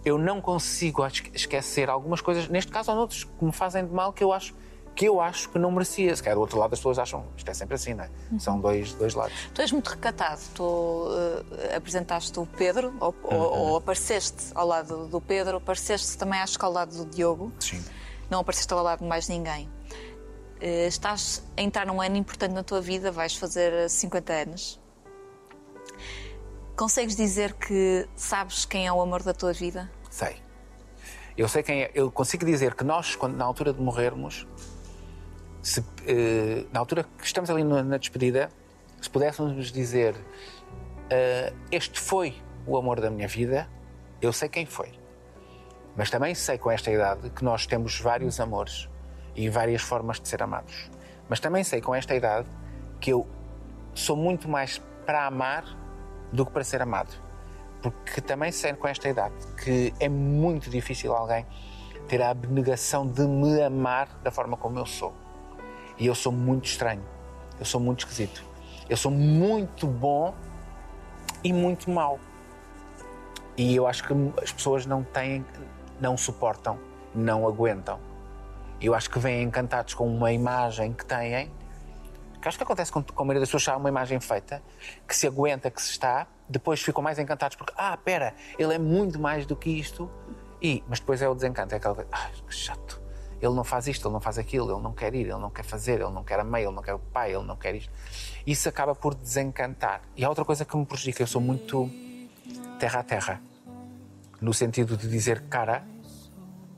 eu 0.05 0.17
não 0.17 0.41
consigo 0.41 1.05
esque- 1.05 1.31
esquecer 1.33 1.89
algumas 1.89 2.19
coisas, 2.21 2.47
neste 2.49 2.71
caso 2.71 2.91
ou 2.91 2.97
noutros, 2.97 3.23
que 3.23 3.45
me 3.45 3.51
fazem 3.51 3.85
de 3.85 3.93
mal 3.93 4.11
que 4.11 4.23
eu 4.23 4.33
acho 4.33 4.53
que, 4.95 5.05
eu 5.05 5.19
acho 5.19 5.49
que 5.49 5.57
não 5.57 5.71
merecia. 5.71 6.15
Se 6.15 6.21
calhar 6.21 6.35
do 6.35 6.41
outro 6.41 6.59
lado 6.59 6.73
as 6.73 6.77
pessoas 6.79 6.99
acham, 6.99 7.25
isto 7.35 7.49
é 7.49 7.53
sempre 7.53 7.73
assim, 7.75 7.93
não 7.95 8.03
é? 8.03 8.09
São 8.37 8.59
dois, 8.59 8.93
dois 8.93 9.15
lados. 9.15 9.33
Tu 9.53 9.61
és 9.61 9.71
muito 9.71 9.87
recatado. 9.87 10.39
Tu 10.53 11.07
eh, 11.57 11.75
apresentaste 11.77 12.37
o 12.39 12.45
Pedro, 12.45 12.93
ou, 12.99 13.15
ou- 13.23 13.31
Uhum. 13.33 13.59
ou 13.71 13.77
apareceste 13.77 14.51
ao 14.53 14.67
lado 14.67 15.07
do 15.07 15.19
Pedro, 15.21 15.57
apareceste 15.57 16.15
também 16.17 16.39
acho 16.41 16.59
que 16.59 16.65
ao 16.65 16.71
lado 16.71 16.95
do 16.95 17.05
Diogo. 17.09 17.51
Sim. 17.59 17.83
Não 18.29 18.41
apareceste 18.41 18.71
ao 18.73 18.83
lado 18.83 18.99
de 18.99 19.05
mais 19.05 19.27
ninguém. 19.27 19.67
Eh, 20.65 20.87
estás 20.87 21.43
a 21.57 21.61
entrar 21.61 21.85
num 21.85 21.99
ano 21.99 22.15
importante 22.15 22.53
na 22.53 22.63
tua 22.63 22.79
vida, 22.79 23.11
vais 23.11 23.35
fazer 23.35 23.73
eh, 23.73 23.89
50 23.89 24.31
anos. 24.31 24.79
Consegues 26.73 27.17
dizer 27.17 27.51
que 27.55 28.07
sabes 28.15 28.63
quem 28.63 28.87
é 28.87 28.93
o 28.93 29.01
amor 29.01 29.21
da 29.23 29.33
tua 29.33 29.51
vida? 29.51 29.91
Sei. 30.09 30.37
Eu 31.37 31.49
sei 31.49 31.63
quem 31.63 31.83
é. 31.83 31.91
Eu 31.93 32.09
consigo 32.09 32.45
dizer 32.45 32.75
que 32.75 32.83
nós, 32.85 33.13
quando, 33.13 33.35
na 33.35 33.43
altura 33.43 33.73
de 33.73 33.81
morrermos, 33.81 34.47
se, 35.61 35.83
eh, 36.07 36.65
na 36.71 36.79
altura 36.79 37.03
que 37.03 37.25
estamos 37.25 37.49
ali 37.49 37.65
na, 37.65 37.83
na 37.83 37.97
despedida, 37.97 38.49
se 39.01 39.09
pudéssemos 39.09 39.69
dizer 39.69 40.15
eh, 41.09 41.51
este 41.71 41.99
foi 41.99 42.41
o 42.65 42.77
amor 42.77 43.01
da 43.01 43.09
minha 43.09 43.27
vida, 43.27 43.67
eu 44.21 44.31
sei 44.31 44.47
quem 44.47 44.65
foi. 44.65 44.93
Mas 45.97 46.09
também 46.09 46.33
sei 46.33 46.57
com 46.57 46.71
esta 46.71 46.89
idade 46.89 47.29
que 47.31 47.43
nós 47.43 47.67
temos 47.67 47.99
vários 47.99 48.39
amores 48.39 48.87
e 49.35 49.49
várias 49.49 49.81
formas 49.81 50.19
de 50.19 50.27
ser 50.27 50.41
amados. 50.43 50.89
Mas 51.29 51.39
também 51.39 51.63
sei 51.63 51.81
com 51.81 51.93
esta 51.95 52.15
idade 52.15 52.47
que 52.99 53.11
eu 53.11 53.27
sou 53.93 54.15
muito 54.15 54.47
mais 54.47 54.81
para 55.05 55.25
amar 55.25 55.63
do 56.31 56.45
que 56.45 56.51
para 56.51 56.63
ser 56.63 56.81
amado. 56.81 57.13
porque 57.81 58.21
também 58.21 58.49
sei 58.49 58.71
com 58.73 58.87
esta 58.87 59.09
idade 59.09 59.35
que 59.61 59.93
é 59.99 60.07
muito 60.07 60.69
difícil 60.69 61.13
alguém 61.13 61.45
ter 62.07 62.21
a 62.21 62.29
abnegação 62.29 63.05
de 63.05 63.27
me 63.27 63.61
amar 63.61 64.07
da 64.23 64.31
forma 64.31 64.55
como 64.55 64.79
eu 64.79 64.85
sou. 64.85 65.13
E 65.99 66.07
eu 66.07 66.15
sou 66.15 66.31
muito 66.31 66.65
estranho, 66.65 67.03
eu 67.59 67.65
sou 67.65 67.81
muito 67.81 67.99
esquisito, 67.99 68.43
eu 68.89 68.95
sou 68.95 69.11
muito 69.11 69.85
bom 69.85 70.33
e 71.43 71.51
muito 71.51 71.89
mau. 71.89 72.19
E 73.57 73.75
eu 73.75 73.85
acho 73.85 74.03
que 74.07 74.13
as 74.41 74.51
pessoas 74.51 74.85
não 74.85 75.03
têm, 75.03 75.45
não 75.99 76.15
suportam, 76.17 76.79
não 77.13 77.45
aguentam. 77.45 77.99
Eu 78.83 78.93
acho 78.93 79.09
que 79.09 79.17
vêm 79.17 79.43
encantados 79.43 79.93
com 79.93 80.05
uma 80.05 80.33
imagem 80.33 80.91
que 80.91 81.05
têm, 81.05 81.49
que 82.41 82.47
acho 82.49 82.57
que 82.57 82.63
acontece 82.65 82.91
com, 82.91 83.01
com 83.01 83.23
a 83.23 83.25
maioria 83.25 83.39
das 83.39 83.47
pessoas, 83.47 83.65
há 83.69 83.77
uma 83.77 83.87
imagem 83.87 84.19
feita, 84.19 84.61
que 85.07 85.15
se 85.15 85.25
aguenta, 85.25 85.71
que 85.71 85.81
se 85.81 85.91
está, 85.91 86.27
depois 86.49 86.81
ficam 86.81 87.01
mais 87.01 87.17
encantados 87.17 87.55
porque, 87.55 87.71
ah, 87.77 87.95
pera, 87.95 88.35
ele 88.59 88.73
é 88.73 88.77
muito 88.77 89.17
mais 89.17 89.45
do 89.45 89.55
que 89.55 89.69
isto, 89.69 90.11
e, 90.61 90.83
mas 90.89 90.99
depois 90.99 91.21
é 91.21 91.29
o 91.29 91.33
desencanto, 91.33 91.73
é 91.73 91.77
aquela 91.77 91.95
coisa, 91.95 92.09
ah, 92.11 92.29
que 92.45 92.53
chato, 92.53 93.01
ele 93.41 93.53
não 93.53 93.63
faz 93.63 93.87
isto, 93.87 94.05
ele 94.05 94.13
não 94.13 94.19
faz 94.19 94.37
aquilo, 94.37 94.69
ele 94.69 94.81
não 94.81 94.91
quer 94.91 95.15
ir, 95.15 95.27
ele 95.27 95.39
não 95.39 95.49
quer 95.49 95.63
fazer, 95.63 96.01
ele 96.01 96.11
não 96.11 96.23
quer 96.25 96.41
a 96.41 96.43
mãe, 96.43 96.63
ele 96.63 96.73
não 96.73 96.83
quer 96.83 96.93
o 96.93 96.99
pai, 96.99 97.33
ele 97.33 97.45
não 97.45 97.55
quer 97.55 97.75
isto. 97.75 97.91
Isso 98.45 98.67
acaba 98.67 98.93
por 98.93 99.15
desencantar. 99.15 100.01
E 100.15 100.25
há 100.25 100.29
outra 100.29 100.43
coisa 100.43 100.65
que 100.65 100.75
me 100.75 100.85
prejudica, 100.85 101.23
eu 101.23 101.27
sou 101.27 101.39
muito 101.39 101.89
terra 102.79 102.99
a 102.99 103.03
terra, 103.03 103.41
no 104.41 104.53
sentido 104.53 104.97
de 104.97 105.07
dizer 105.07 105.43
cara, 105.43 105.85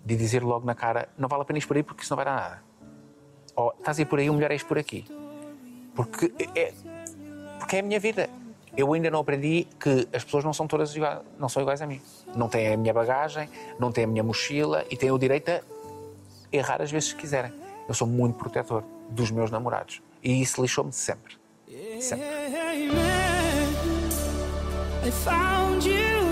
de 0.05 0.15
dizer 0.15 0.43
logo 0.43 0.65
na 0.65 0.75
cara, 0.75 1.09
não 1.17 1.27
vale 1.27 1.41
a 1.41 1.45
pena 1.45 1.57
ir 1.57 1.65
por 1.65 1.75
aí 1.75 1.83
porque 1.83 2.03
isso 2.03 2.11
não 2.11 2.15
vai 2.15 2.25
dar 2.25 2.35
nada. 2.35 2.63
Ou 3.55 3.73
estás 3.79 3.97
a 3.97 4.03
ir 4.03 4.05
por 4.05 4.19
aí, 4.19 4.29
o 4.29 4.33
melhor 4.33 4.51
é 4.51 4.55
ir 4.55 4.63
por 4.63 4.77
aqui. 4.77 5.05
Porque 5.95 6.31
é, 6.55 6.73
porque 7.57 7.77
é 7.77 7.79
a 7.79 7.83
minha 7.83 7.99
vida. 7.99 8.29
Eu 8.77 8.93
ainda 8.93 9.09
não 9.09 9.21
aprendi 9.21 9.65
que 9.79 10.07
as 10.13 10.23
pessoas 10.23 10.43
não 10.43 10.51
são 10.51 10.67
todas 10.67 10.93
iguais, 10.93 11.21
não 11.39 11.47
são 11.47 11.61
iguais 11.61 11.81
a 11.81 11.87
mim. 11.87 12.01
Não 12.35 12.49
têm 12.49 12.73
a 12.73 12.77
minha 12.77 12.93
bagagem, 12.93 13.49
não 13.79 13.91
têm 13.91 14.03
a 14.03 14.07
minha 14.07 14.23
mochila 14.23 14.85
e 14.89 14.97
têm 14.97 15.09
o 15.11 15.17
direito 15.17 15.49
a 15.49 15.61
errar 16.51 16.81
às 16.81 16.91
vezes 16.91 17.09
se 17.09 17.15
quiserem. 17.15 17.53
Eu 17.87 17.93
sou 17.93 18.07
muito 18.07 18.37
protetor 18.37 18.83
dos 19.09 19.31
meus 19.31 19.49
namorados. 19.49 20.01
E 20.21 20.41
isso 20.41 20.61
lixou-me 20.61 20.91
sempre. 20.91 21.37
Sempre. 21.99 22.25
I 25.05 25.11
found 25.11 25.85
you 25.85 26.24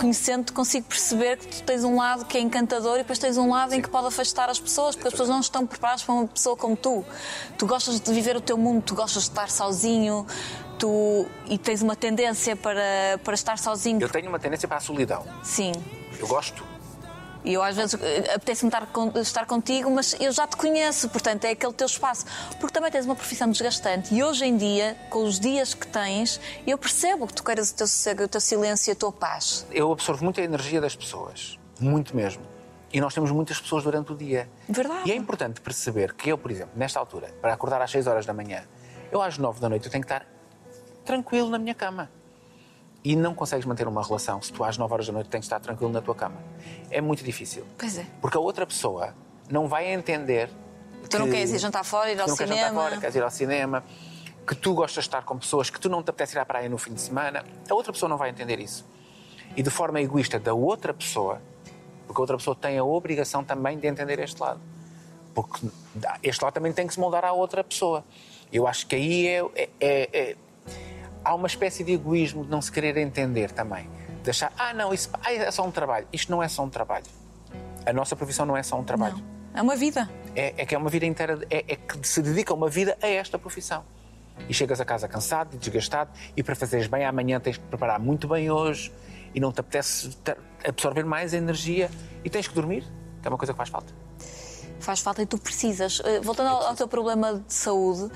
Conhecendo-te, 0.00 0.52
consigo 0.52 0.86
perceber 0.86 1.38
que 1.38 1.46
tu 1.46 1.62
tens 1.62 1.82
um 1.82 1.96
lado 1.96 2.26
que 2.26 2.36
é 2.36 2.40
encantador 2.40 2.96
e 2.96 2.98
depois 2.98 3.18
tens 3.18 3.38
um 3.38 3.50
lado 3.50 3.74
em 3.74 3.80
que 3.80 3.88
pode 3.88 4.06
afastar 4.06 4.50
as 4.50 4.60
pessoas, 4.60 4.94
porque 4.94 5.08
as 5.08 5.14
pessoas 5.14 5.30
não 5.30 5.40
estão 5.40 5.66
preparadas 5.66 6.02
para 6.02 6.14
uma 6.14 6.26
pessoa 6.26 6.56
como 6.56 6.76
tu. 6.76 7.04
Tu 7.56 7.66
gostas 7.66 7.98
de 8.00 8.12
viver 8.12 8.36
o 8.36 8.40
teu 8.40 8.58
mundo, 8.58 8.82
tu 8.82 8.94
gostas 8.94 9.24
de 9.24 9.30
estar 9.30 9.50
sozinho, 9.50 10.26
tu 10.78 11.26
e 11.46 11.56
tens 11.56 11.80
uma 11.80 11.96
tendência 11.96 12.54
para, 12.54 13.18
para 13.24 13.34
estar 13.34 13.58
sozinho. 13.58 14.00
Eu 14.00 14.08
tenho 14.08 14.28
uma 14.28 14.38
tendência 14.38 14.68
para 14.68 14.76
a 14.76 14.80
solidão. 14.80 15.24
Sim. 15.42 15.72
Eu 16.18 16.28
gosto. 16.28 16.73
E 17.44 17.52
eu 17.52 17.62
às 17.62 17.76
vezes 17.76 17.94
eh, 18.00 18.34
apetece-me 18.34 18.68
estar, 18.68 18.88
estar 19.20 19.46
contigo, 19.46 19.90
mas 19.90 20.16
eu 20.18 20.32
já 20.32 20.46
te 20.46 20.56
conheço, 20.56 21.08
portanto 21.10 21.44
é 21.44 21.50
aquele 21.50 21.72
teu 21.74 21.86
espaço. 21.86 22.24
Porque 22.58 22.72
também 22.72 22.90
tens 22.90 23.04
uma 23.04 23.14
profissão 23.14 23.50
desgastante 23.50 24.14
e 24.14 24.24
hoje 24.24 24.46
em 24.46 24.56
dia, 24.56 24.96
com 25.10 25.24
os 25.24 25.38
dias 25.38 25.74
que 25.74 25.86
tens, 25.86 26.40
eu 26.66 26.78
percebo 26.78 27.26
que 27.26 27.34
tu 27.34 27.44
queres 27.44 27.70
o 27.70 27.74
teu 27.74 27.86
sossego, 27.86 28.24
o 28.24 28.28
teu 28.28 28.40
silêncio 28.40 28.90
e 28.90 28.92
a 28.92 28.96
tua 28.96 29.12
paz. 29.12 29.66
Eu 29.70 29.92
absorvo 29.92 30.24
muito 30.24 30.40
a 30.40 30.42
energia 30.42 30.80
das 30.80 30.96
pessoas. 30.96 31.58
Muito 31.78 32.16
mesmo. 32.16 32.42
E 32.92 33.00
nós 33.00 33.12
temos 33.12 33.30
muitas 33.30 33.60
pessoas 33.60 33.82
durante 33.82 34.12
o 34.12 34.16
dia. 34.16 34.48
Verdade. 34.68 35.02
E 35.04 35.12
é 35.12 35.16
importante 35.16 35.60
perceber 35.60 36.14
que 36.14 36.30
eu, 36.30 36.38
por 36.38 36.50
exemplo, 36.50 36.72
nesta 36.76 36.98
altura, 36.98 37.28
para 37.42 37.52
acordar 37.52 37.82
às 37.82 37.90
6 37.90 38.06
horas 38.06 38.24
da 38.24 38.32
manhã, 38.32 38.62
eu 39.10 39.20
às 39.20 39.36
9 39.36 39.60
da 39.60 39.68
noite 39.68 39.86
eu 39.86 39.92
tenho 39.92 40.02
que 40.02 40.12
estar 40.12 40.26
tranquilo 41.04 41.50
na 41.50 41.58
minha 41.58 41.74
cama. 41.74 42.08
E 43.04 43.14
não 43.14 43.34
consegues 43.34 43.66
manter 43.66 43.86
uma 43.86 44.02
relação 44.02 44.40
se 44.40 44.50
tu 44.50 44.64
às 44.64 44.78
9 44.78 44.92
horas 44.92 45.06
da 45.06 45.12
noite 45.12 45.28
tens 45.28 45.40
de 45.40 45.46
estar 45.46 45.60
tranquilo 45.60 45.92
na 45.92 46.00
tua 46.00 46.14
cama. 46.14 46.36
É 46.90 47.00
muito 47.02 47.22
difícil. 47.22 47.64
Pois 47.78 47.98
é. 47.98 48.06
Porque 48.20 48.36
a 48.36 48.40
outra 48.40 48.66
pessoa 48.66 49.14
não 49.50 49.68
vai 49.68 49.92
entender. 49.92 50.48
Tu 51.10 51.18
não 51.18 51.26
que- 51.26 51.32
queres 51.32 51.52
ir 51.52 51.58
jantar 51.58 51.84
fora, 51.84 52.10
ir 52.10 52.18
ao 52.18 52.26
não 52.26 52.34
queres 52.34 52.50
jantar 52.50 52.68
cinema. 52.68 52.82
fora, 52.82 53.00
queres 53.00 53.14
ir 53.14 53.22
ao 53.22 53.30
cinema, 53.30 53.84
que 54.46 54.54
tu 54.54 54.72
gostas 54.74 55.04
de 55.04 55.08
estar 55.08 55.22
com 55.22 55.36
pessoas, 55.38 55.68
que 55.68 55.78
tu 55.78 55.90
não 55.90 56.02
te 56.02 56.08
apetece 56.08 56.34
ir 56.34 56.38
à 56.38 56.46
praia 56.46 56.66
no 56.68 56.78
fim 56.78 56.94
de 56.94 57.00
semana. 57.02 57.44
A 57.68 57.74
outra 57.74 57.92
pessoa 57.92 58.08
não 58.08 58.16
vai 58.16 58.30
entender 58.30 58.58
isso. 58.58 58.86
E 59.54 59.62
de 59.62 59.68
forma 59.70 60.00
egoísta 60.00 60.40
da 60.40 60.54
outra 60.54 60.94
pessoa, 60.94 61.42
porque 62.06 62.18
a 62.18 62.22
outra 62.22 62.38
pessoa 62.38 62.56
tem 62.56 62.78
a 62.78 62.84
obrigação 62.84 63.44
também 63.44 63.78
de 63.78 63.86
entender 63.86 64.18
este 64.18 64.40
lado. 64.40 64.60
Porque 65.34 65.66
este 66.22 66.42
lado 66.42 66.54
também 66.54 66.72
tem 66.72 66.86
que 66.86 66.94
se 66.94 67.00
moldar 67.00 67.24
à 67.24 67.32
outra 67.32 67.62
pessoa. 67.62 68.02
Eu 68.50 68.66
acho 68.66 68.86
que 68.86 68.94
aí 68.96 69.26
é, 69.26 69.40
é- 69.54 69.68
é- 69.80 70.08
é- 70.12 70.36
há 71.24 71.34
uma 71.34 71.46
espécie 71.46 71.82
de 71.82 71.92
egoísmo 71.92 72.44
de 72.44 72.50
não 72.50 72.60
se 72.60 72.70
querer 72.70 72.96
entender 72.96 73.50
também. 73.50 73.88
De 74.22 74.30
achar, 74.30 74.52
ah, 74.58 74.72
não, 74.74 74.92
isso 74.92 75.10
ah, 75.22 75.32
é 75.32 75.50
só 75.50 75.66
um 75.66 75.70
trabalho. 75.70 76.06
Isto 76.12 76.30
não 76.30 76.42
é 76.42 76.48
só 76.48 76.62
um 76.62 76.70
trabalho. 76.70 77.06
A 77.86 77.92
nossa 77.92 78.14
profissão 78.14 78.44
não 78.46 78.56
é 78.56 78.62
só 78.62 78.78
um 78.78 78.84
trabalho. 78.84 79.22
É 79.54 79.62
uma 79.62 79.76
vida. 79.76 80.08
É, 80.34 80.54
é 80.58 80.66
que 80.66 80.74
é 80.74 80.78
uma 80.78 80.90
vida 80.90 81.06
inteira, 81.06 81.38
é, 81.50 81.64
é 81.68 81.76
que 81.76 82.06
se 82.06 82.20
dedica 82.20 82.52
uma 82.52 82.68
vida 82.68 82.96
a 83.00 83.06
esta 83.06 83.38
profissão. 83.38 83.84
E 84.48 84.54
chegas 84.54 84.80
a 84.80 84.84
casa 84.84 85.06
cansado 85.06 85.54
e 85.54 85.58
desgastado, 85.58 86.10
e 86.36 86.42
para 86.42 86.56
fazeres 86.56 86.88
bem 86.88 87.04
amanhã 87.04 87.38
tens 87.38 87.56
que 87.56 87.64
preparar 87.64 88.00
muito 88.00 88.26
bem 88.26 88.50
hoje, 88.50 88.92
e 89.32 89.38
não 89.38 89.52
te 89.52 89.60
apetece 89.60 90.16
absorver 90.66 91.04
mais 91.04 91.32
energia, 91.32 91.88
e 92.24 92.30
tens 92.30 92.48
que 92.48 92.54
dormir, 92.54 92.82
que 93.22 93.28
é 93.28 93.30
uma 93.30 93.38
coisa 93.38 93.52
que 93.52 93.56
faz 93.56 93.68
falta. 93.68 94.03
Faz 94.84 95.00
falta 95.00 95.22
e 95.22 95.26
tu 95.26 95.38
precisas. 95.38 96.00
Eh, 96.04 96.20
Voltando 96.20 96.48
ao, 96.48 96.66
ao 96.68 96.74
teu 96.74 96.86
problema 96.86 97.42
de 97.46 97.52
saúde, 97.54 98.10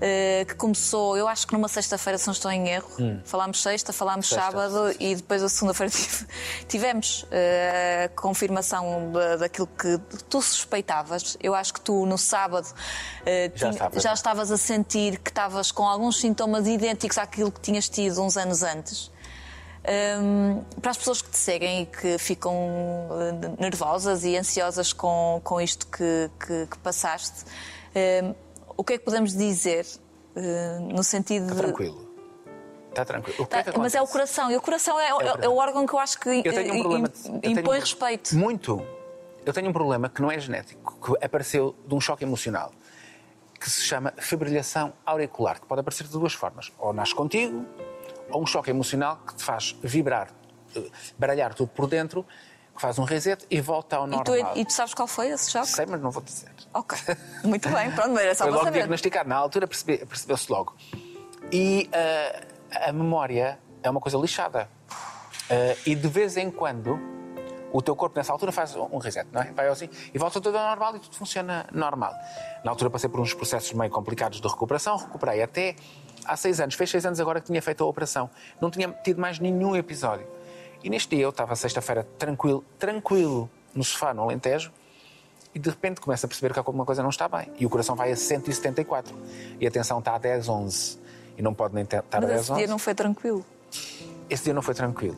eh, 0.00 0.44
que 0.48 0.54
começou, 0.54 1.16
eu 1.16 1.28
acho 1.28 1.46
que 1.46 1.52
numa 1.52 1.68
sexta-feira, 1.68 2.18
se 2.18 2.26
não 2.26 2.32
estou 2.32 2.50
em 2.50 2.68
erro, 2.68 2.88
falámos 3.24 3.62
sexta, 3.62 3.92
falámos 3.92 4.26
Hum. 4.26 4.34
Sexta, 4.34 4.50
sábado 4.50 4.94
e 4.98 5.14
depois 5.16 5.42
a 5.42 5.48
segunda-feira 5.48 5.90
tive- 5.92 6.26
tivemos 6.66 7.26
eh, 7.30 8.10
a 8.10 8.20
confirmação 8.20 9.12
da- 9.12 9.36
daquilo 9.36 9.66
que 9.66 9.98
tu 10.28 10.40
suspeitavas. 10.40 11.36
Eu 11.42 11.54
acho 11.54 11.74
que 11.74 11.80
tu 11.80 12.06
no 12.06 12.16
sábado 12.16 12.66
eh, 13.26 13.50
Já 13.54 13.70
tinha- 13.70 13.90
já 14.00 14.12
estavas 14.14 14.50
a 14.50 14.56
sentir 14.56 15.18
que 15.18 15.30
estavas 15.30 15.70
com 15.70 15.86
alguns 15.86 16.18
sintomas 16.20 16.66
idênticos 16.66 17.18
àquilo 17.18 17.52
que 17.52 17.60
tinhas 17.60 17.88
tido 17.88 18.22
uns 18.22 18.36
anos 18.36 18.62
antes. 18.62 19.10
Hum, 19.86 20.62
para 20.80 20.92
as 20.92 20.96
pessoas 20.96 21.20
que 21.20 21.30
te 21.30 21.36
seguem 21.36 21.82
e 21.82 21.86
que 21.86 22.16
ficam 22.18 22.54
eh, 22.56 23.60
nervosas 23.62 24.24
e 24.24 24.34
ansiosas 24.36 24.94
com, 24.94 25.40
com 25.44 25.60
isto 25.60 25.86
que, 25.88 26.30
que- 26.40 26.66
que 26.68 26.78
passaste, 26.78 27.44
hum, 28.24 28.34
o 28.78 28.82
que 28.82 28.94
é 28.94 28.98
que 28.98 29.04
podemos 29.04 29.32
dizer 29.36 29.86
eh, 30.36 30.78
no 30.80 31.04
sentido 31.04 31.44
Está 31.44 31.54
de. 31.56 31.62
tranquilo. 31.62 32.08
Está 32.88 33.04
tranquilo. 33.04 33.36
O 33.40 33.42
é 33.54 33.62
Tá, 33.62 33.72
mas 33.78 33.94
é 33.94 34.00
o 34.00 34.06
coração, 34.06 34.50
e 34.50 34.56
o 34.56 34.60
coração 34.62 34.98
é, 34.98 35.08
é- 35.08 35.12
coração. 35.12 35.38
é 35.42 35.48
o 35.48 35.56
órgão 35.56 35.86
que 35.86 35.92
eu 35.94 35.98
acho 35.98 36.18
que 36.18 36.30
Eu 36.44 36.52
tenho 36.54 36.74
um 36.74 36.80
problema. 36.80 37.08
impõe 37.42 37.76
um- 37.76 37.80
respeito. 37.80 38.34
Muito. 38.36 38.82
Eu 39.44 39.52
tenho 39.52 39.68
um 39.68 39.72
problema 39.72 40.08
que 40.08 40.22
não 40.22 40.30
é 40.30 40.38
genético, 40.38 40.96
que 41.18 41.24
apareceu 41.24 41.74
de 41.86 41.94
um 41.94 42.00
choque 42.00 42.24
emocional, 42.24 42.72
que 43.60 43.68
se 43.68 43.82
chama 43.82 44.14
fibrilhação 44.16 44.94
auricular, 45.04 45.60
que 45.60 45.66
pode 45.66 45.80
aparecer 45.82 46.04
de 46.06 46.12
duas 46.12 46.32
formas. 46.32 46.72
Ou 46.78 46.92
nasce 46.94 47.14
contigo, 47.14 47.66
ou 48.34 48.42
um 48.42 48.46
choque 48.46 48.70
emocional 48.70 49.18
que 49.26 49.34
te 49.36 49.44
faz 49.44 49.76
vibrar, 49.82 50.28
eh, 50.76 50.82
baralhar 51.16 51.54
tudo 51.54 51.68
por 51.68 51.86
dentro, 51.86 52.26
que 52.74 52.80
faz 52.80 52.98
um 52.98 53.04
reset 53.04 53.46
e 53.48 53.60
volta 53.60 53.96
ao 53.96 54.06
E 54.06 54.10
normal. 54.10 54.24
tu, 54.52 54.58
e 54.58 54.64
tu 54.64 54.72
sabes 54.72 54.92
qual 54.92 55.06
foi 55.06 55.28
esse 55.28 55.50
choque? 55.50 55.68
Sei, 55.68 55.86
mas 55.86 56.00
não 56.00 56.10
vou 56.10 56.22
dizer. 56.22 56.50
Ok, 56.74 56.98
muito 57.44 57.68
bem, 57.68 57.90
pronto, 57.92 58.10
mas 58.10 58.24
era 58.24 58.34
só 58.34 58.44
Foi 58.44 58.48
para 58.48 58.56
logo 58.56 58.64
saber. 58.66 58.78
diagnosticado. 58.80 59.28
Na 59.28 59.36
altura 59.36 59.66
percebe- 59.68 60.04
percebeu-se 60.04 60.50
logo. 60.50 60.74
E 61.52 61.88
ah, 61.92 62.88
a 62.88 62.92
memória 62.92 63.58
é 63.82 63.88
uma 63.88 64.00
coisa 64.00 64.18
lixada. 64.18 64.68
Ah, 65.48 65.76
e 65.86 65.94
de 65.94 66.08
vez 66.08 66.36
em 66.36 66.50
quando 66.50 66.98
o 67.72 67.80
teu 67.80 67.94
corpo 67.94 68.16
nessa 68.18 68.32
altura 68.32 68.50
faz 68.50 68.74
um 68.74 68.98
reset, 68.98 69.28
não 69.32 69.42
é? 69.42 69.52
Vai 69.52 69.68
assim 69.68 69.88
e 70.12 70.18
volta 70.18 70.40
tudo 70.40 70.56
ao 70.58 70.68
normal 70.68 70.96
e 70.96 70.98
tudo 71.00 71.14
funciona 71.14 71.66
normal. 71.72 72.12
Na 72.64 72.70
altura 72.72 72.90
passei 72.90 73.08
por 73.08 73.20
uns 73.20 73.32
processos 73.34 73.72
meio 73.72 73.90
complicados 73.90 74.40
de 74.40 74.48
recuperação, 74.48 74.96
recuperei 74.96 75.42
até 75.42 75.76
há 76.24 76.36
seis 76.36 76.60
anos. 76.60 76.74
Fez 76.74 76.90
seis 76.90 77.04
anos 77.06 77.20
agora 77.20 77.40
que 77.40 77.46
tinha 77.46 77.60
feito 77.62 77.82
a 77.84 77.86
operação. 77.86 78.28
Não 78.60 78.70
tinha 78.70 78.88
tido 79.02 79.20
mais 79.20 79.38
nenhum 79.38 79.74
episódio. 79.76 80.26
E 80.82 80.90
neste 80.90 81.16
dia 81.16 81.24
eu 81.24 81.30
estava 81.30 81.56
sexta-feira 81.56 82.06
tranquilo, 82.18 82.62
tranquilo, 82.78 83.48
no 83.74 83.82
sofá, 83.82 84.12
no 84.12 84.22
Alentejo, 84.22 84.70
e 85.54 85.58
de 85.58 85.70
repente 85.70 86.00
começa 86.00 86.26
a 86.26 86.28
perceber 86.28 86.52
que 86.52 86.58
alguma 86.58 86.84
coisa 86.84 87.02
não 87.02 87.10
está 87.10 87.28
bem. 87.28 87.50
E 87.58 87.64
o 87.64 87.70
coração 87.70 87.94
vai 87.96 88.12
a 88.12 88.16
174. 88.16 89.16
E 89.60 89.66
a 89.66 89.70
tensão 89.70 89.98
está 90.00 90.14
a 90.14 90.18
10, 90.18 90.48
11. 90.48 90.98
E 91.38 91.42
não 91.42 91.54
pode 91.54 91.74
nem 91.74 91.84
estar 91.84 91.98
a 92.12 92.20
Mas 92.20 92.28
10, 92.28 92.40
esse 92.40 92.52
11. 92.52 92.58
dia 92.60 92.68
não 92.68 92.78
foi 92.78 92.94
tranquilo. 92.94 93.44
Esse 94.28 94.44
dia 94.44 94.54
não 94.54 94.62
foi 94.62 94.74
tranquilo. 94.74 95.16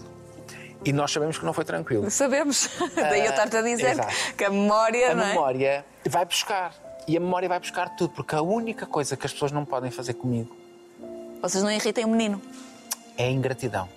E 0.84 0.92
nós 0.92 1.10
sabemos 1.10 1.38
que 1.38 1.44
não 1.44 1.52
foi 1.52 1.64
tranquilo. 1.64 2.08
Sabemos. 2.10 2.68
Daí 2.94 3.24
eu 3.24 3.30
estar-te 3.30 3.56
a 3.56 3.62
dizer 3.62 3.90
exato. 3.92 4.14
que 4.36 4.44
a 4.44 4.50
memória, 4.50 5.12
A 5.12 5.14
não 5.14 5.24
é? 5.24 5.28
memória 5.28 5.84
vai 6.08 6.24
buscar. 6.24 6.74
E 7.08 7.16
a 7.16 7.20
memória 7.20 7.48
vai 7.48 7.58
buscar 7.58 7.96
tudo. 7.96 8.10
Porque 8.14 8.34
a 8.34 8.42
única 8.42 8.86
coisa 8.86 9.16
que 9.16 9.26
as 9.26 9.32
pessoas 9.32 9.50
não 9.52 9.64
podem 9.64 9.90
fazer 9.90 10.14
comigo 10.14 10.54
Vocês 11.48 11.62
não 11.62 11.70
irritem 11.70 12.04
o 12.04 12.08
menino. 12.08 12.42
é 13.16 13.30
ingratidão. 13.30 13.88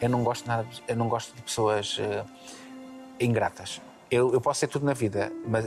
Eu 0.00 0.08
não 0.10 0.22
gosto 0.22 0.46
nada, 0.46 0.66
eu 0.86 0.94
não 0.94 1.08
gosto 1.08 1.34
de 1.34 1.40
pessoas 1.42 1.96
eh, 1.98 2.24
ingratas. 3.18 3.80
Eu, 4.10 4.32
eu 4.34 4.40
posso 4.40 4.60
ser 4.60 4.66
tudo 4.68 4.84
na 4.84 4.92
vida, 4.92 5.32
mas 5.46 5.66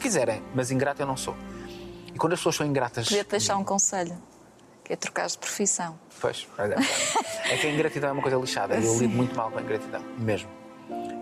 quiserem, 0.00 0.42
mas 0.54 0.70
ingrato 0.72 1.00
eu 1.00 1.06
não 1.06 1.16
sou. 1.16 1.34
E 2.12 2.18
quando 2.18 2.32
as 2.34 2.40
pessoas 2.40 2.56
são 2.56 2.66
ingratas. 2.66 3.06
Podia-te 3.08 3.30
deixar 3.30 3.56
um 3.56 3.64
conselho, 3.64 4.20
que 4.82 4.92
é 4.92 4.96
trocar 4.96 5.28
de 5.28 5.38
profissão. 5.38 5.98
Pois, 6.20 6.46
verdade. 6.56 6.84
é 7.48 7.56
que 7.56 7.66
a 7.68 7.70
ingratidão 7.72 8.10
é 8.10 8.12
uma 8.12 8.22
coisa 8.22 8.36
lixada. 8.36 8.74
Eu 8.74 8.98
lido 8.98 9.14
muito 9.14 9.36
mal 9.36 9.50
com 9.52 9.58
a 9.58 9.62
ingratidão, 9.62 10.02
mesmo. 10.18 10.48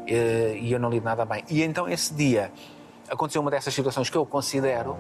Eh, 0.09 0.59
E 0.59 0.73
eu 0.73 0.81
não 0.81 0.89
lido 0.89 1.05
nada 1.05 1.25
bem. 1.27 1.45
E 1.51 1.63
então, 1.63 1.87
esse 1.87 2.13
dia, 2.15 2.51
aconteceu 3.11 3.41
uma 3.43 3.51
dessas 3.51 3.73
situações 3.75 4.09
que 4.11 4.17
eu 4.17 4.25
considero 4.25 4.97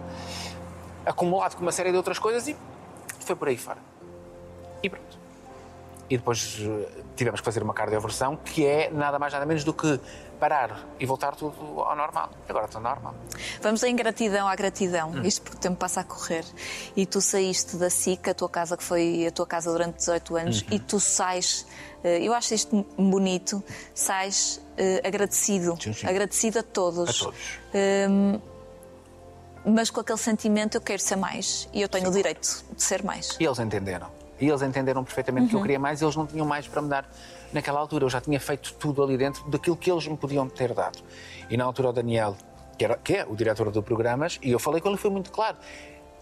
acumulado 1.06 1.56
com 1.56 1.62
uma 1.62 1.72
série 1.72 1.90
de 1.90 1.96
outras 1.96 2.18
coisas 2.18 2.46
e 2.46 2.54
foi 3.20 3.34
por 3.34 3.48
aí 3.48 3.56
fora. 3.56 3.78
E 4.82 4.88
pronto. 4.90 5.22
E 6.10 6.16
depois 6.18 6.58
eh, 6.60 6.88
tivemos 7.16 7.40
que 7.40 7.44
fazer 7.44 7.62
uma 7.62 7.72
cardioversão, 7.72 8.36
que 8.36 8.66
é 8.66 8.90
nada 8.90 9.18
mais 9.18 9.32
nada 9.32 9.46
menos 9.46 9.64
do 9.64 9.72
que 9.72 9.98
parar 10.38 10.86
e 10.98 11.06
voltar 11.06 11.34
tudo 11.36 11.80
ao 11.80 11.94
normal. 11.96 12.30
Agora 12.48 12.66
estou 12.66 12.80
normal. 12.82 13.14
Vamos 13.62 13.80
da 13.80 13.88
ingratidão 13.88 14.46
à 14.48 14.54
gratidão, 14.56 15.10
Hum. 15.10 15.22
isto 15.22 15.40
porque 15.42 15.56
o 15.56 15.60
tempo 15.60 15.76
passa 15.76 16.00
a 16.00 16.04
correr. 16.04 16.44
E 16.96 17.06
tu 17.06 17.20
saíste 17.20 17.76
da 17.76 17.88
SIC, 17.88 18.28
a 18.28 18.34
tua 18.34 18.48
casa 18.48 18.76
que 18.76 18.82
foi 18.82 19.26
a 19.26 19.30
tua 19.30 19.46
casa 19.46 19.70
durante 19.70 19.96
18 19.98 20.36
anos, 20.36 20.60
Uhum. 20.62 20.68
e 20.72 20.78
tu 20.80 20.98
sais, 21.00 21.64
eh, 22.04 22.18
eu 22.20 22.34
acho 22.34 22.52
isto 22.52 22.84
bonito, 22.98 23.62
sais 23.94 24.60
eh, 24.76 25.00
agradecido. 25.06 25.78
Sim, 25.80 25.92
sim. 25.94 26.06
Agradecido 26.06 26.58
a 26.58 26.62
todos. 26.62 27.20
A 27.22 27.24
todos. 27.24 27.38
Hum, 28.10 28.40
mas 29.64 29.90
com 29.90 30.00
aquele 30.00 30.18
sentimento, 30.18 30.74
eu 30.76 30.80
quero 30.80 31.00
ser 31.00 31.16
mais 31.16 31.68
e 31.72 31.80
eu 31.80 31.88
tenho 31.88 32.08
o 32.08 32.12
direito 32.12 32.64
de 32.74 32.82
ser 32.82 33.02
mais. 33.04 33.36
E 33.38 33.44
eles 33.44 33.58
entenderam. 33.60 34.08
E 34.43 34.49
eles 34.49 34.61
entenderam 34.61 35.05
perfeitamente 35.05 35.49
que 35.51 35.55
eu 35.55 35.59
Uhum. 35.59 35.62
queria 35.62 35.78
mais 35.78 36.01
e 36.01 36.05
eles 36.05 36.16
não 36.16 36.26
tinham 36.26 36.45
mais 36.45 36.66
para 36.66 36.82
me 36.82 36.88
dar 36.88 37.09
naquela 37.53 37.78
altura. 37.78 38.05
Eu 38.07 38.11
já 38.11 38.20
tinha 38.20 38.40
feito 38.40 38.74
tudo 38.74 39.01
ali 39.03 39.16
dentro 39.16 39.49
daquilo 39.49 39.76
que 39.76 39.88
eles 39.90 40.05
me 40.09 40.16
podiam 40.16 40.49
ter 40.49 40.74
dado. 40.74 40.99
E 41.49 41.57
na 41.57 41.64
altura 41.64 41.90
o 41.90 41.93
Daniel, 41.93 42.36
que, 42.76 42.84
era, 42.84 42.97
que 42.97 43.14
é 43.18 43.24
o 43.24 43.36
diretor 43.36 43.70
do 43.70 43.80
programas, 43.84 44.40
e 44.43 44.51
eu 44.51 44.59
falei 44.59 44.80
com 44.80 44.88
ele 44.88 44.99
foi 44.99 45.11
muito 45.11 45.30
claro. 45.30 45.57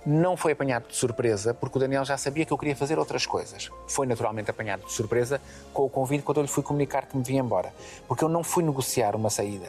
Não 0.04 0.36
foi 0.36 0.52
apanhado 0.52 0.86
de 0.88 0.96
surpresa, 0.96 1.54
porque 1.54 1.78
o 1.78 1.80
Daniel 1.80 2.04
já 2.04 2.16
sabia 2.18 2.44
que 2.44 2.52
eu 2.52 2.58
queria 2.58 2.76
fazer 2.76 2.98
outras 2.98 3.24
coisas. 3.24 3.70
Foi 3.88 4.06
naturalmente 4.06 4.50
apanhado 4.50 4.84
de 4.84 4.92
surpresa 4.92 5.40
com 5.72 5.84
o 5.84 5.88
convite 5.90 6.22
quando 6.22 6.38
eu 6.38 6.42
lhe 6.42 6.48
fui 6.48 6.62
comunicar 6.62 7.06
que 7.06 7.16
me 7.16 7.22
vinha 7.22 7.40
embora. 7.40 7.72
Porque 8.06 8.22
eu 8.22 8.28
não 8.28 8.42
fui 8.44 8.62
negociar 8.62 9.16
uma 9.16 9.30
saída. 9.30 9.66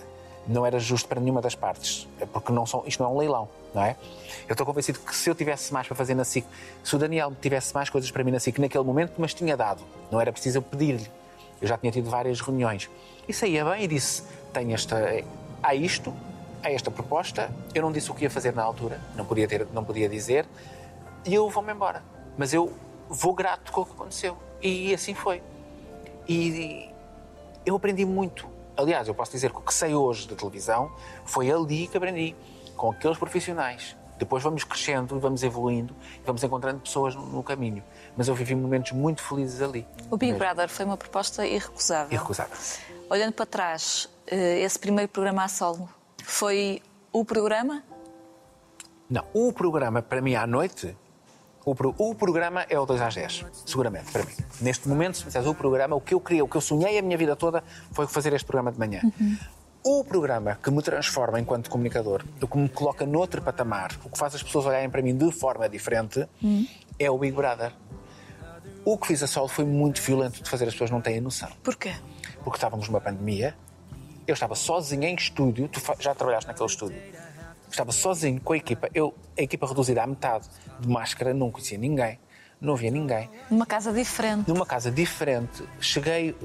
Não 0.47 0.65
era 0.65 0.79
justo 0.79 1.07
para 1.07 1.19
nenhuma 1.19 1.41
das 1.41 1.55
partes. 1.55 2.07
É 2.19 2.25
Porque 2.25 2.51
não 2.51 2.65
são, 2.65 2.83
isto 2.85 3.01
não 3.01 3.11
é 3.11 3.13
um 3.13 3.17
leilão, 3.17 3.47
não 3.73 3.83
é? 3.83 3.95
Eu 4.47 4.53
estou 4.53 4.65
convencido 4.65 4.99
que 4.99 5.15
se 5.15 5.29
eu 5.29 5.35
tivesse 5.35 5.71
mais 5.71 5.87
para 5.87 5.95
fazer 5.95 6.15
na 6.15 6.23
SIC, 6.23 6.45
se 6.83 6.95
o 6.95 6.99
Daniel 6.99 7.31
tivesse 7.39 7.73
mais 7.73 7.89
coisas 7.89 8.09
para 8.11 8.23
mim 8.23 8.31
na 8.31 8.39
SIC 8.39 8.59
naquele 8.59 8.83
momento, 8.83 9.13
mas 9.17 9.33
tinha 9.33 9.55
dado. 9.55 9.81
Não 10.11 10.19
era 10.19 10.31
preciso 10.31 10.57
eu 10.57 10.61
pedir-lhe. 10.61 11.09
Eu 11.61 11.67
já 11.67 11.77
tinha 11.77 11.91
tido 11.91 12.09
várias 12.09 12.41
reuniões. 12.41 12.89
E 13.27 13.33
saía 13.33 13.63
bem 13.63 13.83
e 13.83 13.87
disse: 13.87 14.23
tenho 14.51 14.73
esta. 14.73 15.23
Há 15.61 15.75
isto, 15.75 16.13
há 16.63 16.71
esta 16.71 16.89
proposta. 16.89 17.51
Eu 17.73 17.83
não 17.83 17.91
disse 17.91 18.09
o 18.09 18.15
que 18.15 18.23
ia 18.23 18.29
fazer 18.29 18.53
na 18.53 18.63
altura, 18.63 18.99
não 19.15 19.25
podia, 19.25 19.47
ter, 19.47 19.67
não 19.71 19.83
podia 19.83 20.09
dizer, 20.09 20.47
e 21.25 21.33
eu 21.33 21.49
vou-me 21.49 21.71
embora. 21.71 22.03
Mas 22.37 22.53
eu 22.53 22.73
vou 23.07 23.33
grato 23.33 23.71
com 23.71 23.81
o 23.81 23.85
que 23.85 23.91
aconteceu. 23.91 24.37
E 24.61 24.93
assim 24.93 25.13
foi. 25.13 25.41
E 26.27 26.89
eu 27.65 27.75
aprendi 27.75 28.05
muito. 28.05 28.47
Aliás, 28.78 29.07
eu 29.07 29.13
posso 29.13 29.32
dizer 29.32 29.51
que 29.51 29.57
o 29.57 29.61
que 29.61 29.74
sei 29.74 29.93
hoje 29.93 30.28
da 30.28 30.36
televisão 30.36 30.91
foi 31.26 31.51
ali 31.51 31.88
que 31.88 31.97
aprendi, 31.97 32.36
com 32.76 32.91
aqueles 32.91 33.17
profissionais. 33.17 33.95
Depois 34.17 34.43
vamos 34.43 34.63
crescendo 34.63 35.17
e 35.17 35.19
vamos 35.19 35.41
evoluindo 35.41 35.95
e 36.22 36.26
vamos 36.26 36.43
encontrando 36.43 36.80
pessoas 36.80 37.15
no, 37.15 37.41
caminho. 37.41 37.84
Mas 38.15 38.28
eu 38.28 38.36
vivi 38.36 38.53
momentos 38.53 38.91
muito 38.91 39.22
felizes 39.22 39.61
ali. 39.61 39.86
O 40.11 40.17
Big 40.17 40.34
Mesmo. 40.34 40.45
Brother 40.45 40.69
foi 40.69 40.86
uma 40.86 40.95
proposta 40.95 41.45
irrecusável. 41.45 42.13
Irrecusável. 42.13 42.55
Olhando 43.09 43.34
para 43.34 43.47
trás, 43.47 44.07
eh, 44.28 44.59
esse 44.59 44.78
primeiro 44.78 45.09
programa 45.09 45.43
a 45.43 45.47
solo 45.47 45.89
foi 46.24 46.84
o 47.11 47.26
programa? 47.26 47.84
Não, 49.09 49.26
o 49.34 49.51
programa, 49.51 50.01
para 50.01 50.22
mim, 50.22 50.36
à 50.36 50.45
noite, 50.45 50.95
o, 51.66 51.76
pro- 51.76 51.93
o 51.97 52.16
programa 52.16 52.66
é 52.70 52.80
o 52.80 52.86
2 52.86 53.01
às 53.01 53.14
10, 53.16 53.45
seguramente, 53.66 54.12
para 54.12 54.24
mim. 54.24 54.34
Neste 54.62 54.88
momento, 54.89 55.16
se 55.18 55.22
me 55.22 55.28
disseres 55.28 55.47
o 55.47 55.53
programa, 55.53 55.95
o 55.95 56.01
que 56.01 56.14
eu 56.14 56.20
queria, 56.20 56.43
o 56.43 56.47
que 56.47 56.55
eu 56.57 56.62
sonhei 56.62 56.97
a 56.97 57.01
minha 57.01 57.18
vida 57.18 57.36
toda 57.36 57.64
foi 57.91 58.07
fazer 58.07 58.34
este 58.34 58.45
programa 58.45 58.72
de 58.72 58.80
manhã. 58.80 59.01
O 59.84 60.03
programa 60.03 60.57
que 60.62 60.70
me 60.70 60.82
transforma 60.82 61.39
enquanto 61.39 61.70
comunicador, 61.70 62.24
o 62.41 62.47
que 62.47 62.57
me 62.57 62.70
coloca 62.70 63.05
noutro 63.05 63.41
patamar, 63.41 63.91
o 64.03 64.09
que 64.09 64.18
faz 64.18 64.36
as 64.36 64.43
pessoas 64.43 64.66
olharem 64.66 64.89
para 64.89 65.01
mim 65.01 65.16
de 65.16 65.32
forma 65.32 65.68
diferente, 65.68 66.28
é 66.99 67.09
o 67.09 67.18
Big 67.18 67.36
Brother. 67.36 67.72
O 68.86 68.97
que 68.97 69.07
fiz 69.07 69.22
a 69.24 69.28
solo 69.28 69.47
foi 69.47 69.66
muito 69.66 70.01
violento 70.01 70.41
de 70.43 70.49
fazer, 70.49 70.66
as 70.66 70.74
pessoas 70.74 70.89
não 70.89 71.01
têm 71.01 71.22
noção 71.22 71.49
Porquê? 71.64 71.93
porque 72.43 72.57
estávamos 72.57 72.88
numa 72.88 72.99
pandemia. 73.01 73.55
Eu 74.28 74.34
estava 74.34 74.55
sozinho 74.55 75.03
em 75.03 75.16
estúdio. 75.16 75.68
Tu 75.68 75.80
já 75.99 76.16
trabalhaste 76.16 76.47
naquele 76.47 76.70
estúdio? 76.70 77.01
Estava 77.72 77.91
sozinho 77.91 78.39
com 78.41 78.53
a 78.53 78.57
equipa. 78.57 78.89
Eu, 78.93 79.15
a 79.38 79.41
equipa 79.41 79.65
reduzida 79.65 80.03
à 80.03 80.07
metade, 80.07 80.45
de 80.80 80.88
máscara, 80.89 81.34
não 81.34 81.49
conhecia 81.49 81.78
ninguém, 81.78 82.19
não 82.59 82.76
via 82.76 82.91
ninguém. 82.91 83.30
Numa 83.49 83.65
casa 83.65 83.91
diferente. 83.93 84.47
Numa 84.49 84.65
casa 84.65 84.91
diferente, 84.91 85.63
cheguei. 85.80 86.36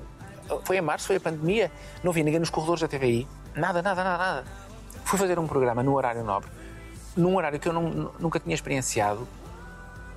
Foi 0.64 0.76
em 0.78 0.80
março, 0.80 1.08
foi 1.08 1.16
a 1.16 1.20
pandemia, 1.20 1.70
não 2.04 2.12
via 2.12 2.22
ninguém 2.22 2.38
nos 2.38 2.48
corredores 2.50 2.80
da 2.80 2.86
TVI. 2.88 3.26
Nada, 3.56 3.82
nada, 3.82 4.04
nada, 4.04 4.18
nada. 4.18 4.44
Fui 5.04 5.18
fazer 5.18 5.38
um 5.38 5.46
programa 5.46 5.82
no 5.82 5.94
horário 5.94 6.22
nobre, 6.22 6.48
num 7.16 7.36
horário 7.36 7.58
que 7.58 7.68
eu 7.68 7.72
não- 7.72 8.12
nunca 8.20 8.38
tinha 8.38 8.54
experienciado, 8.54 9.26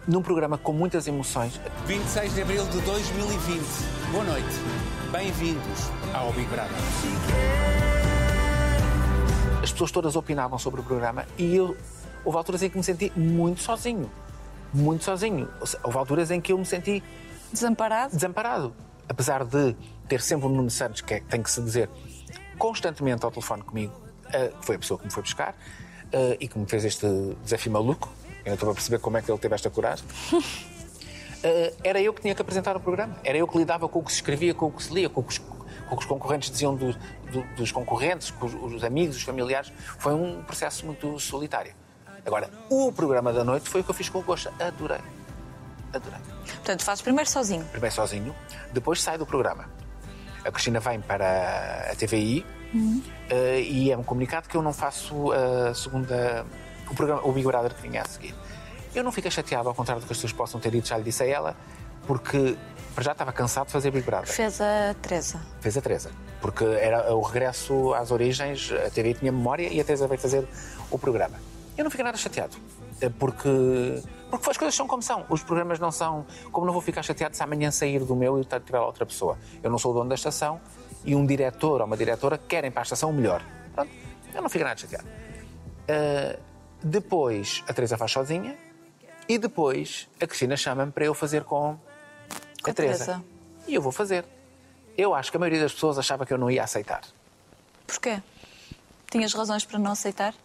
num 0.08 0.22
programa 0.22 0.58
com 0.60 0.72
muitas 0.74 1.08
emoções. 1.08 1.60
26 1.88 2.36
de 2.36 2.42
abril 2.44 2.66
de 2.68 2.80
2020. 2.82 3.64
Boa 4.12 4.24
noite. 4.24 4.56
Bem-vindos 5.12 5.90
ao 6.14 6.32
Big 6.34 6.48
Brother. 6.50 7.89
As 9.70 9.74
pessoas 9.74 9.92
todas 9.92 10.16
opinavam 10.16 10.58
sobre 10.58 10.82
o 10.82 10.84
programa 10.84 11.26
e 11.38 11.56
eu 11.56 11.78
houve 12.26 12.38
alturas 12.38 12.64
em 12.64 12.70
que 12.70 12.78
me 12.78 12.84
senti 12.84 13.12
muito 13.16 13.62
sozinho. 13.62 14.10
Muito 14.74 15.04
sozinho. 15.04 15.48
Houve 15.84 15.98
alturas 15.98 16.32
em 16.32 16.42
que 16.42 16.52
eu 16.52 16.58
me 16.58 16.66
senti 16.66 17.04
Desamparado? 17.52 18.16
desamparado. 18.16 18.74
Apesar 19.08 19.44
de 19.46 19.76
ter 20.08 20.22
sempre 20.22 20.48
o 20.48 20.50
Nuno 20.50 20.70
Santos, 20.70 21.02
que 21.02 21.16
é, 21.16 21.20
tem 21.22 21.42
que 21.42 21.50
se 21.52 21.62
dizer, 21.62 21.90
constantemente 22.58 23.24
ao 23.24 23.32
telefone 23.32 23.62
comigo, 23.64 23.94
eh, 24.34 24.52
que 24.60 24.66
foi 24.66 24.76
a 24.76 24.80
pessoa 24.80 24.98
que 25.00 25.06
me 25.06 25.12
foi 25.12 25.24
buscar 25.24 25.56
eh, 26.12 26.38
e 26.40 26.48
que 26.48 26.58
me 26.58 26.66
fez 26.68 26.86
este 26.86 27.08
desafio 27.44 27.72
maluco. 27.72 28.10
Eu 28.46 28.56
estou 28.56 28.72
a 28.72 28.74
perceber 28.74 29.00
como 29.00 29.18
é 29.18 29.22
que 29.22 29.32
ele 29.32 29.40
teve 29.40 29.54
esta 29.56 29.70
coragem. 29.70 30.06
Eh, 31.42 31.74
era 31.86 32.02
eu 32.02 32.14
que 32.14 32.20
tinha 32.20 32.36
que 32.36 32.42
apresentar 32.42 32.76
o 32.76 32.82
programa. 32.82 33.16
Era 33.24 33.38
eu 33.38 33.48
que 33.48 33.58
lidava 33.58 33.88
com 33.88 34.00
o 34.00 34.04
que 34.04 34.12
se 34.12 34.18
escrevia, 34.18 34.54
com 34.54 34.66
o 34.66 34.72
que 34.74 34.84
se 34.84 34.94
lia, 34.94 35.08
com 35.08 35.22
o 35.22 35.24
que 35.24 35.40
com 35.88 35.96
o 35.96 35.98
que 35.98 36.04
os 36.04 36.10
concorrentes 36.10 36.50
diziam 36.50 36.76
do- 36.76 36.94
do- 37.32 37.44
dos 37.56 37.72
concorrentes, 37.72 38.32
com 38.32 38.46
os, 38.46 38.54
os 38.76 38.84
amigos, 38.84 39.16
os 39.16 39.24
familiares. 39.24 39.72
Foi 39.98 40.14
um 40.14 40.42
processo 40.44 40.86
muito 40.86 41.20
solitário. 41.20 41.74
Agora, 42.26 42.50
o 42.70 42.92
programa 42.92 43.32
da 43.34 43.44
noite 43.44 43.70
foi 43.70 43.82
o 43.82 43.84
que 43.84 43.90
eu 43.90 43.96
fiz 43.96 44.10
com 44.10 44.20
o 44.20 44.22
Gosta. 44.22 44.52
Adorei. 44.60 45.00
Adorei. 45.94 46.20
Portanto, 46.46 46.84
fazes 46.84 47.02
primeiro 47.02 47.30
sozinho. 47.30 47.64
Primeiro 47.72 47.96
sozinho, 47.96 48.36
depois 48.72 49.02
sai 49.02 49.18
do 49.18 49.26
programa. 49.26 49.70
A 50.46 50.52
Cristina 50.52 50.80
vem 50.80 51.02
para 51.02 51.90
a 51.92 51.96
TVI 51.96 52.46
eh, 53.30 53.62
e 53.62 53.92
é-me 53.92 54.04
comunicado 54.04 54.48
que 54.48 54.56
eu 54.56 54.62
não 54.62 54.72
faço 54.74 55.32
a 55.32 55.74
segunda. 55.74 56.46
O, 56.90 56.96
programa, 56.96 57.22
o 57.26 57.32
Big 57.32 57.46
Brother 57.46 57.74
que 57.74 57.82
vinha 57.82 58.02
a 58.02 58.06
seguir. 58.06 58.34
Eu 58.96 59.04
não 59.04 59.12
fiquei 59.12 59.30
chateado, 59.30 59.68
ao 59.70 59.76
contrário 59.76 60.02
do 60.02 60.06
que 60.08 60.14
as 60.14 60.18
pessoas 60.18 60.34
possam 60.34 60.60
ter 60.60 60.72
dito, 60.72 60.88
já 60.88 60.98
lhe 60.98 61.04
disse 61.04 61.24
a 61.24 61.28
ela, 61.28 61.56
porque 62.08 62.58
para 63.00 63.06
já 63.06 63.12
estava 63.14 63.32
cansado 63.32 63.68
de 63.68 63.72
fazer 63.72 63.92
Big 63.92 64.06
Brother. 64.06 64.28
Fez 64.28 64.60
a 64.60 64.94
Teresa. 65.02 65.40
Fez 65.62 65.78
a 65.78 65.82
Teresa, 65.82 66.12
porque 66.42 66.66
era 66.66 67.16
o 67.16 67.22
regresso 67.22 67.94
às 67.94 68.12
origens, 68.12 68.74
a 68.74 68.90
TV 68.90 69.14
tinha 69.14 69.32
memória 69.32 69.70
e 69.72 69.80
a 69.80 69.84
Teresa 69.86 70.06
veio 70.06 70.20
fazer 70.20 70.46
o 70.92 71.00
programa. 71.00 71.40
Eu 71.78 71.86
não 71.86 71.90
fiquei 71.90 72.04
nada 72.04 72.18
chateado, 72.18 72.58
eh, 73.00 73.08
porque, 73.08 74.04
porque 74.30 74.50
as 74.50 74.58
coisas 74.58 74.76
são 74.76 74.86
como 74.86 75.02
são. 75.02 75.26
Os 75.30 75.42
programas 75.42 75.80
não 75.80 75.94
são. 75.94 76.26
Como 76.52 76.66
não 76.66 76.74
vou 76.74 76.82
ficar 76.82 77.02
chateado 77.02 77.38
se 77.38 77.42
amanhã 77.42 77.72
sair 77.72 78.04
do 78.04 78.18
meu 78.18 78.38
e 78.38 78.44
tiver 78.44 78.80
lá 78.80 78.86
outra 78.86 79.06
pessoa. 79.06 79.38
Eu 79.64 79.72
não 79.72 79.78
sou 79.78 79.92
o 79.92 79.94
dono 79.94 80.10
da 80.10 80.16
estação 80.16 80.60
e 81.06 81.16
um 81.16 81.26
diretor 81.26 81.80
ou 81.80 81.88
uma 81.88 81.96
diretora 81.96 82.38
querem 82.38 82.70
para 82.70 82.82
a 82.82 82.84
estação 82.84 83.12
o 83.12 83.14
melhor. 83.14 83.42
Pronto, 83.74 83.92
eu 84.36 84.42
não 84.42 84.50
fico 84.50 84.66
nada 84.66 84.78
chateado. 84.78 85.08
Eh, 85.88 86.38
depois 86.84 87.64
a 87.66 87.74
Teresa 87.74 87.98
faz 87.98 88.12
sozinha 88.12 88.58
e 89.30 89.38
depois 89.38 90.10
a 90.20 90.28
Cristina 90.28 90.58
chama-me 90.58 90.92
para 90.92 91.06
eu 91.06 91.14
fazer 91.14 91.46
com, 91.46 91.80
Com 92.64 92.72
a 92.72 92.74
Teresa. 92.74 93.24
E 93.68 93.76
eu 93.76 93.82
vou 93.82 93.92
fazer. 93.92 94.26
Eu 94.98 95.14
acho 95.16 95.32
que 95.32 95.38
a 95.38 95.40
maioria 95.40 95.62
das 95.62 95.74
pessoas 95.74 95.98
achava 95.98 96.26
que 96.26 96.34
eu 96.34 96.38
não 96.38 96.50
ia 96.52 96.64
aceitar. 96.64 97.02
Porquê? 97.88 98.22
Tinhas 99.10 99.34
razões 99.34 99.64
para 99.66 99.80
não 99.80 99.92
aceitar? 99.92 100.36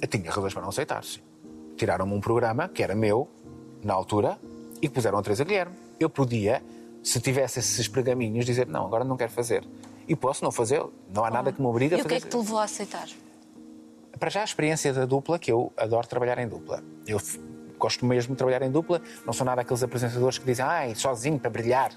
Eu 0.00 0.06
tinha 0.08 0.30
razões 0.30 0.52
para 0.52 0.62
não 0.62 0.68
aceitar, 0.68 1.02
sim. 1.04 1.20
Tiraram-me 1.76 2.12
um 2.14 2.20
programa 2.20 2.68
que 2.68 2.82
era 2.82 2.94
meu, 2.94 3.28
na 3.82 3.94
altura, 3.94 4.38
e 4.80 4.88
puseram 4.88 5.18
a 5.18 5.22
Teresa 5.22 5.44
Guilherme. 5.44 5.74
Eu 5.98 6.08
podia, 6.10 6.62
se 7.02 7.20
tivesse 7.20 7.58
esses 7.58 7.88
pergaminhos, 7.88 8.44
dizer 8.44 8.66
não, 8.66 8.84
agora 8.86 9.04
não 9.04 9.16
quero 9.16 9.32
fazer. 9.32 9.66
E 10.06 10.14
posso 10.14 10.44
não 10.44 10.52
fazê-lo. 10.52 10.92
Não 11.12 11.24
há 11.24 11.30
nada 11.30 11.52
que 11.52 11.60
me 11.60 11.66
obrigue 11.66 11.94
E 11.94 11.98
a 11.98 11.98
o 11.98 12.02
que 12.02 12.08
fazer. 12.10 12.16
é 12.16 12.20
que 12.20 12.28
te 12.28 12.36
levou 12.36 12.58
a 12.58 12.64
aceitar? 12.64 13.08
Para 14.20 14.30
já 14.30 14.42
a 14.42 14.44
experiência 14.44 14.92
da 14.92 15.04
dupla, 15.04 15.38
que 15.38 15.50
eu 15.50 15.72
adoro 15.76 16.06
trabalhar 16.06 16.38
em 16.38 16.46
dupla. 16.48 16.82
Eu 17.06 17.18
gosto 17.78 18.04
mesmo 18.06 18.32
de 18.34 18.38
trabalhar 18.38 18.62
em 18.62 18.70
dupla, 18.70 19.00
não 19.24 19.32
sou 19.32 19.44
nada 19.44 19.60
aqueles 19.62 19.82
apresentadores 19.82 20.38
que 20.38 20.44
dizem, 20.44 20.64
ai, 20.64 20.94
sozinho 20.94 21.38
para 21.38 21.50
brilhar. 21.50 21.90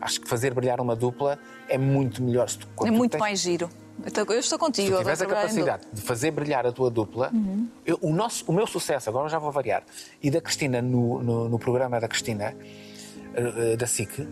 Acho 0.00 0.20
que 0.20 0.28
fazer 0.28 0.52
brilhar 0.52 0.80
uma 0.80 0.96
dupla 0.96 1.38
é 1.68 1.78
muito 1.78 2.22
melhor. 2.22 2.48
Se 2.48 2.58
tu- 2.58 2.68
É 2.86 2.90
muito 2.90 3.12
tens- 3.12 3.20
mais 3.20 3.40
giro. 3.40 3.68
Eu 4.04 4.38
estou 4.40 4.58
contigo. 4.58 4.88
Se 4.88 4.92
tu 4.92 4.98
tiveres 4.98 5.22
a 5.22 5.26
capacidade 5.26 5.86
de 5.92 6.00
fazer 6.02 6.30
brilhar 6.32 6.66
a 6.66 6.72
tua 6.72 6.90
dupla, 6.90 7.30
Uhum. 7.32 7.68
eu- 7.86 7.98
o, 8.02 8.12
nosso, 8.12 8.44
o 8.48 8.52
meu 8.52 8.66
sucesso, 8.66 9.08
agora 9.08 9.28
já 9.28 9.38
vou 9.38 9.52
variar, 9.52 9.84
e 10.20 10.30
da 10.30 10.40
Cristina 10.40 10.82
no, 10.82 11.22
no, 11.22 11.48
no 11.48 11.58
programa 11.58 12.00
da 12.00 12.08
Cristina, 12.08 12.56
eh, 13.34 13.72
eh, 13.72 13.76
da 13.76 13.86
SIC, 13.86 14.26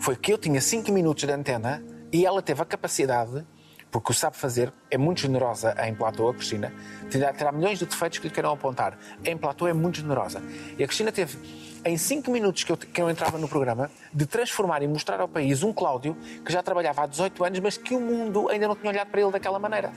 foi 0.00 0.14
que 0.16 0.32
eu 0.32 0.38
tinha 0.38 0.60
5 0.60 0.92
minutos 0.92 1.24
de 1.24 1.32
antena 1.32 1.82
e 2.12 2.24
ela 2.24 2.40
teve 2.40 2.62
a 2.62 2.64
capacidade, 2.64 3.44
porque 3.90 4.12
o 4.12 4.14
sabe 4.14 4.36
fazer, 4.36 4.72
é 4.90 4.98
muito 4.98 5.20
generosa 5.20 5.74
em 5.86 5.94
platô, 5.94 6.28
a 6.28 6.34
Cristina, 6.34 6.72
terá, 7.10 7.32
terá 7.32 7.50
milhões 7.52 7.78
de 7.78 7.86
defeitos 7.86 8.18
que 8.18 8.28
lhe 8.28 8.32
queiram 8.34 8.52
apontar. 8.52 8.98
Em 9.24 9.36
platô 9.36 9.66
é 9.66 9.72
muito 9.72 9.98
generosa. 10.00 10.42
E 10.78 10.84
a 10.84 10.86
Cristina 10.86 11.10
teve, 11.10 11.38
em 11.84 11.96
5 11.96 12.30
minutos 12.30 12.64
que 12.64 12.72
eu, 12.72 12.76
que 12.76 13.00
eu 13.00 13.08
entrava 13.08 13.38
no 13.38 13.48
programa, 13.48 13.90
de 14.12 14.26
transformar 14.26 14.82
e 14.82 14.88
mostrar 14.88 15.20
ao 15.20 15.28
país 15.28 15.62
um 15.62 15.72
Cláudio 15.72 16.16
que 16.44 16.52
já 16.52 16.62
trabalhava 16.62 17.02
há 17.02 17.06
18 17.06 17.44
anos, 17.44 17.60
mas 17.60 17.76
que 17.76 17.94
o 17.94 18.00
mundo 18.00 18.48
ainda 18.48 18.68
não 18.68 18.76
tinha 18.76 18.90
olhado 18.90 19.08
para 19.08 19.20
ele 19.20 19.30
daquela 19.30 19.58
maneira. 19.58 19.92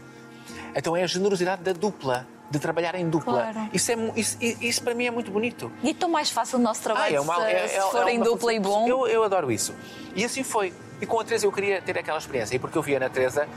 Então 0.76 0.96
é 0.96 1.04
a 1.04 1.08
generosidade 1.08 1.62
da 1.64 1.74
dupla, 1.74 2.26
de 2.50 2.60
trabalhar 2.60 2.96
em 2.96 3.10
dupla. 3.10 3.52
Claro. 3.52 3.70
Isso, 3.74 3.92
é, 3.92 3.96
isso, 4.16 4.38
isso 4.42 4.84
para 4.84 4.94
mim 4.94 5.06
é 5.06 5.12
muito 5.12 5.32
bonito. 5.32 5.72
E 5.84 5.90
é 5.90 5.94
tão 5.94 6.10
mais 6.10 6.30
fácil 6.30 6.60
o 6.60 6.62
nosso 6.62 6.82
trabalho 6.82 7.18
Ah, 7.18 7.22
uma- 7.22 7.36
se, 7.36 7.42
é- 7.42 7.68
se 7.68 7.76
é- 7.78 7.82
for 7.82 8.08
é 8.08 8.14
em 8.14 8.20
dupla 8.20 8.40
coisa- 8.40 8.54
e 8.54 8.60
bom. 8.60 8.88
Eu, 8.88 9.08
eu 9.08 9.24
adoro 9.24 9.52
isso. 9.52 9.74
E 10.16 10.24
assim 10.26 10.44
foi. 10.44 10.74
E 11.02 11.06
com 11.06 11.20
a 11.20 11.24
Teresa 11.24 11.48
eu 11.48 11.52
queria 11.52 11.82
ter 11.82 11.98
aquela 11.98 12.20
experiência. 12.20 12.56
E 12.56 12.60
porque 12.60 12.78
eu 12.78 12.82
via 12.84 13.00
na 13.00 13.10
Teresa 13.10 13.50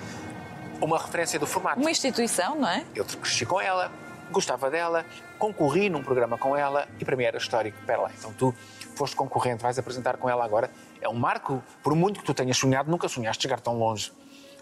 uma 0.81 0.99
referência 0.99 1.39
do 1.39 1.47
formato. 1.47 1.79
Uma 1.79 1.91
instituição, 1.91 2.57
não 2.57 2.69
é? 2.69 2.85
Eu 2.95 3.05
cresci 3.05 3.45
com 3.45 3.61
ela, 3.61 3.93
gostava 4.31 4.71
dela, 4.71 5.05
concorri 5.39 5.89
num 5.89 6.03
programa 6.03 6.39
com 6.39 6.57
ela 6.57 6.89
e 6.99 7.05
para 7.05 7.15
mim 7.17 7.25
era 7.25 7.37
histórico. 7.37 7.79
Espera 7.79 8.03
lá, 8.03 8.11
então 8.19 8.33
tu 8.33 8.55
foste 8.97 9.15
concorrente, 9.15 9.63
vais 9.63 9.79
apresentar 9.79 10.17
com 10.17 10.29
ela 10.29 10.45
agora. 10.45 10.71
É 11.01 11.09
um 11.09 11.15
marco, 11.15 11.63
por 11.83 11.95
muito 11.95 12.21
que 12.21 12.27
tu 12.27 12.33
tenhas 12.33 12.57
sonhado, 12.57 12.91
nunca 12.91 13.09
sonhaste 13.09 13.43
chegar 13.43 13.61
tão 13.61 13.79
longe. 13.79 14.11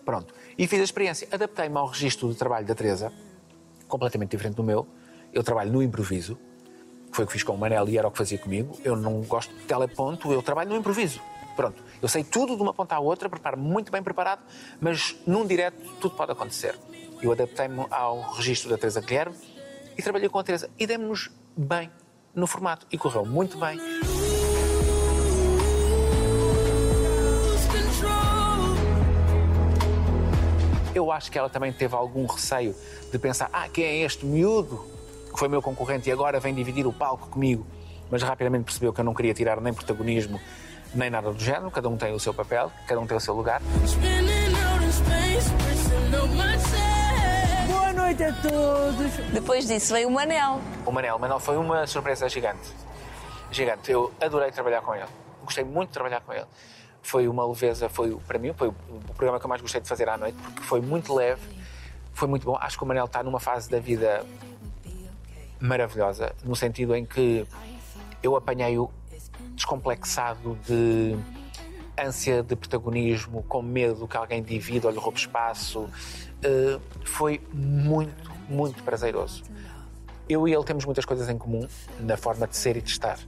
Pronto. 0.04 0.34
E 0.58 0.66
fiz 0.66 0.80
a 0.80 0.84
experiência. 0.84 1.28
Adaptei-me 1.30 1.76
ao 1.76 1.86
registro 1.86 2.28
de 2.28 2.34
trabalho 2.34 2.66
da 2.66 2.74
Teresa, 2.74 3.12
completamente 3.86 4.30
diferente 4.30 4.56
do 4.56 4.64
meu. 4.64 4.86
Eu 5.32 5.42
trabalho 5.44 5.70
no 5.70 5.82
improviso, 5.82 6.38
foi 7.12 7.24
o 7.24 7.26
que 7.26 7.32
fiz 7.32 7.42
com 7.42 7.54
o 7.54 7.58
Manel 7.58 7.88
e 7.88 7.96
era 7.96 8.08
o 8.08 8.10
que 8.10 8.18
fazia 8.18 8.38
comigo. 8.38 8.76
Eu 8.84 8.96
não 8.96 9.20
gosto 9.22 9.54
de 9.54 9.62
teleponto, 9.62 10.32
eu 10.32 10.42
trabalho 10.42 10.70
no 10.70 10.76
improviso. 10.76 11.20
Pronto, 11.54 11.82
eu 12.02 12.08
sei 12.08 12.24
tudo 12.24 12.56
de 12.56 12.62
uma 12.62 12.74
ponta 12.74 12.96
à 12.96 12.98
outra, 12.98 13.28
preparo-me 13.30 13.62
muito 13.62 13.92
bem 13.92 14.02
preparado, 14.02 14.42
mas 14.80 15.14
num 15.24 15.46
direto 15.46 15.80
tudo 16.00 16.16
pode 16.16 16.32
acontecer. 16.32 16.76
Eu 17.22 17.30
adaptei-me 17.30 17.86
ao 17.92 18.20
registro 18.32 18.68
da 18.68 18.76
Teresa 18.76 19.00
Guilherme 19.00 19.36
e 19.96 20.02
trabalhei 20.02 20.28
com 20.28 20.36
a 20.36 20.42
Teresa 20.42 20.68
e 20.76 20.84
demos-nos 20.84 21.30
bem 21.56 21.88
no 22.34 22.48
formato 22.48 22.88
e 22.90 22.98
correu 22.98 23.24
muito 23.24 23.56
bem. 23.56 23.78
Eu 30.92 31.12
acho 31.12 31.30
que 31.30 31.38
ela 31.38 31.48
também 31.48 31.72
teve 31.72 31.94
algum 31.94 32.26
receio 32.26 32.74
de 33.12 33.18
pensar: 33.20 33.48
ah, 33.52 33.68
quem 33.68 33.84
é 33.84 33.96
este 33.98 34.26
miúdo 34.26 34.84
que 35.32 35.38
foi 35.38 35.46
meu 35.46 35.62
concorrente 35.62 36.08
e 36.08 36.12
agora 36.12 36.40
vem 36.40 36.52
dividir 36.52 36.84
o 36.84 36.92
palco 36.92 37.28
comigo? 37.28 37.64
Mas 38.10 38.22
rapidamente 38.24 38.64
percebeu 38.64 38.92
que 38.92 39.00
eu 39.00 39.04
não 39.04 39.14
queria 39.14 39.32
tirar 39.32 39.60
nem 39.60 39.72
protagonismo 39.72 40.40
nem 40.94 41.10
nada 41.10 41.32
do 41.32 41.38
género, 41.38 41.70
cada 41.70 41.88
um 41.88 41.96
tem 41.96 42.12
o 42.12 42.20
seu 42.20 42.34
papel, 42.34 42.70
cada 42.86 43.00
um 43.00 43.06
tem 43.06 43.16
o 43.16 43.20
seu 43.20 43.34
lugar. 43.34 43.60
Boa 47.66 47.92
noite 47.92 48.24
a 48.24 48.32
todos. 48.32 49.32
Depois 49.32 49.66
disso 49.66 49.92
veio 49.92 50.08
o 50.08 50.10
Manel. 50.10 50.60
O 50.84 50.92
Manel, 50.92 51.16
o 51.16 51.18
Manel 51.18 51.40
foi 51.40 51.56
uma 51.56 51.86
surpresa 51.86 52.28
gigante. 52.28 52.72
Gigante. 53.50 53.90
Eu 53.90 54.12
adorei 54.20 54.50
trabalhar 54.50 54.82
com 54.82 54.94
ele. 54.94 55.06
Gostei 55.44 55.64
muito 55.64 55.88
de 55.88 55.94
trabalhar 55.94 56.20
com 56.20 56.32
ele. 56.32 56.46
Foi 57.02 57.26
uma 57.26 57.46
leveza, 57.46 57.88
foi 57.88 58.16
para 58.26 58.38
mim, 58.38 58.52
foi 58.52 58.68
o 58.68 58.74
o 59.12 59.14
programa 59.14 59.38
que 59.38 59.46
eu 59.46 59.48
mais 59.48 59.60
gostei 59.60 59.80
de 59.80 59.88
fazer 59.88 60.08
à 60.08 60.16
noite, 60.16 60.36
porque 60.42 60.62
foi 60.62 60.80
muito 60.80 61.14
leve, 61.14 61.42
foi 62.14 62.28
muito 62.28 62.44
bom. 62.44 62.56
Acho 62.60 62.78
que 62.78 62.84
o 62.84 62.86
Manel 62.86 63.04
está 63.04 63.22
numa 63.22 63.40
fase 63.40 63.70
da 63.70 63.78
vida 63.78 64.24
maravilhosa, 65.60 66.34
no 66.44 66.56
sentido 66.56 66.94
em 66.94 67.04
que 67.04 67.46
eu 68.22 68.34
apanhei-o 68.36 68.90
descomplexado 69.62 70.58
de 70.66 71.16
ânsia 71.98 72.42
de 72.42 72.56
protagonismo, 72.56 73.44
com 73.44 73.62
medo 73.62 74.08
que 74.08 74.16
alguém 74.16 74.42
divida 74.42 74.88
ou 74.88 74.92
lhe 74.92 74.98
roube 74.98 75.18
espaço. 75.18 75.88
Eh, 76.42 76.78
foi 77.04 77.40
muito, 77.52 78.30
muito 78.48 78.82
prazeroso. 78.82 79.44
Eu 80.28 80.48
e 80.48 80.52
ele 80.52 80.64
temos 80.64 80.84
muitas 80.84 81.04
coisas 81.04 81.28
em 81.28 81.38
comum 81.38 81.66
na 82.00 82.16
forma 82.16 82.46
de 82.46 82.56
ser 82.56 82.76
e 82.76 82.80
de 82.80 82.90
estar. 82.90 83.18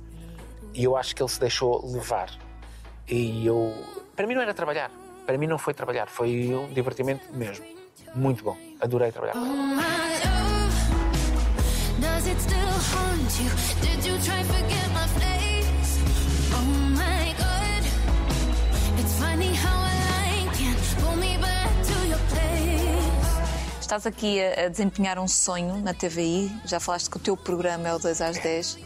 E 0.73 0.83
eu 0.83 0.97
acho 0.97 1.15
que 1.15 1.23
ele 1.23 1.31
se 1.31 1.39
deixou 1.39 1.87
levar. 1.87 2.31
E 3.09 3.47
eu. 3.47 3.73
Para 4.17 4.27
mim 4.27 4.35
não 4.35 4.43
era 4.43 4.55
trabalhar. 4.55 4.91
Para 5.25 5.39
mim 5.39 5.47
não 5.47 5.59
foi 5.59 5.73
trabalhar. 5.73 6.09
Foi 6.09 6.53
um 6.55 6.73
divertimento 6.73 7.33
mesmo. 7.33 7.65
Muito 8.15 8.43
bom. 8.43 8.57
Adorei 8.81 9.13
trabalhar 9.13 9.35
com 9.35 9.47
ele. 9.47 9.85
Estás 23.97 24.07
aqui 24.09 24.43
a, 24.43 24.65
a 24.65 24.69
desempenhar 24.69 25.21
um 25.21 25.29
sonho 25.29 25.77
na 25.77 25.95
TVI. 25.95 26.51
Já 26.65 26.81
falaste 26.81 27.09
que 27.09 27.17
o 27.17 27.21
teu 27.21 27.37
programa 27.37 27.87
é 27.89 27.95
o 27.95 27.99
2 28.01 28.21
às 28.23 28.37
10, 28.39 28.77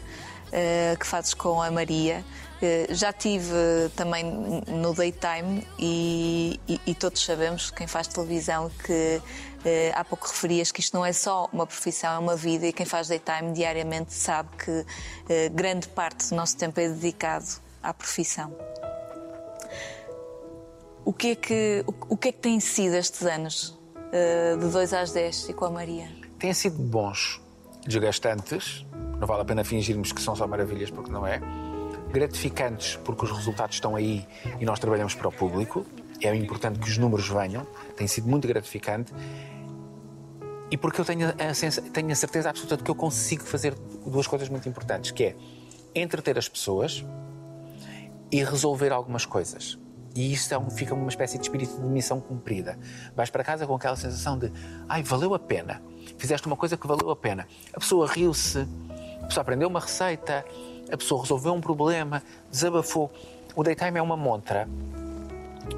eh, 0.51 0.95
que 0.99 1.07
fazes 1.07 1.33
com 1.33 1.59
a 1.59 1.71
Maria. 1.71 2.23
Eh, 2.61 2.85
já 2.91 3.11
tive 3.11 3.49
também 3.95 4.23
no 4.67 4.93
Daytime 4.93 5.67
e, 5.79 6.59
e- 6.67 6.79
e 6.85 6.93
todos 6.93 7.25
sabemos, 7.25 7.71
quem 7.71 7.87
faz 7.87 8.05
televisão, 8.05 8.69
que 8.85 9.19
eh, 9.65 9.91
há 9.95 10.05
pouco 10.05 10.27
referias 10.27 10.71
que 10.71 10.79
isto 10.79 10.95
não 10.95 11.03
é 11.03 11.11
só 11.11 11.49
uma 11.51 11.65
profissão, 11.65 12.13
é 12.13 12.19
uma 12.19 12.35
vida 12.35 12.67
e 12.67 12.71
quem 12.71 12.85
faz 12.85 13.07
Daytime 13.07 13.51
diariamente 13.51 14.13
sabe 14.13 14.49
que 14.63 14.85
grande 15.53 15.87
parte 15.87 16.29
do 16.29 16.35
nosso 16.35 16.55
tempo 16.55 16.79
é 16.79 16.87
dedicado 16.87 17.47
à 17.81 17.91
profissão. 17.91 18.55
O 21.03 21.11
que 21.11 21.31
é 21.31 21.35
que, 21.35 21.83
o, 21.87 22.13
o 22.13 22.15
que, 22.15 22.27
é 22.27 22.31
que 22.31 22.37
têm 22.37 22.59
sido 22.59 22.93
estes 22.93 23.23
anos 23.23 23.78
de 24.59 24.71
2 24.71 24.93
às 24.93 25.11
10 25.11 25.49
e 25.49 25.53
com 25.53 25.65
a 25.65 25.69
Maria? 25.69 26.07
Têm 26.37 26.53
sido 26.53 26.81
bons, 26.81 27.41
desgastantes, 27.85 28.85
não 29.19 29.27
vale 29.27 29.41
a 29.41 29.45
pena 29.45 29.63
fingirmos 29.63 30.11
que 30.11 30.21
são 30.21 30.35
só 30.35 30.47
maravilhas, 30.47 30.89
porque 30.89 31.11
não 31.11 31.27
é. 31.27 31.41
Gratificantes, 32.11 32.95
porque 33.03 33.25
os 33.25 33.31
resultados 33.31 33.75
estão 33.75 33.95
aí 33.95 34.25
e 34.59 34.65
nós 34.65 34.79
trabalhamos 34.79 35.13
para 35.13 35.27
o 35.27 35.31
público. 35.31 35.85
É 36.21 36.33
importante 36.35 36.79
que 36.79 36.89
os 36.89 36.97
números 36.97 37.27
venham, 37.27 37.67
tem 37.95 38.07
sido 38.07 38.27
muito 38.27 38.47
gratificante. 38.47 39.13
E 40.71 40.77
porque 40.77 41.01
eu 41.01 41.05
tenho 41.05 41.29
a, 41.29 41.33
tenho 41.91 42.11
a 42.11 42.15
certeza 42.15 42.49
absoluta 42.49 42.77
de 42.77 42.83
que 42.83 42.91
eu 42.91 42.95
consigo 42.95 43.43
fazer 43.43 43.75
duas 44.05 44.27
coisas 44.27 44.49
muito 44.49 44.67
importantes, 44.67 45.11
que 45.11 45.23
é 45.23 45.35
entreter 45.93 46.37
as 46.37 46.47
pessoas 46.47 47.05
e 48.31 48.43
resolver 48.43 48.91
algumas 48.91 49.25
coisas. 49.25 49.77
E 50.19 50.33
isso 50.33 50.53
é 50.53 50.57
um- 50.57 50.69
fica 50.69 50.93
uma 50.93 51.07
espécie 51.07 51.37
de 51.37 51.43
espírito 51.45 51.79
de 51.79 51.87
missão 51.87 52.19
cumprida. 52.19 52.77
Vais 53.15 53.29
para 53.29 53.41
casa 53.41 53.65
com 53.65 53.73
aquela 53.75 53.95
sensação 53.95 54.37
de 54.37 54.51
ai, 54.89 55.01
valeu 55.01 55.33
a 55.33 55.39
pena. 55.39 55.81
Fizeste 56.17 56.45
uma 56.45 56.57
coisa 56.57 56.75
que 56.75 56.85
valeu 56.85 57.09
a 57.09 57.15
pena. 57.15 57.47
A 57.73 57.79
pessoa 57.79 58.05
riu-se, 58.05 58.67
a 59.21 59.27
pessoa 59.27 59.41
aprendeu 59.43 59.69
uma 59.69 59.79
receita, 59.79 60.43
a 60.91 60.97
pessoa 60.97 61.21
resolveu 61.21 61.53
um 61.53 61.61
problema, 61.61 62.21
desabafou. 62.51 63.09
O 63.55 63.63
Daytime 63.63 63.97
é 63.97 64.01
uma 64.01 64.17
montra 64.17 64.67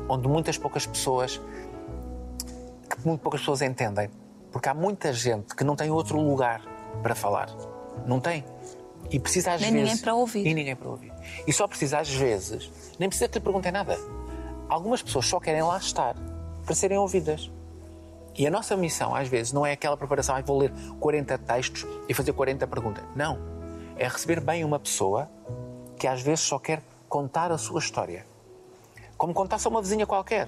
onde 0.09 0.27
muitas 0.27 0.57
poucas 0.57 0.87
pessoas 0.87 1.39
que 2.89 3.07
muito 3.07 3.21
poucas 3.21 3.41
pessoas 3.41 3.61
entendem. 3.61 4.09
Porque 4.51 4.67
há 4.67 4.73
muita 4.73 5.13
gente 5.13 5.55
que 5.55 5.63
não 5.63 5.75
tem 5.75 5.91
outro 5.91 6.19
lugar 6.19 6.61
para 7.03 7.13
falar. 7.13 7.49
Não 8.07 8.19
tem. 8.19 8.43
E 9.09 9.19
precisa 9.19 9.53
às 9.53 9.61
Nem 9.61 9.71
vezes. 9.71 9.87
ninguém 9.89 10.01
para 10.03 10.15
ouvir. 10.15 10.47
E 10.47 10.53
ninguém 10.53 10.75
para 10.75 10.89
ouvir. 10.89 11.11
E 11.45 11.53
só 11.53 11.67
precisa 11.67 11.99
às 11.99 12.09
vezes, 12.09 12.69
nem 12.99 13.07
precisa 13.09 13.27
que 13.29 13.37
lhe 13.37 13.43
perguntem 13.43 13.71
nada. 13.71 13.97
Algumas 14.71 15.01
pessoas 15.01 15.25
só 15.27 15.37
querem 15.37 15.61
lá 15.61 15.77
estar 15.77 16.15
para 16.65 16.73
serem 16.73 16.97
ouvidas. 16.97 17.51
E 18.37 18.47
a 18.47 18.49
nossa 18.49 18.77
missão, 18.77 19.13
às 19.13 19.27
vezes, 19.27 19.51
não 19.51 19.65
é 19.65 19.73
aquela 19.73 19.97
preparação, 19.97 20.33
ah, 20.33 20.41
vou 20.41 20.59
ler 20.59 20.71
40 20.97 21.37
textos 21.39 21.85
e 22.07 22.13
fazer 22.13 22.31
40 22.31 22.65
perguntas. 22.67 23.03
Não. 23.13 23.37
É 23.97 24.07
receber 24.07 24.39
bem 24.39 24.63
uma 24.63 24.79
pessoa 24.79 25.29
que 25.97 26.07
às 26.07 26.21
vezes 26.21 26.39
só 26.39 26.57
quer 26.57 26.81
contar 27.09 27.51
a 27.51 27.57
sua 27.57 27.79
história. 27.79 28.25
Como 29.17 29.33
contasse 29.33 29.67
a 29.67 29.69
uma 29.69 29.81
vizinha 29.81 30.07
qualquer. 30.07 30.47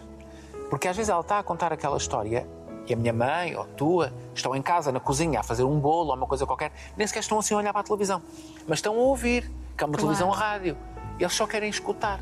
Porque 0.70 0.88
às 0.88 0.96
vezes 0.96 1.10
ela 1.10 1.20
está 1.20 1.40
a 1.40 1.44
contar 1.44 1.74
aquela 1.74 1.98
história 1.98 2.48
e 2.88 2.94
a 2.94 2.96
minha 2.96 3.12
mãe 3.12 3.54
ou 3.58 3.64
a 3.64 3.66
tua 3.66 4.14
estão 4.34 4.56
em 4.56 4.62
casa, 4.62 4.90
na 4.90 5.02
cozinha, 5.02 5.42
a 5.42 5.44
fazer 5.44 5.66
um 5.66 5.78
bolo 5.82 6.12
ou 6.12 6.16
uma 6.16 6.28
coisa 6.28 6.46
qualquer, 6.46 6.72
nem 6.96 7.06
sequer 7.06 7.20
estão 7.20 7.40
assim 7.40 7.56
a 7.56 7.58
olhar 7.58 7.74
para 7.74 7.82
a 7.82 7.84
televisão. 7.84 8.22
Mas 8.66 8.78
estão 8.80 8.94
a 8.94 9.00
ouvir, 9.00 9.52
que 9.78 9.84
é 9.84 9.86
uma 9.86 9.92
Claro. 9.92 9.98
televisão 9.98 10.30
rádio. 10.30 10.78
Eles 11.20 11.34
só 11.34 11.46
querem 11.46 11.70
escutar. 11.70 12.22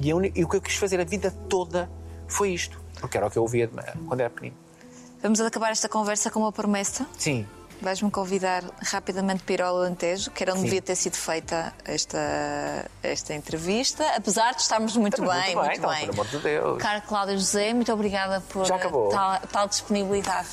E, 0.00 0.12
uni- 0.14 0.32
e 0.34 0.44
o 0.44 0.48
que 0.48 0.56
eu 0.56 0.60
quis 0.62 0.76
fazer 0.76 0.98
a 1.00 1.04
vida 1.04 1.30
toda 1.48 1.90
foi 2.26 2.50
isto. 2.52 2.80
Porque 3.00 3.16
era 3.16 3.26
o 3.26 3.30
que 3.30 3.36
eu 3.38 3.42
ouvia 3.42 3.68
quando 4.08 4.20
era 4.20 4.30
pequenino. 4.30 4.56
Vamos 5.22 5.40
acabar 5.40 5.70
esta 5.70 5.88
conversa 5.88 6.30
com 6.30 6.40
uma 6.40 6.52
promessa. 6.52 7.06
Sim, 7.18 7.46
Vais-me 7.82 8.10
convidar 8.10 8.62
rapidamente 8.82 9.42
para 9.42 9.54
ir 9.54 9.62
ao 9.62 9.74
Alentejo, 9.78 10.30
que 10.32 10.42
era 10.42 10.52
onde 10.52 10.64
devia 10.64 10.82
ter 10.82 10.94
sido 10.94 11.16
feita 11.16 11.72
esta, 11.82 12.18
esta 13.02 13.32
entrevista, 13.32 14.04
apesar 14.14 14.54
de 14.54 14.60
estarmos 14.60 14.94
muito 14.98 15.14
Estamos 15.22 15.32
bem, 15.42 15.56
muito 15.56 15.58
bem, 15.58 15.64
muito 15.66 15.78
então, 15.78 15.90
bem. 15.90 16.06
por 16.08 16.12
amor 16.12 16.26
de 16.26 16.38
Deus. 16.40 16.82
Cara 16.82 17.00
Cláudia 17.00 17.38
José, 17.38 17.72
muito 17.72 17.90
obrigada 17.90 18.42
por 18.50 18.66
tal, 18.68 19.40
tal 19.50 19.66
disponibilidade. 19.66 20.48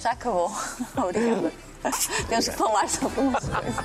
Já 0.00 0.12
acabou. 0.12 0.50
obrigada. 0.96 1.52
Temos 2.26 2.48
que 2.48 2.56
falar 2.56 2.88
sobre 2.88 3.20
umas 3.20 3.44
coisas. 3.48 3.84